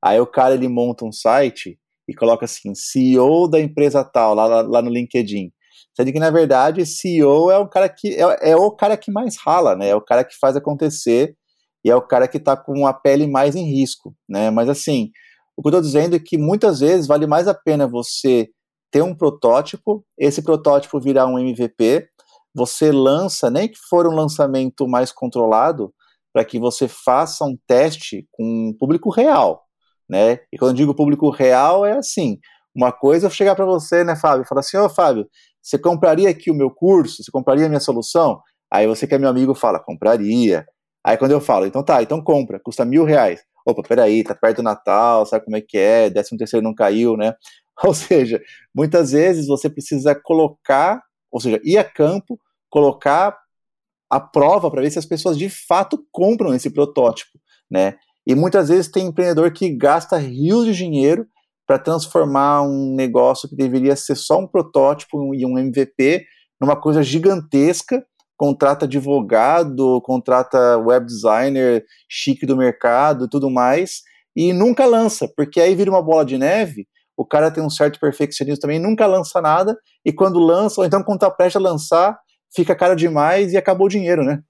Aí 0.04 0.18
o 0.18 0.26
cara 0.26 0.54
ele 0.54 0.66
monta 0.66 1.04
um 1.04 1.12
site 1.12 1.78
e 2.08 2.14
coloca 2.16 2.44
assim, 2.44 2.74
CEO 2.74 3.48
da 3.48 3.60
empresa 3.60 4.02
tal, 4.02 4.34
lá, 4.34 4.44
lá, 4.44 4.62
lá 4.62 4.82
no 4.82 4.90
LinkedIn. 4.90 5.52
Sendo 5.96 6.12
que, 6.12 6.18
na 6.18 6.30
verdade, 6.30 6.84
CEO 6.84 7.48
é 7.52 7.58
o 7.58 7.68
cara 7.68 7.88
que 7.88 8.08
é, 8.16 8.50
é, 8.50 8.56
o 8.56 8.72
cara 8.72 8.96
que 8.96 9.12
mais 9.12 9.36
rala, 9.38 9.76
né? 9.76 9.90
É 9.90 9.94
o 9.94 10.00
cara 10.00 10.24
que 10.24 10.36
faz 10.36 10.56
acontecer 10.56 11.36
e 11.84 11.92
é 11.92 11.94
o 11.94 12.02
cara 12.02 12.26
que 12.26 12.38
está 12.38 12.56
com 12.56 12.84
a 12.84 12.92
pele 12.92 13.28
mais 13.28 13.54
em 13.54 13.70
risco, 13.70 14.16
né? 14.28 14.50
Mas 14.50 14.68
assim, 14.68 15.12
o 15.56 15.62
que 15.62 15.68
eu 15.68 15.70
estou 15.70 15.80
dizendo 15.80 16.16
é 16.16 16.18
que 16.18 16.36
muitas 16.36 16.80
vezes 16.80 17.06
vale 17.06 17.24
mais 17.24 17.46
a 17.46 17.54
pena 17.54 17.86
você 17.86 18.48
ter 18.90 19.02
um 19.02 19.14
protótipo, 19.14 20.04
esse 20.18 20.42
protótipo 20.42 20.98
virar 20.98 21.28
um 21.28 21.38
MVP, 21.38 22.08
você 22.56 22.90
lança, 22.90 23.50
nem 23.50 23.68
que 23.68 23.78
for 23.88 24.06
um 24.06 24.14
lançamento 24.14 24.88
mais 24.88 25.12
controlado, 25.12 25.92
para 26.32 26.44
que 26.44 26.58
você 26.58 26.88
faça 26.88 27.44
um 27.44 27.56
teste 27.66 28.26
com 28.32 28.44
um 28.44 28.76
público 28.78 29.10
real, 29.10 29.64
né? 30.08 30.40
E 30.52 30.58
quando 30.58 30.70
eu 30.70 30.76
digo 30.76 30.94
público 30.94 31.30
real, 31.30 31.84
é 31.84 31.98
assim, 31.98 32.38
uma 32.74 32.92
coisa 32.92 33.26
é 33.26 33.30
chegar 33.30 33.54
para 33.54 33.64
você, 33.64 34.04
né, 34.04 34.16
Fábio, 34.16 34.44
e 34.44 34.48
falar 34.48 34.60
assim, 34.60 34.76
ô 34.76 34.86
oh, 34.86 34.88
Fábio, 34.88 35.28
você 35.62 35.78
compraria 35.78 36.30
aqui 36.30 36.50
o 36.50 36.54
meu 36.54 36.70
curso? 36.70 37.22
Você 37.22 37.30
compraria 37.30 37.66
a 37.66 37.68
minha 37.68 37.80
solução? 37.80 38.40
Aí 38.72 38.86
você 38.86 39.06
que 39.06 39.14
é 39.14 39.18
meu 39.18 39.28
amigo 39.28 39.54
fala, 39.54 39.80
compraria. 39.80 40.66
Aí 41.04 41.16
quando 41.16 41.32
eu 41.32 41.40
falo, 41.40 41.66
então 41.66 41.82
tá, 41.82 42.02
então 42.02 42.22
compra, 42.22 42.60
custa 42.62 42.84
mil 42.84 43.04
reais 43.04 43.40
opa, 43.66 43.82
peraí, 43.82 44.22
tá 44.22 44.34
perto 44.34 44.58
do 44.58 44.62
Natal, 44.62 45.26
sabe 45.26 45.44
como 45.44 45.56
é 45.56 45.60
que 45.60 45.76
é, 45.76 46.08
décimo 46.08 46.38
terceiro 46.38 46.62
não 46.62 46.74
caiu, 46.74 47.16
né? 47.16 47.34
Ou 47.84 47.92
seja, 47.92 48.40
muitas 48.74 49.10
vezes 49.10 49.48
você 49.48 49.68
precisa 49.68 50.14
colocar, 50.14 51.02
ou 51.30 51.40
seja, 51.40 51.60
ir 51.62 51.76
a 51.76 51.84
campo, 51.84 52.38
colocar 52.76 53.34
a 54.10 54.20
prova 54.20 54.70
para 54.70 54.82
ver 54.82 54.90
se 54.90 54.98
as 54.98 55.06
pessoas 55.06 55.38
de 55.38 55.48
fato 55.48 55.98
compram 56.12 56.52
esse 56.54 56.68
protótipo, 56.68 57.38
né? 57.70 57.94
E 58.26 58.34
muitas 58.34 58.68
vezes 58.68 58.90
tem 58.90 59.06
empreendedor 59.06 59.50
que 59.50 59.74
gasta 59.74 60.18
rios 60.18 60.66
de 60.66 60.74
dinheiro 60.74 61.26
para 61.66 61.78
transformar 61.78 62.60
um 62.60 62.94
negócio 62.94 63.48
que 63.48 63.56
deveria 63.56 63.96
ser 63.96 64.14
só 64.14 64.38
um 64.38 64.46
protótipo 64.46 65.34
e 65.34 65.46
um 65.46 65.56
MVP 65.56 66.26
numa 66.60 66.78
coisa 66.78 67.02
gigantesca 67.02 68.04
contrata 68.36 68.84
advogado, 68.84 69.98
contrata 70.02 70.76
web 70.76 71.06
designer 71.06 71.82
chique 72.06 72.44
do 72.44 72.58
mercado 72.58 73.26
tudo 73.26 73.48
mais, 73.48 74.02
e 74.36 74.52
nunca 74.52 74.84
lança, 74.84 75.26
porque 75.34 75.62
aí 75.62 75.74
vira 75.74 75.90
uma 75.90 76.02
bola 76.02 76.26
de 76.26 76.36
neve, 76.36 76.86
o 77.16 77.24
cara 77.24 77.50
tem 77.50 77.64
um 77.64 77.70
certo 77.70 77.98
perfeccionismo 77.98 78.60
também, 78.60 78.78
nunca 78.78 79.06
lança 79.06 79.40
nada, 79.40 79.74
e 80.04 80.12
quando 80.12 80.38
lança, 80.38 80.82
ou 80.82 80.86
então 80.86 81.02
quando 81.02 81.20
tá 81.20 81.30
prestes 81.30 81.56
a 81.56 81.64
lançar, 81.64 82.18
fica 82.54 82.74
caro 82.74 82.96
demais 82.96 83.52
e 83.52 83.56
acabou 83.56 83.86
o 83.86 83.90
dinheiro, 83.90 84.22
né? 84.22 84.42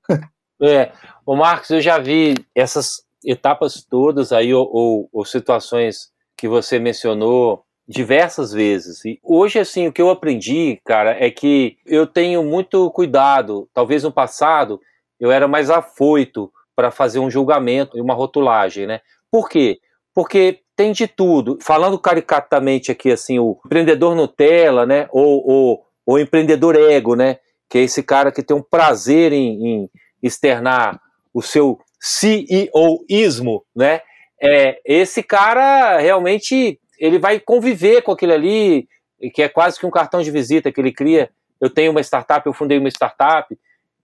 é, 0.63 0.93
o 1.25 1.37
Marcos, 1.37 1.71
eu 1.71 1.81
já 1.81 1.99
vi 1.99 2.35
essas 2.55 3.05
etapas 3.25 3.85
todas 3.85 4.33
aí, 4.33 4.55
ou, 4.55 4.69
ou, 4.73 5.09
ou 5.13 5.25
situações 5.25 6.11
que 6.37 6.47
você 6.47 6.79
mencionou 6.79 7.65
diversas 7.89 8.53
vezes. 8.53 9.05
E 9.05 9.19
hoje, 9.23 9.59
assim, 9.59 9.87
o 9.87 9.93
que 9.93 10.03
eu 10.03 10.11
aprendi, 10.11 10.81
cara, 10.85 11.17
é 11.19 11.31
que 11.31 11.77
eu 11.87 12.07
tenho 12.07 12.43
muito 12.45 12.91
cuidado. 12.91 13.69
Talvez 13.73 14.03
no 14.03 14.13
passado 14.13 14.81
eu 15.19 15.31
era 15.31 15.49
mais 15.49 15.71
afoito 15.71 16.53
para 16.75 16.91
fazer 16.91 17.21
um 17.21 17.31
julgamento 17.31 17.97
e 17.97 18.01
uma 18.01 18.15
rotulagem, 18.15 18.87
né? 18.87 19.01
Por 19.31 19.49
quê? 19.49 19.79
Porque 20.15 20.61
tem 20.75 20.93
de 20.93 21.07
tudo. 21.07 21.59
Falando 21.63 21.99
caricatamente 21.99 22.91
aqui, 22.91 23.11
assim, 23.11 23.39
o 23.39 23.59
empreendedor 23.65 24.15
Nutella, 24.15 24.85
né? 24.85 25.09
Ou 25.11 25.83
o 26.07 26.19
empreendedor 26.19 26.77
ego, 26.77 27.15
né? 27.15 27.39
Que 27.69 27.79
é 27.79 27.83
esse 27.83 28.03
cara 28.03 28.31
que 28.31 28.43
tem 28.43 28.57
um 28.57 28.62
prazer 28.62 29.33
em, 29.33 29.67
em 29.67 29.91
externar 30.23 31.01
o 31.33 31.43
seu 31.43 31.79
CEO-ismo, 32.01 33.64
né? 33.75 34.01
É, 34.41 34.81
esse 34.85 35.23
cara 35.23 35.99
realmente 35.99 36.79
ele 36.99 37.19
vai 37.19 37.41
conviver 37.41 38.03
com 38.03 38.12
aquilo 38.12 38.33
ali, 38.33 38.89
que 39.35 39.43
é 39.43 39.49
quase 39.49 39.79
que 39.79 39.87
um 39.87 39.91
cartão 39.91 40.23
de 40.23 40.31
visita 40.31 40.71
que 40.71 40.81
ele 40.81 40.93
cria. 40.93 41.31
Eu 41.61 41.71
tenho 41.71 41.91
uma 41.91 42.01
startup, 42.01 42.47
eu 42.47 42.53
fundei 42.53 42.79
uma 42.79 42.89
startup. 42.89 43.57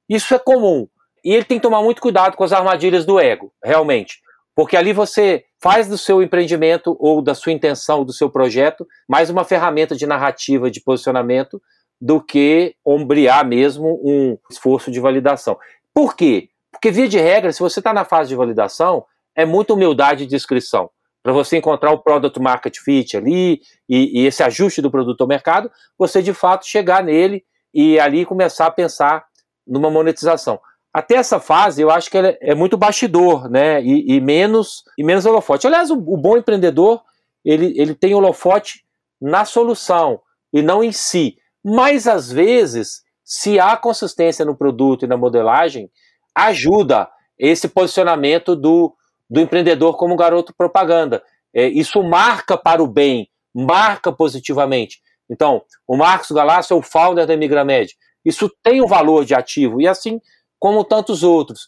Isso 0.09 0.35
é 0.35 0.39
comum. 0.39 0.89
E 1.25 1.33
ele 1.33 1.45
tem 1.45 1.59
que 1.59 1.63
tomar 1.63 1.83
muito 1.83 2.03
cuidado 2.03 2.37
com 2.37 2.45
as 2.45 2.53
armadilhas 2.53 3.05
do 3.05 3.21
ego, 3.21 3.53
realmente. 3.63 4.21
Porque 4.55 4.77
ali 4.77 4.93
você 4.93 5.45
faz 5.61 5.87
do 5.87 5.97
seu 5.97 6.23
empreendimento 6.23 6.97
ou 6.99 7.23
da 7.23 7.35
sua 7.35 7.53
intenção, 7.53 8.05
do 8.05 8.13
seu 8.13 8.29
projeto, 8.29 8.87
mais 9.09 9.31
uma 9.31 9.45
ferramenta 9.45 9.95
de 9.95 10.07
narrativa, 10.07 10.71
de 10.71 10.81
posicionamento, 10.81 11.63
do 12.03 12.21
que 12.21 12.75
ombrear 12.85 13.47
mesmo 13.47 14.01
um 14.05 14.37
esforço 14.51 14.91
de 14.91 14.99
validação. 14.99 15.57
Por 15.95 16.17
quê? 16.17 16.49
Porque, 16.73 16.91
via 16.91 17.07
de 17.07 17.17
regra, 17.17 17.53
se 17.53 17.61
você 17.61 17.79
está 17.79 17.93
na 17.93 18.05
fase 18.05 18.31
de 18.31 18.35
validação, 18.35 19.05
é 19.37 19.45
muita 19.45 19.73
humildade 19.73 20.25
de 20.25 20.31
descrição 20.31 20.91
para 21.23 21.33
você 21.33 21.59
encontrar 21.59 21.93
o 21.93 22.03
product 22.03 22.41
market 22.41 22.77
fit 22.81 23.17
ali 23.17 23.61
e, 23.89 24.21
e, 24.21 24.27
esse 24.27 24.43
ajuste 24.43 24.83
do 24.83 24.91
produto 24.91 25.21
ao 25.21 25.29
mercado, 25.29 25.71
você 25.97 26.21
de 26.21 26.35
fato 26.35 26.67
chegar 26.67 27.05
nele 27.05 27.45
e 27.73 28.01
ali 28.01 28.27
começar 28.27 28.67
a 28.67 28.71
pensar 28.73 29.25
numa 29.65 29.89
monetização. 29.89 30.59
Até 30.93 31.15
essa 31.15 31.39
fase, 31.39 31.81
eu 31.81 31.91
acho 31.91 32.11
que 32.11 32.19
é, 32.19 32.37
é 32.41 32.55
muito 32.57 32.77
bastidor, 32.77 33.49
né? 33.49 33.81
E, 33.81 34.17
e, 34.17 34.21
menos 34.21 34.83
e 34.99 35.05
menos 35.05 35.25
holofote. 35.25 35.69
Aliás, 35.69 35.89
o, 35.89 35.95
o, 35.95 36.17
bom 36.17 36.37
empreendedor 36.37 37.01
ele, 37.45 37.73
ele 37.81 37.95
tem 37.95 38.13
holofote 38.13 38.85
na 39.21 39.45
solução 39.45 40.21
e 40.53 40.61
não 40.61 40.83
em 40.83 40.91
si. 40.91 41.37
Mas 41.65 42.07
às 42.07 42.31
vezes, 42.31 43.03
se 43.25 43.59
há 43.59 43.77
consistência 43.77 44.45
no 44.45 44.57
produto 44.57 45.05
e 45.05 45.09
na 45.09 45.17
modelagem, 45.17 45.91
ajuda 46.35 47.09
esse 47.39 47.69
posicionamento 47.69 48.55
do, 48.57 48.95
do 49.29 49.41
empreendedor 49.41 49.97
como 49.97 50.17
garoto 50.17 50.55
propaganda. 50.57 51.23
É, 51.55 51.67
isso 51.67 52.03
marca 52.03 52.57
para 52.57 52.83
o 52.83 52.87
bem, 52.87 53.29
marca 53.55 54.13
positivamente. 54.13 55.01
Então, 55.31 55.63
o 55.87 55.97
Marcos 55.97 56.31
Galasso 56.31 56.73
é 56.73 56.77
o 56.77 56.83
founder 56.83 57.27
da 57.27 57.35
Imigramed. 57.35 57.95
Isso 58.25 58.51
tem 58.63 58.83
um 58.83 58.87
valor 58.87 59.25
de 59.25 59.35
ativo, 59.35 59.81
e 59.81 59.89
assim 59.89 60.21
como 60.59 60.85
tantos 60.85 61.23
outros. 61.23 61.67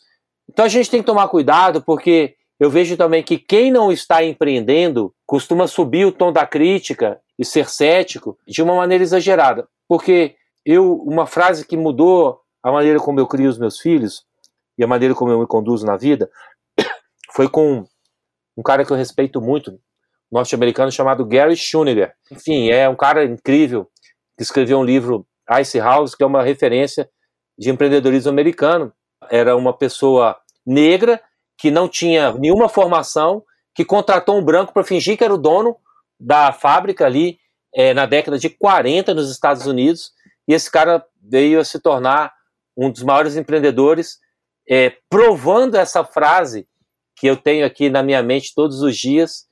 Então 0.48 0.64
a 0.64 0.68
gente 0.68 0.90
tem 0.90 1.00
que 1.00 1.06
tomar 1.06 1.28
cuidado, 1.28 1.82
porque 1.82 2.36
eu 2.60 2.70
vejo 2.70 2.96
também 2.96 3.22
que 3.22 3.38
quem 3.38 3.70
não 3.72 3.90
está 3.90 4.22
empreendendo 4.22 5.12
costuma 5.26 5.66
subir 5.66 6.06
o 6.06 6.12
tom 6.12 6.32
da 6.32 6.46
crítica 6.46 7.20
e 7.38 7.44
ser 7.44 7.68
cético 7.68 8.38
de 8.46 8.62
uma 8.62 8.76
maneira 8.76 9.02
exagerada. 9.02 9.66
Porque 9.88 10.36
eu, 10.64 10.94
uma 11.02 11.26
frase 11.26 11.66
que 11.66 11.76
mudou 11.76 12.40
a 12.62 12.72
maneira 12.72 12.98
como 12.98 13.20
eu 13.20 13.26
crio 13.26 13.50
os 13.50 13.58
meus 13.58 13.78
filhos 13.78 14.24
e 14.78 14.84
a 14.84 14.86
maneira 14.86 15.14
como 15.14 15.30
eu 15.30 15.38
me 15.38 15.46
conduzo 15.46 15.86
na 15.86 15.96
vida 15.96 16.30
foi 17.32 17.48
com 17.48 17.84
um 18.56 18.62
cara 18.62 18.84
que 18.84 18.92
eu 18.92 18.96
respeito 18.96 19.40
muito, 19.40 19.78
norte-americano, 20.30 20.90
chamado 20.90 21.26
Gary 21.26 21.56
Schuniger. 21.56 22.14
Enfim, 22.30 22.70
é 22.70 22.88
um 22.88 22.96
cara 22.96 23.24
incrível 23.24 23.88
que 24.36 24.42
escreveu 24.42 24.78
um 24.78 24.84
livro, 24.84 25.26
Ice 25.60 25.78
House, 25.78 26.14
que 26.14 26.22
é 26.22 26.26
uma 26.26 26.42
referência 26.42 27.08
de 27.58 27.70
empreendedorismo 27.70 28.30
americano. 28.30 28.92
Era 29.30 29.56
uma 29.56 29.76
pessoa 29.76 30.36
negra 30.66 31.20
que 31.58 31.70
não 31.70 31.88
tinha 31.88 32.32
nenhuma 32.32 32.68
formação, 32.68 33.44
que 33.74 33.84
contratou 33.84 34.38
um 34.38 34.44
branco 34.44 34.72
para 34.72 34.84
fingir 34.84 35.16
que 35.16 35.24
era 35.24 35.34
o 35.34 35.38
dono 35.38 35.76
da 36.18 36.52
fábrica 36.52 37.04
ali 37.04 37.38
é, 37.74 37.92
na 37.92 38.06
década 38.06 38.38
de 38.38 38.48
40 38.48 39.12
nos 39.14 39.30
Estados 39.30 39.66
Unidos, 39.66 40.12
e 40.46 40.54
esse 40.54 40.70
cara 40.70 41.04
veio 41.22 41.58
a 41.58 41.64
se 41.64 41.80
tornar 41.80 42.32
um 42.76 42.90
dos 42.90 43.02
maiores 43.02 43.36
empreendedores, 43.36 44.18
é, 44.68 44.96
provando 45.08 45.76
essa 45.76 46.04
frase 46.04 46.66
que 47.16 47.26
eu 47.26 47.36
tenho 47.36 47.64
aqui 47.64 47.88
na 47.88 48.02
minha 48.02 48.22
mente 48.22 48.54
todos 48.54 48.82
os 48.82 48.96
dias, 48.96 49.46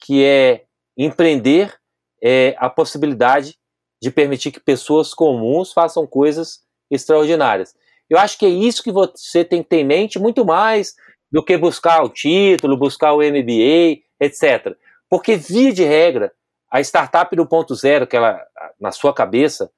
que 0.00 0.24
é 0.24 0.64
empreender 0.96 1.74
é 2.22 2.54
a 2.58 2.70
possibilidade 2.70 3.58
de 4.00 4.10
permitir 4.10 4.52
que 4.52 4.60
pessoas 4.60 5.12
comuns 5.12 5.72
façam 5.72 6.06
coisas 6.06 6.60
extraordinárias. 6.90 7.74
Eu 8.08 8.18
acho 8.18 8.38
que 8.38 8.46
é 8.46 8.48
isso 8.48 8.82
que 8.82 8.92
você 8.92 9.44
tem 9.44 9.62
que 9.62 9.68
ter 9.68 9.78
em 9.78 9.84
mente 9.84 10.18
muito 10.18 10.44
mais 10.44 10.94
do 11.30 11.42
que 11.42 11.56
buscar 11.56 12.02
o 12.04 12.08
título, 12.08 12.76
buscar 12.76 13.12
o 13.14 13.18
MBA, 13.18 14.02
etc. 14.20 14.76
Porque, 15.08 15.36
via 15.36 15.72
de 15.72 15.82
regra, 15.82 16.32
a 16.72 16.80
startup 16.80 17.36
do 17.36 17.46
ponto 17.46 17.74
zero, 17.74 18.06
que 18.06 18.16
ela, 18.16 18.42
na 18.80 18.90
sua 18.90 19.12
cabeça, 19.12 19.70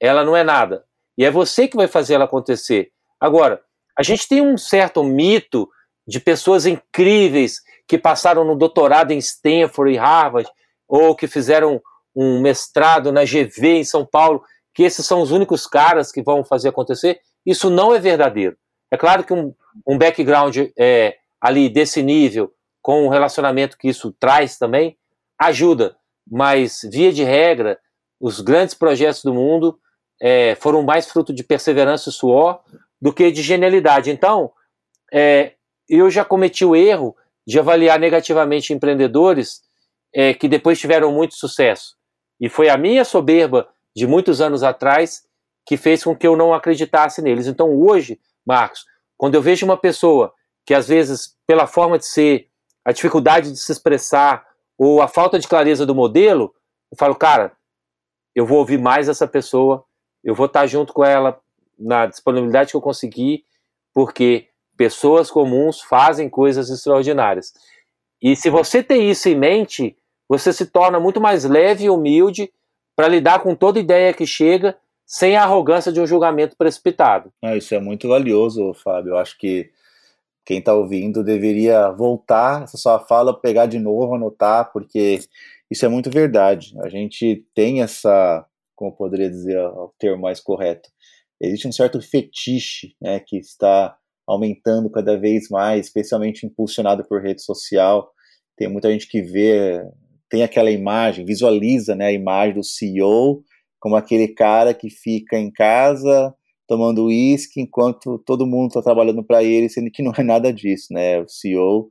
ela 0.00 0.24
não 0.24 0.36
é 0.36 0.42
nada. 0.42 0.84
E 1.16 1.24
é 1.24 1.30
você 1.30 1.68
que 1.68 1.76
vai 1.76 1.86
fazer 1.86 2.14
ela 2.14 2.24
acontecer. 2.24 2.90
Agora, 3.20 3.62
a 3.96 4.02
gente 4.02 4.26
tem 4.26 4.42
um 4.42 4.58
certo 4.58 5.04
mito 5.04 5.68
de 6.04 6.18
pessoas 6.18 6.66
incríveis 6.66 7.60
que 7.86 7.96
passaram 7.96 8.44
no 8.44 8.56
doutorado 8.56 9.12
em 9.12 9.18
Stanford 9.18 9.94
e 9.94 9.96
Harvard, 9.96 10.50
ou 10.88 11.14
que 11.14 11.28
fizeram 11.28 11.80
um 12.16 12.40
mestrado 12.40 13.12
na 13.12 13.22
GV 13.22 13.68
em 13.68 13.84
São 13.84 14.04
Paulo, 14.04 14.42
que 14.74 14.82
esses 14.82 15.06
são 15.06 15.20
os 15.20 15.30
únicos 15.30 15.68
caras 15.68 16.10
que 16.10 16.20
vão 16.20 16.42
fazer 16.42 16.70
acontecer. 16.70 17.20
Isso 17.46 17.70
não 17.70 17.94
é 17.94 18.00
verdadeiro. 18.00 18.56
É 18.90 18.96
claro 18.96 19.22
que 19.22 19.32
um, 19.32 19.54
um 19.86 19.96
background 19.96 20.56
é, 20.76 21.16
ali 21.40 21.68
desse 21.68 22.02
nível, 22.02 22.52
com 22.82 23.06
o 23.06 23.08
relacionamento 23.08 23.78
que 23.78 23.88
isso 23.88 24.12
traz 24.18 24.58
também, 24.58 24.96
ajuda. 25.38 25.96
Mas, 26.30 26.80
via 26.84 27.12
de 27.12 27.24
regra, 27.24 27.78
os 28.20 28.40
grandes 28.40 28.74
projetos 28.74 29.22
do 29.22 29.34
mundo 29.34 29.78
é, 30.20 30.54
foram 30.54 30.82
mais 30.82 31.10
fruto 31.10 31.32
de 31.32 31.42
perseverança 31.42 32.10
e 32.10 32.12
suor 32.12 32.60
do 33.00 33.12
que 33.12 33.30
de 33.30 33.42
genialidade. 33.42 34.10
Então, 34.10 34.52
é, 35.12 35.54
eu 35.88 36.10
já 36.10 36.24
cometi 36.24 36.64
o 36.64 36.76
erro 36.76 37.16
de 37.46 37.58
avaliar 37.58 37.98
negativamente 37.98 38.72
empreendedores 38.72 39.62
é, 40.14 40.34
que 40.34 40.46
depois 40.46 40.78
tiveram 40.78 41.12
muito 41.12 41.34
sucesso. 41.34 41.96
E 42.40 42.48
foi 42.48 42.68
a 42.68 42.76
minha 42.76 43.04
soberba 43.04 43.68
de 43.94 44.06
muitos 44.06 44.40
anos 44.40 44.62
atrás 44.62 45.22
que 45.66 45.76
fez 45.76 46.04
com 46.04 46.16
que 46.16 46.26
eu 46.26 46.36
não 46.36 46.54
acreditasse 46.54 47.20
neles. 47.22 47.46
Então, 47.46 47.76
hoje, 47.76 48.20
Marcos, 48.46 48.84
quando 49.16 49.34
eu 49.34 49.42
vejo 49.42 49.64
uma 49.64 49.76
pessoa 49.76 50.32
que 50.66 50.74
às 50.74 50.88
vezes, 50.88 51.36
pela 51.46 51.66
forma 51.66 51.98
de 51.98 52.06
ser, 52.06 52.48
a 52.84 52.92
dificuldade 52.92 53.52
de 53.52 53.58
se 53.58 53.72
expressar 53.72 54.46
ou 54.80 55.02
a 55.02 55.08
falta 55.08 55.38
de 55.38 55.46
clareza 55.46 55.84
do 55.84 55.94
modelo, 55.94 56.54
eu 56.90 56.96
falo, 56.96 57.14
cara, 57.14 57.52
eu 58.34 58.46
vou 58.46 58.58
ouvir 58.58 58.78
mais 58.78 59.08
essa 59.08 59.28
pessoa, 59.28 59.84
eu 60.24 60.34
vou 60.34 60.46
estar 60.46 60.66
junto 60.66 60.92
com 60.92 61.04
ela 61.04 61.38
na 61.78 62.06
disponibilidade 62.06 62.70
que 62.70 62.76
eu 62.76 62.80
conseguir, 62.80 63.44
porque 63.92 64.50
Pessoas 64.80 65.30
comuns 65.30 65.82
fazem 65.82 66.30
coisas 66.30 66.70
extraordinárias. 66.70 67.52
E 68.22 68.34
se 68.34 68.48
você 68.48 68.82
tem 68.82 69.10
isso 69.10 69.28
em 69.28 69.34
mente, 69.34 69.94
você 70.26 70.54
se 70.54 70.64
torna 70.64 70.98
muito 70.98 71.20
mais 71.20 71.44
leve 71.44 71.84
e 71.84 71.90
humilde 71.90 72.50
para 72.96 73.06
lidar 73.06 73.40
com 73.40 73.54
toda 73.54 73.78
ideia 73.78 74.14
que 74.14 74.26
chega 74.26 74.74
sem 75.04 75.36
a 75.36 75.42
arrogância 75.42 75.92
de 75.92 76.00
um 76.00 76.06
julgamento 76.06 76.56
precipitado. 76.56 77.30
Ah, 77.44 77.54
isso 77.54 77.74
é 77.74 77.78
muito 77.78 78.08
valioso, 78.08 78.72
Fábio. 78.72 79.10
Eu 79.10 79.18
acho 79.18 79.36
que 79.36 79.70
quem 80.44 80.58
está 80.58 80.74
ouvindo 80.74 81.22
deveria 81.22 81.90
voltar 81.90 82.64
essa 82.64 82.76
sua 82.76 82.98
fala, 83.00 83.38
pegar 83.38 83.66
de 83.66 83.78
novo, 83.78 84.14
anotar, 84.14 84.72
porque 84.72 85.20
isso 85.70 85.84
é 85.84 85.88
muito 85.88 86.10
verdade. 86.10 86.74
A 86.82 86.88
gente 86.88 87.46
tem 87.54 87.82
essa, 87.82 88.44
como 88.74 88.96
poderia 88.96 89.30
dizer 89.30 89.58
o 89.58 89.92
termo 89.98 90.22
mais 90.22 90.40
correto, 90.40 90.88
existe 91.40 91.68
um 91.68 91.72
certo 91.72 92.00
fetiche 92.00 92.94
né, 93.00 93.20
que 93.20 93.36
está 93.38 93.96
aumentando 94.26 94.90
cada 94.90 95.18
vez 95.18 95.48
mais, 95.48 95.86
especialmente 95.86 96.46
impulsionado 96.46 97.04
por 97.04 97.22
rede 97.22 97.42
social. 97.42 98.12
Tem 98.56 98.68
muita 98.68 98.90
gente 98.90 99.08
que 99.08 99.22
vê, 99.22 99.82
tem 100.28 100.42
aquela 100.42 100.70
imagem, 100.70 101.24
visualiza 101.24 101.94
né, 101.94 102.06
a 102.06 102.12
imagem 102.12 102.54
do 102.54 102.64
CEO 102.64 103.42
como 103.80 103.96
aquele 103.96 104.28
cara 104.28 104.74
que 104.74 104.90
fica 104.90 105.38
em 105.38 105.50
casa 105.50 106.34
tomando 106.70 107.06
uísque 107.06 107.60
enquanto 107.60 108.16
todo 108.20 108.46
mundo 108.46 108.68
está 108.68 108.80
trabalhando 108.80 109.24
para 109.24 109.42
ele, 109.42 109.68
sendo 109.68 109.90
que 109.90 110.04
não 110.04 110.12
é 110.16 110.22
nada 110.22 110.52
disso, 110.52 110.86
né? 110.92 111.18
O 111.20 111.28
CEO, 111.28 111.90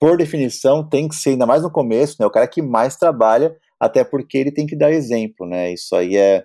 por 0.00 0.18
definição, 0.18 0.86
tem 0.88 1.08
que 1.08 1.16
ser, 1.16 1.30
ainda 1.30 1.46
mais 1.46 1.62
no 1.62 1.72
começo, 1.72 2.16
né? 2.20 2.26
O 2.26 2.30
cara 2.30 2.46
que 2.48 2.62
mais 2.62 2.96
trabalha, 2.96 3.56
até 3.80 4.04
porque 4.04 4.38
ele 4.38 4.52
tem 4.52 4.66
que 4.66 4.76
dar 4.76 4.92
exemplo, 4.92 5.46
né? 5.46 5.72
Isso 5.72 5.96
aí 5.96 6.16
é, 6.16 6.44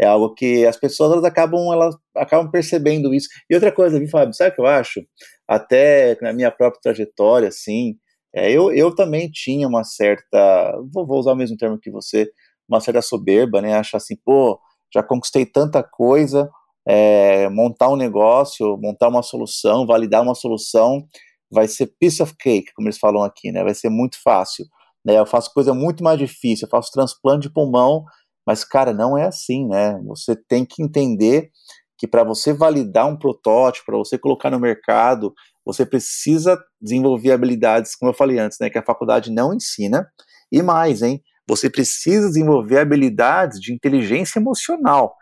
é 0.00 0.06
algo 0.06 0.34
que 0.34 0.66
as 0.66 0.76
pessoas 0.76 1.12
elas 1.12 1.24
acabam, 1.24 1.72
elas 1.72 1.94
acabam 2.16 2.50
percebendo 2.50 3.14
isso. 3.14 3.28
E 3.50 3.54
outra 3.54 3.72
coisa, 3.72 3.98
viu, 3.98 4.08
Fábio, 4.08 4.34
sabe 4.34 4.50
o 4.52 4.54
que 4.56 4.60
eu 4.62 4.66
acho? 4.66 5.00
Até 5.48 6.18
na 6.22 6.32
minha 6.32 6.50
própria 6.50 6.80
trajetória, 6.82 7.48
assim, 7.48 7.96
É, 8.34 8.50
eu, 8.52 8.72
eu 8.72 8.94
também 8.94 9.30
tinha 9.30 9.68
uma 9.68 9.84
certa, 9.84 10.72
vou, 10.92 11.06
vou 11.06 11.18
usar 11.18 11.32
o 11.32 11.36
mesmo 11.36 11.56
termo 11.56 11.78
que 11.80 11.90
você, 11.90 12.30
uma 12.68 12.80
certa 12.80 13.00
soberba, 13.02 13.62
né? 13.62 13.74
Achar 13.74 13.98
assim, 13.98 14.16
pô, 14.24 14.60
já 14.94 15.02
conquistei 15.02 15.46
tanta 15.46 15.82
coisa, 15.82 16.50
é, 16.86 17.48
montar 17.48 17.88
um 17.90 17.96
negócio, 17.96 18.76
montar 18.78 19.08
uma 19.08 19.22
solução, 19.22 19.86
validar 19.86 20.22
uma 20.22 20.34
solução, 20.34 21.06
vai 21.50 21.66
ser 21.68 21.92
piece 21.98 22.22
of 22.22 22.34
cake, 22.38 22.72
como 22.74 22.88
eles 22.88 22.98
falam 22.98 23.22
aqui, 23.22 23.50
né? 23.50 23.62
Vai 23.64 23.74
ser 23.74 23.88
muito 23.88 24.16
fácil. 24.22 24.64
Né? 25.04 25.18
Eu 25.18 25.26
faço 25.26 25.52
coisa 25.52 25.72
muito 25.72 26.02
mais 26.02 26.18
difícil, 26.18 26.66
eu 26.66 26.70
faço 26.70 26.90
transplante 26.92 27.48
de 27.48 27.52
pulmão, 27.52 28.04
mas, 28.46 28.64
cara, 28.64 28.92
não 28.92 29.18
é 29.18 29.26
assim, 29.26 29.66
né? 29.66 30.00
Você 30.06 30.36
tem 30.36 30.64
que 30.64 30.82
entender 30.82 31.50
que 31.98 32.06
para 32.06 32.22
você 32.22 32.52
validar 32.52 33.08
um 33.08 33.16
protótipo, 33.16 33.86
para 33.86 33.96
você 33.96 34.18
colocar 34.18 34.50
no 34.50 34.60
mercado, 34.60 35.32
você 35.64 35.84
precisa 35.84 36.62
desenvolver 36.80 37.32
habilidades, 37.32 37.96
como 37.96 38.10
eu 38.10 38.14
falei 38.14 38.38
antes, 38.38 38.58
né, 38.60 38.70
que 38.70 38.78
a 38.78 38.84
faculdade 38.84 39.32
não 39.32 39.54
ensina, 39.54 40.06
e 40.52 40.62
mais, 40.62 41.02
hein, 41.02 41.22
você 41.48 41.70
precisa 41.70 42.28
desenvolver 42.28 42.78
habilidades 42.78 43.58
de 43.60 43.72
inteligência 43.72 44.38
emocional, 44.38 45.16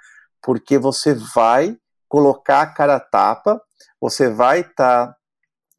porque 0.44 0.78
você 0.78 1.14
vai 1.14 1.76
colocar 2.08 2.60
a 2.60 2.66
cara 2.66 2.96
a 2.96 3.00
tapa, 3.00 3.60
você 4.00 4.28
vai 4.28 4.60
estar 4.60 5.08
tá 5.08 5.16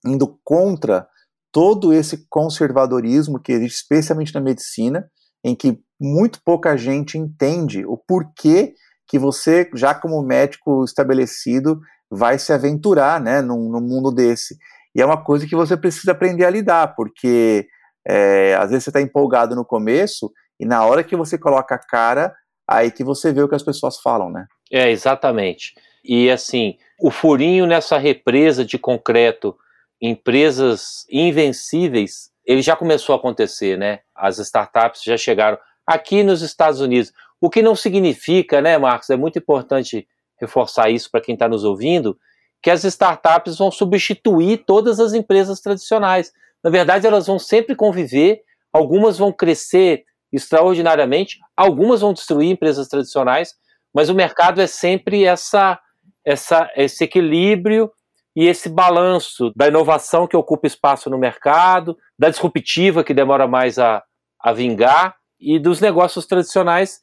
indo 0.05 0.39
contra 0.43 1.07
todo 1.51 1.93
esse 1.93 2.27
conservadorismo 2.29 3.39
que 3.39 3.53
existe, 3.53 3.75
especialmente 3.75 4.33
na 4.33 4.41
medicina, 4.41 5.09
em 5.43 5.55
que 5.55 5.79
muito 6.01 6.41
pouca 6.43 6.75
gente 6.75 7.17
entende 7.17 7.85
o 7.85 7.97
porquê 7.97 8.73
que 9.07 9.19
você, 9.19 9.69
já 9.75 9.93
como 9.93 10.21
médico 10.23 10.83
estabelecido, 10.83 11.79
vai 12.09 12.37
se 12.39 12.51
aventurar 12.51 13.21
né, 13.21 13.41
num, 13.41 13.69
num 13.69 13.81
mundo 13.81 14.11
desse. 14.11 14.57
E 14.95 15.01
é 15.01 15.05
uma 15.05 15.23
coisa 15.23 15.45
que 15.45 15.55
você 15.55 15.77
precisa 15.77 16.11
aprender 16.11 16.43
a 16.43 16.49
lidar, 16.49 16.95
porque 16.95 17.67
é, 18.05 18.55
às 18.55 18.69
vezes 18.69 18.83
você 18.83 18.89
está 18.89 18.99
empolgado 18.99 19.55
no 19.55 19.63
começo 19.63 20.31
e 20.59 20.65
na 20.65 20.83
hora 20.85 21.03
que 21.03 21.15
você 21.15 21.37
coloca 21.37 21.75
a 21.75 21.79
cara, 21.79 22.33
aí 22.67 22.91
que 22.91 23.03
você 23.03 23.31
vê 23.31 23.41
o 23.41 23.47
que 23.47 23.55
as 23.55 23.63
pessoas 23.63 23.99
falam, 24.01 24.29
né? 24.29 24.45
É, 24.71 24.89
exatamente. 24.89 25.73
E 26.03 26.29
assim, 26.29 26.77
o 26.99 27.11
furinho 27.11 27.65
nessa 27.65 27.97
represa 27.97 28.63
de 28.63 28.77
concreto, 28.77 29.55
empresas 30.01 31.05
invencíveis, 31.09 32.31
ele 32.45 32.61
já 32.61 32.75
começou 32.75 33.13
a 33.13 33.17
acontecer, 33.17 33.77
né? 33.77 34.01
As 34.13 34.37
startups 34.37 35.01
já 35.03 35.17
chegaram 35.17 35.57
aqui 35.85 36.23
nos 36.23 36.41
Estados 36.41 36.79
Unidos. 36.79 37.11
O 37.41 37.49
que 37.49 37.61
não 37.61 37.75
significa, 37.75 38.61
né, 38.61 38.77
Marcos? 38.77 39.09
É 39.09 39.17
muito 39.17 39.39
importante 39.39 40.07
reforçar 40.39 40.89
isso 40.89 41.09
para 41.09 41.21
quem 41.21 41.33
está 41.33 41.47
nos 41.47 41.63
ouvindo, 41.63 42.17
que 42.61 42.69
as 42.69 42.83
startups 42.83 43.57
vão 43.57 43.71
substituir 43.71 44.63
todas 44.65 44.99
as 44.99 45.13
empresas 45.13 45.59
tradicionais. 45.59 46.31
Na 46.63 46.69
verdade, 46.69 47.07
elas 47.07 47.27
vão 47.27 47.39
sempre 47.39 47.75
conviver, 47.75 48.41
algumas 48.73 49.17
vão 49.17 49.31
crescer 49.31 50.03
extraordinariamente, 50.31 51.39
algumas 51.55 52.01
vão 52.01 52.13
destruir 52.13 52.49
empresas 52.51 52.87
tradicionais, 52.87 53.55
mas 53.95 54.09
o 54.09 54.13
mercado 54.13 54.61
é 54.61 54.67
sempre 54.67 55.23
essa, 55.23 55.79
essa, 56.25 56.69
esse 56.75 57.05
equilíbrio 57.05 57.89
e 58.35 58.45
esse 58.45 58.67
balanço 58.67 59.53
da 59.55 59.69
inovação 59.69 60.27
que 60.27 60.35
ocupa 60.35 60.67
espaço 60.67 61.09
no 61.09 61.17
mercado, 61.17 61.97
da 62.19 62.29
disruptiva 62.29 63.05
que 63.05 63.13
demora 63.13 63.47
mais 63.47 63.79
a, 63.79 64.03
a 64.37 64.51
vingar 64.51 65.15
e 65.39 65.57
dos 65.57 65.79
negócios 65.79 66.25
tradicionais 66.25 66.99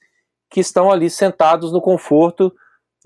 que 0.51 0.61
estão 0.61 0.93
ali 0.93 1.09
sentados 1.09 1.73
no 1.73 1.81
conforto 1.81 2.53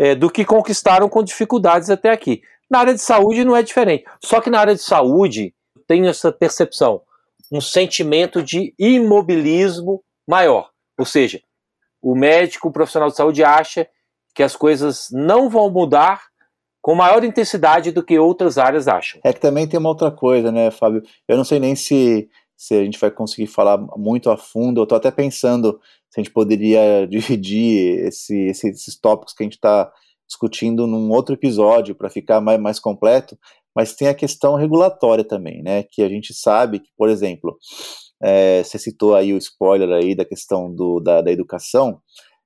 é, 0.00 0.16
do 0.16 0.28
que 0.28 0.44
conquistaram 0.44 1.08
com 1.08 1.22
dificuldades 1.22 1.88
até 1.88 2.10
aqui. 2.10 2.42
Na 2.68 2.80
área 2.80 2.92
de 2.92 3.00
saúde 3.00 3.44
não 3.44 3.54
é 3.54 3.62
diferente. 3.62 4.04
Só 4.20 4.40
que 4.40 4.50
na 4.50 4.58
área 4.58 4.74
de 4.74 4.82
saúde 4.82 5.54
tem 5.86 6.08
essa 6.08 6.32
percepção, 6.32 7.02
um 7.52 7.60
sentimento 7.60 8.42
de 8.42 8.74
imobilismo 8.76 10.02
maior. 10.26 10.70
Ou 10.98 11.04
seja, 11.04 11.40
o 12.06 12.14
médico, 12.14 12.68
o 12.68 12.72
profissional 12.72 13.10
de 13.10 13.16
saúde 13.16 13.42
acha 13.42 13.88
que 14.32 14.40
as 14.40 14.54
coisas 14.54 15.08
não 15.10 15.50
vão 15.50 15.68
mudar 15.68 16.22
com 16.80 16.94
maior 16.94 17.24
intensidade 17.24 17.90
do 17.90 18.00
que 18.00 18.16
outras 18.16 18.58
áreas 18.58 18.86
acham. 18.86 19.20
É 19.24 19.32
que 19.32 19.40
também 19.40 19.66
tem 19.66 19.80
uma 19.80 19.88
outra 19.88 20.08
coisa, 20.08 20.52
né, 20.52 20.70
Fábio? 20.70 21.02
Eu 21.26 21.36
não 21.36 21.42
sei 21.44 21.58
nem 21.58 21.74
se, 21.74 22.28
se 22.56 22.74
a 22.74 22.84
gente 22.84 22.96
vai 22.96 23.10
conseguir 23.10 23.48
falar 23.48 23.76
muito 23.96 24.30
a 24.30 24.36
fundo. 24.36 24.78
Eu 24.78 24.84
estou 24.84 24.94
até 24.94 25.10
pensando 25.10 25.80
se 26.08 26.20
a 26.20 26.22
gente 26.22 26.32
poderia 26.32 27.06
dividir 27.10 28.06
esse, 28.06 28.38
esse, 28.46 28.68
esses 28.68 28.96
tópicos 28.96 29.34
que 29.34 29.42
a 29.42 29.46
gente 29.46 29.56
está 29.56 29.90
discutindo 30.28 30.86
num 30.86 31.10
outro 31.10 31.34
episódio 31.34 31.96
para 31.96 32.08
ficar 32.08 32.40
mais, 32.40 32.60
mais 32.60 32.78
completo, 32.78 33.36
mas 33.74 33.94
tem 33.96 34.06
a 34.06 34.14
questão 34.14 34.54
regulatória 34.54 35.24
também, 35.24 35.60
né? 35.60 35.82
Que 35.82 36.02
a 36.02 36.08
gente 36.08 36.32
sabe 36.32 36.78
que, 36.78 36.90
por 36.96 37.08
exemplo, 37.08 37.58
é, 38.22 38.62
você 38.62 38.78
citou 38.78 39.14
aí 39.14 39.32
o 39.32 39.38
spoiler 39.38 39.90
aí 39.90 40.14
da 40.14 40.24
questão 40.24 40.72
do, 40.74 41.00
da, 41.00 41.20
da 41.20 41.30
educação. 41.30 42.00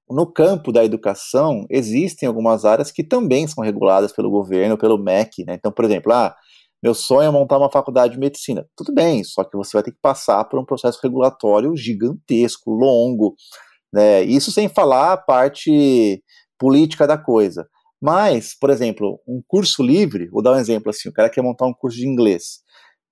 No 0.09 0.27
campo 0.27 0.73
da 0.73 0.85
educação, 0.85 1.65
existem 1.71 2.27
algumas 2.27 2.65
áreas 2.65 2.91
que 2.91 3.05
também 3.05 3.47
são 3.47 3.63
reguladas 3.63 4.13
pelo 4.13 4.31
governo, 4.31 4.77
pelo 4.77 4.99
MEC, 4.99 5.45
né? 5.45 5.55
Então, 5.55 5.71
por 5.71 5.85
exemplo, 5.85 6.13
ah, 6.13 6.35
meu 6.83 6.95
sonho 6.95 7.29
é 7.29 7.31
montar 7.31 7.59
uma 7.59 7.71
faculdade 7.71 8.15
de 8.15 8.19
medicina. 8.19 8.67
Tudo 8.77 8.93
bem, 8.93 9.23
só 9.23 9.45
que 9.45 9.57
você 9.57 9.77
vai 9.77 9.83
ter 9.83 9.93
que 9.93 9.99
passar 10.03 10.43
por 10.45 10.59
um 10.59 10.65
processo 10.65 10.99
regulatório 11.03 11.77
gigantesco, 11.77 12.73
longo, 12.73 13.37
né? 13.93 14.23
Isso 14.23 14.51
sem 14.51 14.69
falar 14.69 15.13
a 15.13 15.17
parte 15.17 16.23
política 16.59 17.07
da 17.07 17.17
coisa. 17.19 17.67
Mas, 18.01 18.57
por 18.59 18.71
exemplo, 18.71 19.21
um 19.29 19.43
curso 19.47 19.83
livre, 19.83 20.29
vou 20.29 20.43
dar 20.43 20.53
um 20.53 20.59
exemplo 20.59 20.91
assim, 20.91 21.09
o 21.09 21.13
cara 21.13 21.29
quer 21.29 21.43
montar 21.43 21.67
um 21.67 21.75
curso 21.75 21.99
de 21.99 22.09
inglês. 22.09 22.61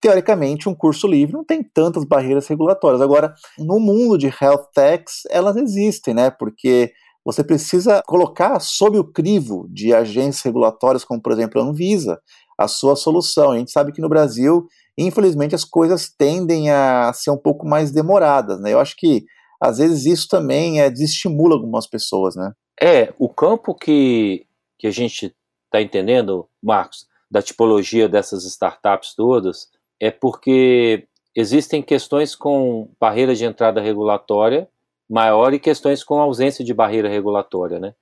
Teoricamente, 0.01 0.69
um 0.69 0.75
curso 0.75 1.07
livre 1.07 1.35
não 1.35 1.45
tem 1.45 1.63
tantas 1.63 2.05
barreiras 2.05 2.47
regulatórias. 2.47 3.01
Agora, 3.01 3.35
no 3.59 3.81
mundo 3.81 4.17
de 4.17 4.27
health 4.27 4.69
techs, 4.73 5.23
elas 5.29 5.57
existem, 5.57 6.15
né? 6.15 6.31
Porque 6.31 6.93
você 7.25 7.43
precisa 7.43 8.03
colocar 8.07 8.59
sob 8.61 8.99
o 8.99 9.05
crivo 9.05 9.69
de 9.71 9.93
agências 9.93 10.43
regulatórias, 10.43 11.05
como 11.05 11.21
por 11.21 11.33
exemplo 11.33 11.61
a 11.61 11.65
Anvisa, 11.65 12.21
a 12.57 12.67
sua 12.67 12.97
solução. 12.97 13.51
A 13.51 13.59
gente 13.59 13.71
sabe 13.71 13.93
que 13.93 14.01
no 14.01 14.09
Brasil, 14.09 14.67
infelizmente, 14.97 15.55
as 15.55 15.65
coisas 15.65 16.09
tendem 16.09 16.71
a 16.71 17.13
ser 17.13 17.31
um 17.31 17.37
pouco 17.37 17.67
mais 17.67 17.91
demoradas, 17.91 18.61
né? 18.61 18.73
Eu 18.73 18.81
acho 18.81 18.97
que 18.97 19.25
às 19.61 19.79
vezes 19.79 20.07
isso 20.07 20.29
também 20.29 20.81
é, 20.81 20.89
desestimula 20.89 21.55
algumas 21.55 21.87
pessoas, 21.87 22.37
né? 22.37 22.53
É, 22.81 23.13
o 23.19 23.29
campo 23.29 23.75
que, 23.75 24.47
que 24.79 24.87
a 24.87 24.91
gente 24.91 25.35
está 25.67 25.83
entendendo, 25.83 26.49
Marcos, 26.63 27.07
da 27.31 27.43
tipologia 27.43 28.09
dessas 28.09 28.45
startups 28.45 29.15
todas, 29.15 29.69
é 30.01 30.11
porque 30.11 31.07
existem 31.35 31.83
questões 31.83 32.35
com 32.35 32.91
barreira 33.01 33.35
de 33.35 33.45
entrada 33.45 33.81
regulatória 33.81 34.69
maior 35.09 35.55
e 35.55 35.59
questões 35.59 36.05
com 36.05 36.21
ausência 36.21 36.65
de 36.65 36.75
barreira 36.75 37.09
regulatória, 37.09 37.79
né? 37.79 37.95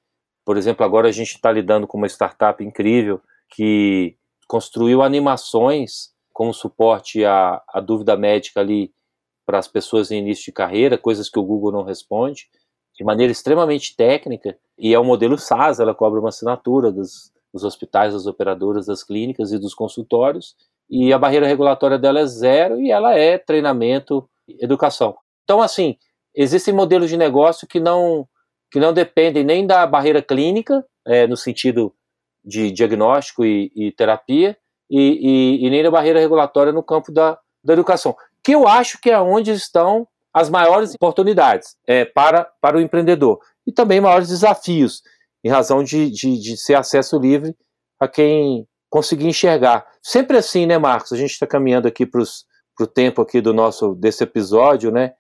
Por 0.45 0.57
exemplo, 0.57 0.85
agora 0.85 1.09
a 1.09 1.13
gente 1.13 1.35
está 1.35 1.53
lidando 1.53 1.87
com 1.87 1.99
uma 1.99 2.09
startup 2.09 2.63
incrível 2.65 3.21
que 3.51 4.17
construiu 4.49 5.03
animações 5.03 6.13
como 6.33 6.53
suporte 6.53 7.25
à, 7.25 7.63
à 7.69 7.81
dúvida 7.81 8.17
médica 8.17 8.61
ali 8.61 8.93
para 9.45 9.59
as 9.59 9.69
pessoas 9.69 10.11
em 10.11 10.19
início 10.19 10.47
de 10.47 10.53
carreira, 10.53 10.99
coisas 10.99 11.31
que 11.31 11.39
o 11.39 11.45
Google 11.45 11.73
não 11.73 11.85
responde, 11.85 12.49
de 12.97 13.05
maneira 13.05 13.31
extremamente 13.31 13.95
técnica, 13.95 14.59
e 14.79 14.93
é 14.93 14.99
o 14.99 15.05
modelo 15.05 15.39
SaaS, 15.39 15.79
ela 15.79 15.95
cobra 15.95 16.19
uma 16.19 16.31
assinatura 16.31 16.91
dos, 16.91 17.33
dos 17.53 17.63
hospitais, 17.63 18.13
das 18.13 18.27
operadoras, 18.27 18.87
das 18.87 19.05
clínicas 19.05 19.53
e 19.53 19.59
dos 19.59 19.75
consultórios, 19.75 20.57
e 20.89 21.13
a 21.13 21.19
barreira 21.19 21.47
regulatória 21.47 21.99
dela 21.99 22.21
é 22.21 22.27
zero 22.27 22.81
e 22.81 22.91
ela 22.91 23.15
é 23.17 23.39
treinamento, 23.39 24.29
educação. 24.61 25.17
Então, 25.45 25.61
assim, 25.61 25.97
existem 26.35 26.73
modelos 26.73 27.09
de 27.11 27.17
negócio 27.17 27.67
que 27.67 27.81
não, 27.81 28.27
que 28.71 28.79
não 28.79 28.93
dependem 28.93 29.45
nem 29.45 29.67
da 29.67 29.87
barreira 29.87 30.23
clínica, 30.23 30.85
é, 31.07 31.27
no 31.27 31.37
sentido 31.37 31.93
de 32.45 32.71
diagnóstico 32.71 33.45
e, 33.45 33.73
e 33.75 33.93
terapia, 33.93 34.57
e, 34.89 35.01
e, 35.01 35.67
e, 35.67 35.71
nem 35.71 35.83
da 35.83 35.91
barreira 35.91 36.21
regulatória 36.21 36.73
no 36.73 36.83
campo 36.83 37.11
da, 37.11 37.39
da 37.63 37.73
educação, 37.73 38.17
que 38.43 38.53
eu 38.53 38.69
acho 38.69 39.01
que 39.01 39.11
é 39.11 39.19
onde 39.19 39.51
estão 39.51 40.07
as 40.33 40.49
maiores 40.49 40.95
oportunidades 40.95 41.77
é, 41.87 42.05
para, 42.05 42.45
para 42.61 42.77
o 42.77 42.81
empreendedor 42.81 43.41
e 43.67 43.73
também 43.73 44.01
maiores 44.01 44.29
desafios, 44.29 45.03
em 45.43 45.49
razão 45.49 45.83
de, 45.83 46.09
de, 46.11 46.39
de 46.39 46.57
ser 46.57 46.75
acesso 46.75 47.19
livre 47.19 47.57
a 47.99 48.07
quem 48.07 48.69
conseguir 48.89 49.27
enxergar. 49.27 49.87
Sempre 50.03 50.37
assim, 50.39 50.67
né, 50.67 50.79
Marcos? 50.79 51.13
A 51.13 51.17
gente 51.17 51.33
está 51.33 51.47
caminhando 51.47 51.89
aqui 51.89 52.07
para 52.07 52.23
o 52.81 52.87
tempo 52.87 53.21
aqui 53.21 53.41
do 53.41 53.53
nosso 53.53 53.95
desse 53.95 54.25
episódio, 54.25 54.91
né? 54.91 55.15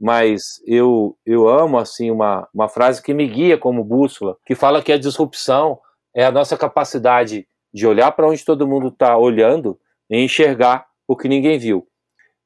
Mas 0.00 0.60
eu, 0.66 1.16
eu 1.24 1.48
amo 1.48 1.78
assim 1.78 2.10
uma, 2.10 2.48
uma 2.52 2.68
frase 2.68 3.00
que 3.00 3.14
me 3.14 3.26
guia 3.26 3.56
como 3.56 3.84
bússola, 3.84 4.36
que 4.44 4.54
fala 4.54 4.82
que 4.82 4.92
a 4.92 4.98
disrupção 4.98 5.78
é 6.14 6.24
a 6.24 6.32
nossa 6.32 6.56
capacidade 6.56 7.46
de 7.72 7.86
olhar 7.86 8.10
para 8.12 8.26
onde 8.26 8.44
todo 8.44 8.66
mundo 8.66 8.88
está 8.88 9.16
olhando 9.16 9.78
e 10.10 10.18
enxergar 10.18 10.86
o 11.06 11.16
que 11.16 11.28
ninguém 11.28 11.58
viu. 11.58 11.86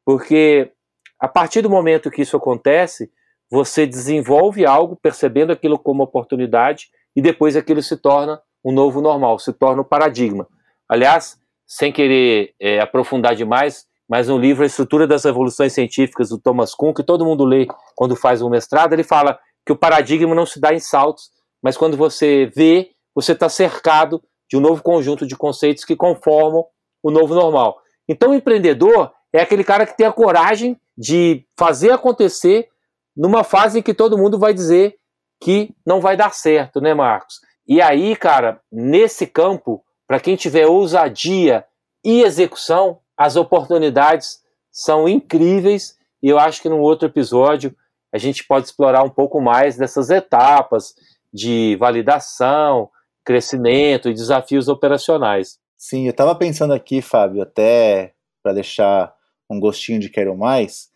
Porque 0.05 0.71
a 1.19 1.27
partir 1.27 1.63
do 1.63 1.71
momento 1.71 2.11
que 2.11 2.23
isso 2.23 2.37
acontece, 2.37 3.11
você 3.51 3.87
desenvolve 3.87 4.67
algo 4.67 4.97
percebendo 4.97 5.53
aquilo 5.53 5.79
como 5.79 6.03
oportunidade 6.03 6.89
e 7.15 7.23
depois 7.23 7.57
aquilo 7.57 7.83
se 7.83 7.97
torna 7.97 8.41
um 8.65 8.73
novo 8.73 9.01
normal, 9.01 9.39
se 9.39 9.53
torna 9.53 9.83
um 9.83 9.85
paradigma. 9.85 10.47
Aliás, 10.89 11.39
sem 11.67 11.93
querer 11.93 12.55
é, 12.61 12.81
aprofundar 12.81 13.35
demais, 13.35 13.87
mas 14.09 14.29
no 14.29 14.39
livro 14.39 14.63
A 14.63 14.67
Estrutura 14.67 15.07
das 15.07 15.25
Revoluções 15.25 15.73
Científicas 15.73 16.29
do 16.29 16.39
Thomas 16.39 16.75
Kuhn, 16.75 16.95
que 16.95 17.03
todo 17.03 17.25
mundo 17.25 17.45
lê 17.45 17.67
quando 17.95 18.15
faz 18.15 18.41
um 18.41 18.49
mestrado, 18.49 18.93
ele 18.93 19.03
fala 19.03 19.39
que 19.65 19.73
o 19.73 19.77
paradigma 19.77 20.35
não 20.35 20.47
se 20.47 20.61
dá 20.61 20.73
em 20.73 20.79
saltos, 20.79 21.31
mas 21.61 21.77
quando 21.77 21.97
você 21.97 22.51
vê, 22.55 22.91
você 23.15 23.33
está 23.33 23.49
cercado 23.49 24.23
de 24.49 24.57
um 24.57 24.61
novo 24.61 24.83
conjunto 24.83 25.27
de 25.27 25.37
conceitos 25.37 25.85
que 25.85 25.97
conformam 25.97 26.65
o 27.03 27.11
novo 27.11 27.35
normal. 27.35 27.79
Então, 28.09 28.31
o 28.31 28.35
empreendedor 28.35 29.13
é 29.33 29.41
aquele 29.41 29.65
cara 29.65 29.85
que 29.85 29.97
tem 29.97 30.07
a 30.07 30.13
coragem 30.13 30.81
de 30.97 31.45
fazer 31.59 31.91
acontecer 31.91 32.69
numa 33.17 33.43
fase 33.43 33.81
em 33.81 33.83
que 33.83 33.93
todo 33.93 34.17
mundo 34.17 34.39
vai 34.39 34.55
dizer 34.55 34.97
que 35.41 35.75
não 35.85 36.01
vai 36.01 36.17
dar 36.17 36.33
certo, 36.33 36.81
né, 36.81 36.95
Marcos? 36.95 37.41
E 37.67 37.83
aí, 37.83 38.15
cara, 38.15 38.61
nesse 38.71 39.27
campo, 39.27 39.83
para 40.07 40.21
quem 40.21 40.37
tiver 40.37 40.67
ousadia 40.67 41.65
e 42.05 42.23
execução, 42.23 43.01
as 43.17 43.37
oportunidades 43.37 44.41
são 44.71 45.09
incríveis 45.09 45.97
e 46.23 46.29
eu 46.29 46.39
acho 46.39 46.63
que 46.63 46.69
num 46.69 46.81
outro 46.81 47.09
episódio 47.09 47.75
a 48.13 48.19
gente 48.19 48.47
pode 48.47 48.67
explorar 48.67 49.03
um 49.03 49.11
pouco 49.11 49.41
mais 49.41 49.77
dessas 49.77 50.11
etapas 50.11 50.95
de 51.33 51.77
validação, 51.77 52.89
crescimento 53.25 54.09
e 54.09 54.15
desafios 54.15 54.69
operacionais. 54.69 55.59
Sim, 55.77 56.05
eu 56.05 56.11
estava 56.11 56.35
pensando 56.35 56.73
aqui, 56.73 57.03
Fábio, 57.03 57.43
até 57.43 58.15
para 58.43 58.55
deixar 58.55 59.13
um 59.51 59.59
gostinho 59.59 60.01
de 60.01 60.09
quero 60.09 60.37
mais. 60.37 60.89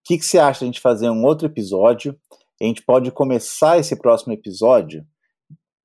O 0.00 0.04
que, 0.04 0.18
que 0.18 0.24
você 0.24 0.38
acha 0.38 0.60
de 0.60 0.64
a 0.64 0.66
gente 0.66 0.80
fazer 0.80 1.10
um 1.10 1.24
outro 1.24 1.46
episódio? 1.46 2.18
A 2.60 2.64
gente 2.64 2.82
pode 2.82 3.10
começar 3.10 3.78
esse 3.78 3.96
próximo 3.96 4.32
episódio 4.32 5.04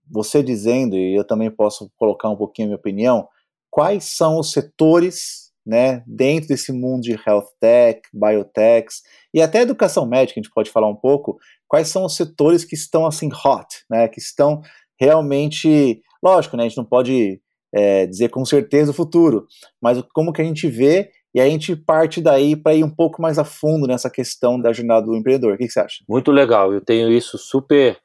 você 0.10 0.41
dizendo, 0.41 0.95
e 0.95 1.18
eu 1.18 1.26
também 1.26 1.49
posso 1.49 1.91
colocar 1.97 2.30
um 2.30 2.36
pouquinho 2.36 2.68
a 2.68 2.70
minha 2.70 2.78
opinião, 2.78 3.28
quais 3.70 4.05
são 4.05 4.39
os 4.39 4.51
setores 4.51 5.47
né, 5.66 6.01
dentro 6.08 6.47
desse 6.47 6.72
mundo 6.72 7.01
de 7.01 7.12
health 7.28 7.47
tech, 7.60 8.01
biotechs 8.14 9.01
e 9.34 9.41
até 9.41 9.62
educação 9.62 10.08
médica, 10.08 10.39
a 10.39 10.41
gente 10.41 10.53
pode 10.53 10.72
falar 10.72 10.88
um 10.88 10.95
pouco, 10.95 11.38
quais 11.68 11.89
são 11.89 12.05
os 12.05 12.16
setores 12.16 12.64
que 12.64 12.74
estão 12.74 13.05
assim 13.05 13.28
hot, 13.28 13.68
né, 13.89 14.08
que 14.08 14.20
estão 14.20 14.62
realmente, 14.99 16.01
lógico, 16.24 16.55
né, 16.55 16.64
a 16.64 16.68
gente 16.68 16.78
não 16.78 16.86
pode 16.86 17.41
é, 17.76 18.08
dizer 18.08 18.30
com 18.30 18.45
certeza 18.45 18.91
o 18.91 18.93
futuro, 18.93 19.45
mas 19.82 20.01
como 20.14 20.32
que 20.32 20.41
a 20.41 20.45
gente 20.45 20.70
vê 20.70 21.12
e 21.36 21.41
a 21.41 21.49
gente 21.49 21.76
parte 21.76 22.22
daí 22.22 22.55
para 22.55 22.74
ir 22.74 22.84
um 22.84 22.89
pouco 22.89 23.22
mais 23.22 23.38
a 23.38 23.43
fundo 23.43 23.86
nessa 23.86 24.10
questão 24.10 24.60
da 24.60 24.72
jornada 24.72 25.05
do 25.05 25.16
empreendedor. 25.16 25.53
O 25.53 25.58
que, 25.58 25.68
que 25.68 25.74
você 25.74 25.82
acha? 25.82 26.03
Muito 26.08 26.32
legal, 26.32 26.74
eu 26.74 26.82
tenho 26.82 27.12
isso 27.12 27.38
super 27.38 27.97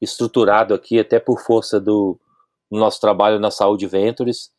estruturado 0.00 0.74
aqui, 0.74 0.98
até 0.98 1.18
por 1.18 1.40
força 1.40 1.80
do 1.80 2.18
nosso 2.70 3.00
trabalho 3.00 3.38
na 3.38 3.50
Saúde 3.50 3.86
Ventures, 3.86 4.50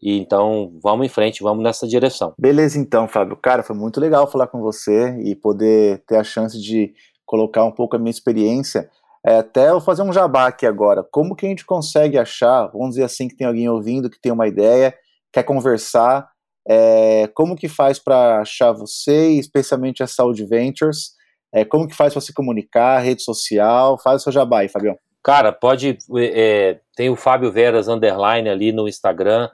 e 0.00 0.18
então, 0.18 0.78
vamos 0.82 1.06
em 1.06 1.08
frente, 1.08 1.42
vamos 1.42 1.64
nessa 1.64 1.86
direção. 1.86 2.34
Beleza, 2.38 2.78
então, 2.78 3.08
Fábio. 3.08 3.36
Cara, 3.36 3.62
foi 3.62 3.74
muito 3.74 3.98
legal 3.98 4.30
falar 4.30 4.46
com 4.46 4.60
você 4.60 5.18
e 5.22 5.34
poder 5.34 6.02
ter 6.06 6.16
a 6.16 6.24
chance 6.24 6.60
de 6.60 6.92
colocar 7.24 7.64
um 7.64 7.72
pouco 7.72 7.96
a 7.96 7.98
minha 7.98 8.10
experiência. 8.10 8.90
É, 9.24 9.38
até 9.38 9.70
eu 9.70 9.80
fazer 9.80 10.02
um 10.02 10.12
jabá 10.12 10.46
aqui 10.46 10.66
agora. 10.66 11.02
Como 11.10 11.34
que 11.34 11.46
a 11.46 11.48
gente 11.48 11.64
consegue 11.64 12.18
achar, 12.18 12.68
vamos 12.68 12.90
dizer 12.90 13.04
assim, 13.04 13.26
que 13.26 13.36
tem 13.36 13.46
alguém 13.46 13.68
ouvindo, 13.68 14.10
que 14.10 14.20
tem 14.20 14.30
uma 14.30 14.46
ideia, 14.46 14.94
quer 15.32 15.42
conversar, 15.42 16.28
é, 16.68 17.28
como 17.34 17.56
que 17.56 17.68
faz 17.68 17.98
para 17.98 18.40
achar 18.40 18.72
você, 18.72 19.30
especialmente 19.30 20.02
a 20.02 20.06
Saúde 20.06 20.44
Ventures? 20.44 21.16
É, 21.56 21.64
como 21.64 21.88
que 21.88 21.94
faz 21.94 22.12
para 22.12 22.20
se 22.20 22.34
comunicar, 22.34 22.98
rede 22.98 23.22
social? 23.22 23.98
Faz 23.98 24.20
o 24.20 24.24
seu 24.24 24.32
jabá 24.32 24.60
aí, 24.60 24.68
Fabião. 24.68 24.98
Cara, 25.22 25.52
pode. 25.52 25.98
É, 26.18 26.80
tem 26.94 27.10
o 27.10 27.16
Fábio 27.16 27.50
Veras 27.50 27.88
Underline 27.88 28.48
ali 28.48 28.72
no 28.72 28.88
Instagram 28.88 29.48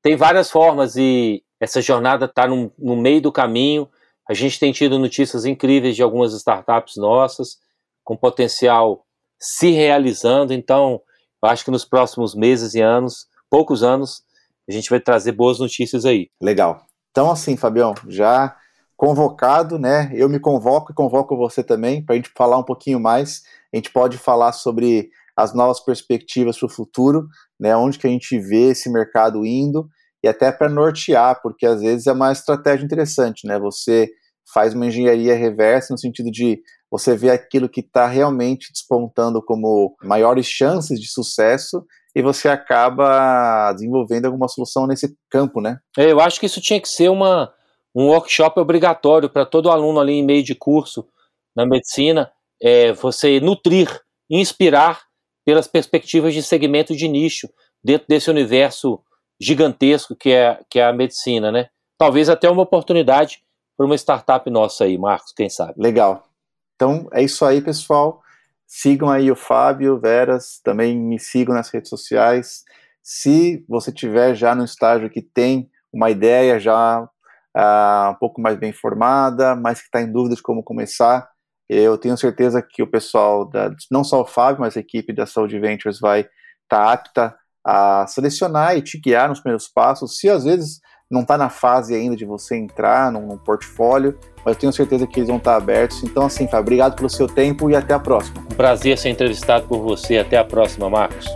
Tem 0.00 0.16
várias 0.16 0.50
formas 0.50 0.96
e 0.96 1.44
essa 1.60 1.82
jornada 1.82 2.24
está 2.24 2.48
no, 2.48 2.72
no 2.78 2.96
meio 2.96 3.20
do 3.20 3.30
caminho. 3.30 3.88
A 4.28 4.32
gente 4.32 4.58
tem 4.58 4.72
tido 4.72 4.98
notícias 4.98 5.44
incríveis 5.44 5.94
de 5.94 6.02
algumas 6.02 6.32
startups 6.32 6.96
nossas, 6.96 7.58
com 8.02 8.16
potencial 8.16 9.04
se 9.38 9.70
realizando. 9.70 10.54
Então, 10.54 11.00
acho 11.42 11.64
que 11.64 11.70
nos 11.70 11.84
próximos 11.84 12.34
meses 12.34 12.74
e 12.74 12.80
anos, 12.80 13.26
poucos 13.50 13.82
anos, 13.82 14.22
a 14.68 14.72
gente 14.72 14.88
vai 14.88 15.00
trazer 15.00 15.32
boas 15.32 15.58
notícias 15.58 16.04
aí. 16.04 16.30
Legal. 16.40 16.86
Então, 17.10 17.30
assim, 17.30 17.56
Fabião, 17.56 17.94
já 18.08 18.56
convocado, 18.96 19.78
né? 19.78 20.10
Eu 20.14 20.28
me 20.28 20.38
convoco 20.38 20.92
e 20.92 20.94
convoco 20.94 21.36
você 21.36 21.64
também 21.64 22.04
para 22.04 22.14
a 22.14 22.16
gente 22.16 22.30
falar 22.36 22.58
um 22.58 22.62
pouquinho 22.62 23.00
mais. 23.00 23.42
A 23.72 23.76
gente 23.76 23.90
pode 23.90 24.16
falar 24.16 24.52
sobre 24.52 25.10
as 25.36 25.54
novas 25.54 25.80
perspectivas 25.80 26.58
para 26.58 26.66
o 26.66 26.70
futuro, 26.70 27.26
né? 27.58 27.74
Onde 27.76 27.98
que 27.98 28.06
a 28.06 28.10
gente 28.10 28.38
vê 28.38 28.70
esse 28.70 28.90
mercado 28.90 29.44
indo 29.44 29.88
e 30.22 30.28
até 30.28 30.52
para 30.52 30.68
nortear, 30.68 31.40
porque 31.42 31.66
às 31.66 31.80
vezes 31.80 32.06
é 32.06 32.12
uma 32.12 32.32
estratégia 32.32 32.84
interessante, 32.84 33.46
né? 33.46 33.58
Você 33.58 34.10
faz 34.52 34.74
uma 34.74 34.86
engenharia 34.86 35.34
reversa 35.34 35.92
no 35.92 35.98
sentido 35.98 36.30
de 36.30 36.60
você 36.90 37.16
vê 37.16 37.30
aquilo 37.30 37.68
que 37.68 37.80
está 37.80 38.06
realmente 38.06 38.72
despontando 38.72 39.40
como 39.40 39.94
maiores 40.02 40.46
chances 40.46 41.00
de 41.00 41.08
sucesso 41.08 41.84
e 42.14 42.20
você 42.20 42.48
acaba 42.48 43.72
desenvolvendo 43.72 44.26
alguma 44.26 44.48
solução 44.48 44.86
nesse 44.86 45.14
campo, 45.30 45.60
né? 45.60 45.78
É, 45.96 46.10
eu 46.10 46.20
acho 46.20 46.40
que 46.40 46.46
isso 46.46 46.60
tinha 46.60 46.80
que 46.80 46.88
ser 46.88 47.08
uma, 47.08 47.52
um 47.94 48.08
workshop 48.08 48.58
obrigatório 48.58 49.30
para 49.30 49.46
todo 49.46 49.70
aluno 49.70 50.00
ali 50.00 50.14
em 50.14 50.24
meio 50.24 50.42
de 50.42 50.54
curso 50.54 51.06
na 51.54 51.64
medicina, 51.64 52.30
é, 52.60 52.92
você 52.92 53.40
nutrir, 53.40 53.88
inspirar 54.28 55.02
pelas 55.44 55.66
perspectivas 55.66 56.34
de 56.34 56.42
segmento 56.42 56.94
de 56.94 57.08
nicho 57.08 57.48
dentro 57.82 58.06
desse 58.08 58.30
universo 58.30 59.00
gigantesco 59.40 60.14
que 60.14 60.30
é, 60.30 60.60
que 60.68 60.78
é 60.78 60.84
a 60.84 60.92
medicina, 60.92 61.50
né? 61.50 61.68
Talvez 61.98 62.28
até 62.28 62.48
uma 62.48 62.62
oportunidade 62.62 63.42
para 63.76 63.86
uma 63.86 63.94
startup 63.96 64.48
nossa 64.50 64.84
aí, 64.84 64.98
Marcos, 64.98 65.32
quem 65.32 65.48
sabe. 65.48 65.74
Legal. 65.76 66.28
Então 66.76 67.08
é 67.12 67.22
isso 67.22 67.44
aí, 67.44 67.60
pessoal. 67.60 68.22
Sigam 68.66 69.10
aí 69.10 69.30
o 69.30 69.36
Fábio, 69.36 69.98
Veras, 69.98 70.60
também 70.62 70.96
me 70.96 71.18
sigam 71.18 71.54
nas 71.54 71.70
redes 71.70 71.88
sociais. 71.88 72.62
Se 73.02 73.64
você 73.68 73.90
tiver 73.90 74.34
já 74.34 74.54
no 74.54 74.64
estágio 74.64 75.10
que 75.10 75.22
tem 75.22 75.70
uma 75.92 76.10
ideia 76.10 76.60
já 76.60 77.02
uh, 77.02 78.10
um 78.10 78.14
pouco 78.14 78.40
mais 78.40 78.56
bem 78.56 78.72
formada, 78.72 79.56
mas 79.56 79.80
que 79.80 79.86
está 79.86 80.00
em 80.00 80.12
dúvida 80.12 80.36
de 80.36 80.42
como 80.42 80.62
começar, 80.62 81.28
eu 81.68 81.96
tenho 81.96 82.16
certeza 82.16 82.62
que 82.62 82.82
o 82.82 82.86
pessoal, 82.86 83.44
da, 83.44 83.74
não 83.90 84.04
só 84.04 84.20
o 84.20 84.26
Fábio, 84.26 84.60
mas 84.60 84.76
a 84.76 84.80
equipe 84.80 85.12
da 85.12 85.26
Saúde 85.26 85.58
Ventures 85.58 85.98
vai 85.98 86.20
estar 86.20 86.30
tá 86.68 86.92
apta 86.92 87.39
a 87.64 88.06
selecionar 88.06 88.76
e 88.76 88.82
te 88.82 88.98
guiar 88.98 89.28
nos 89.28 89.40
primeiros 89.40 89.68
passos. 89.68 90.18
Se 90.18 90.28
às 90.28 90.44
vezes 90.44 90.80
não 91.10 91.22
está 91.22 91.36
na 91.36 91.50
fase 91.50 91.94
ainda 91.94 92.14
de 92.14 92.24
você 92.24 92.56
entrar 92.56 93.10
num, 93.10 93.26
num, 93.26 93.36
portfólio, 93.36 94.16
mas 94.44 94.54
eu 94.54 94.60
tenho 94.60 94.72
certeza 94.72 95.06
que 95.06 95.18
eles 95.18 95.28
vão 95.28 95.38
estar 95.38 95.56
abertos. 95.56 96.02
Então, 96.04 96.24
assim, 96.24 96.46
Fábio, 96.46 96.60
obrigado 96.60 96.94
pelo 96.94 97.10
seu 97.10 97.26
tempo 97.26 97.68
e 97.68 97.74
até 97.74 97.92
a 97.92 97.98
próxima. 97.98 98.40
Um 98.40 98.54
prazer 98.54 98.96
ser 98.96 99.08
entrevistado 99.08 99.66
por 99.66 99.80
você. 99.80 100.18
Até 100.18 100.38
a 100.38 100.44
próxima, 100.44 100.88
Marcos. 100.88 101.26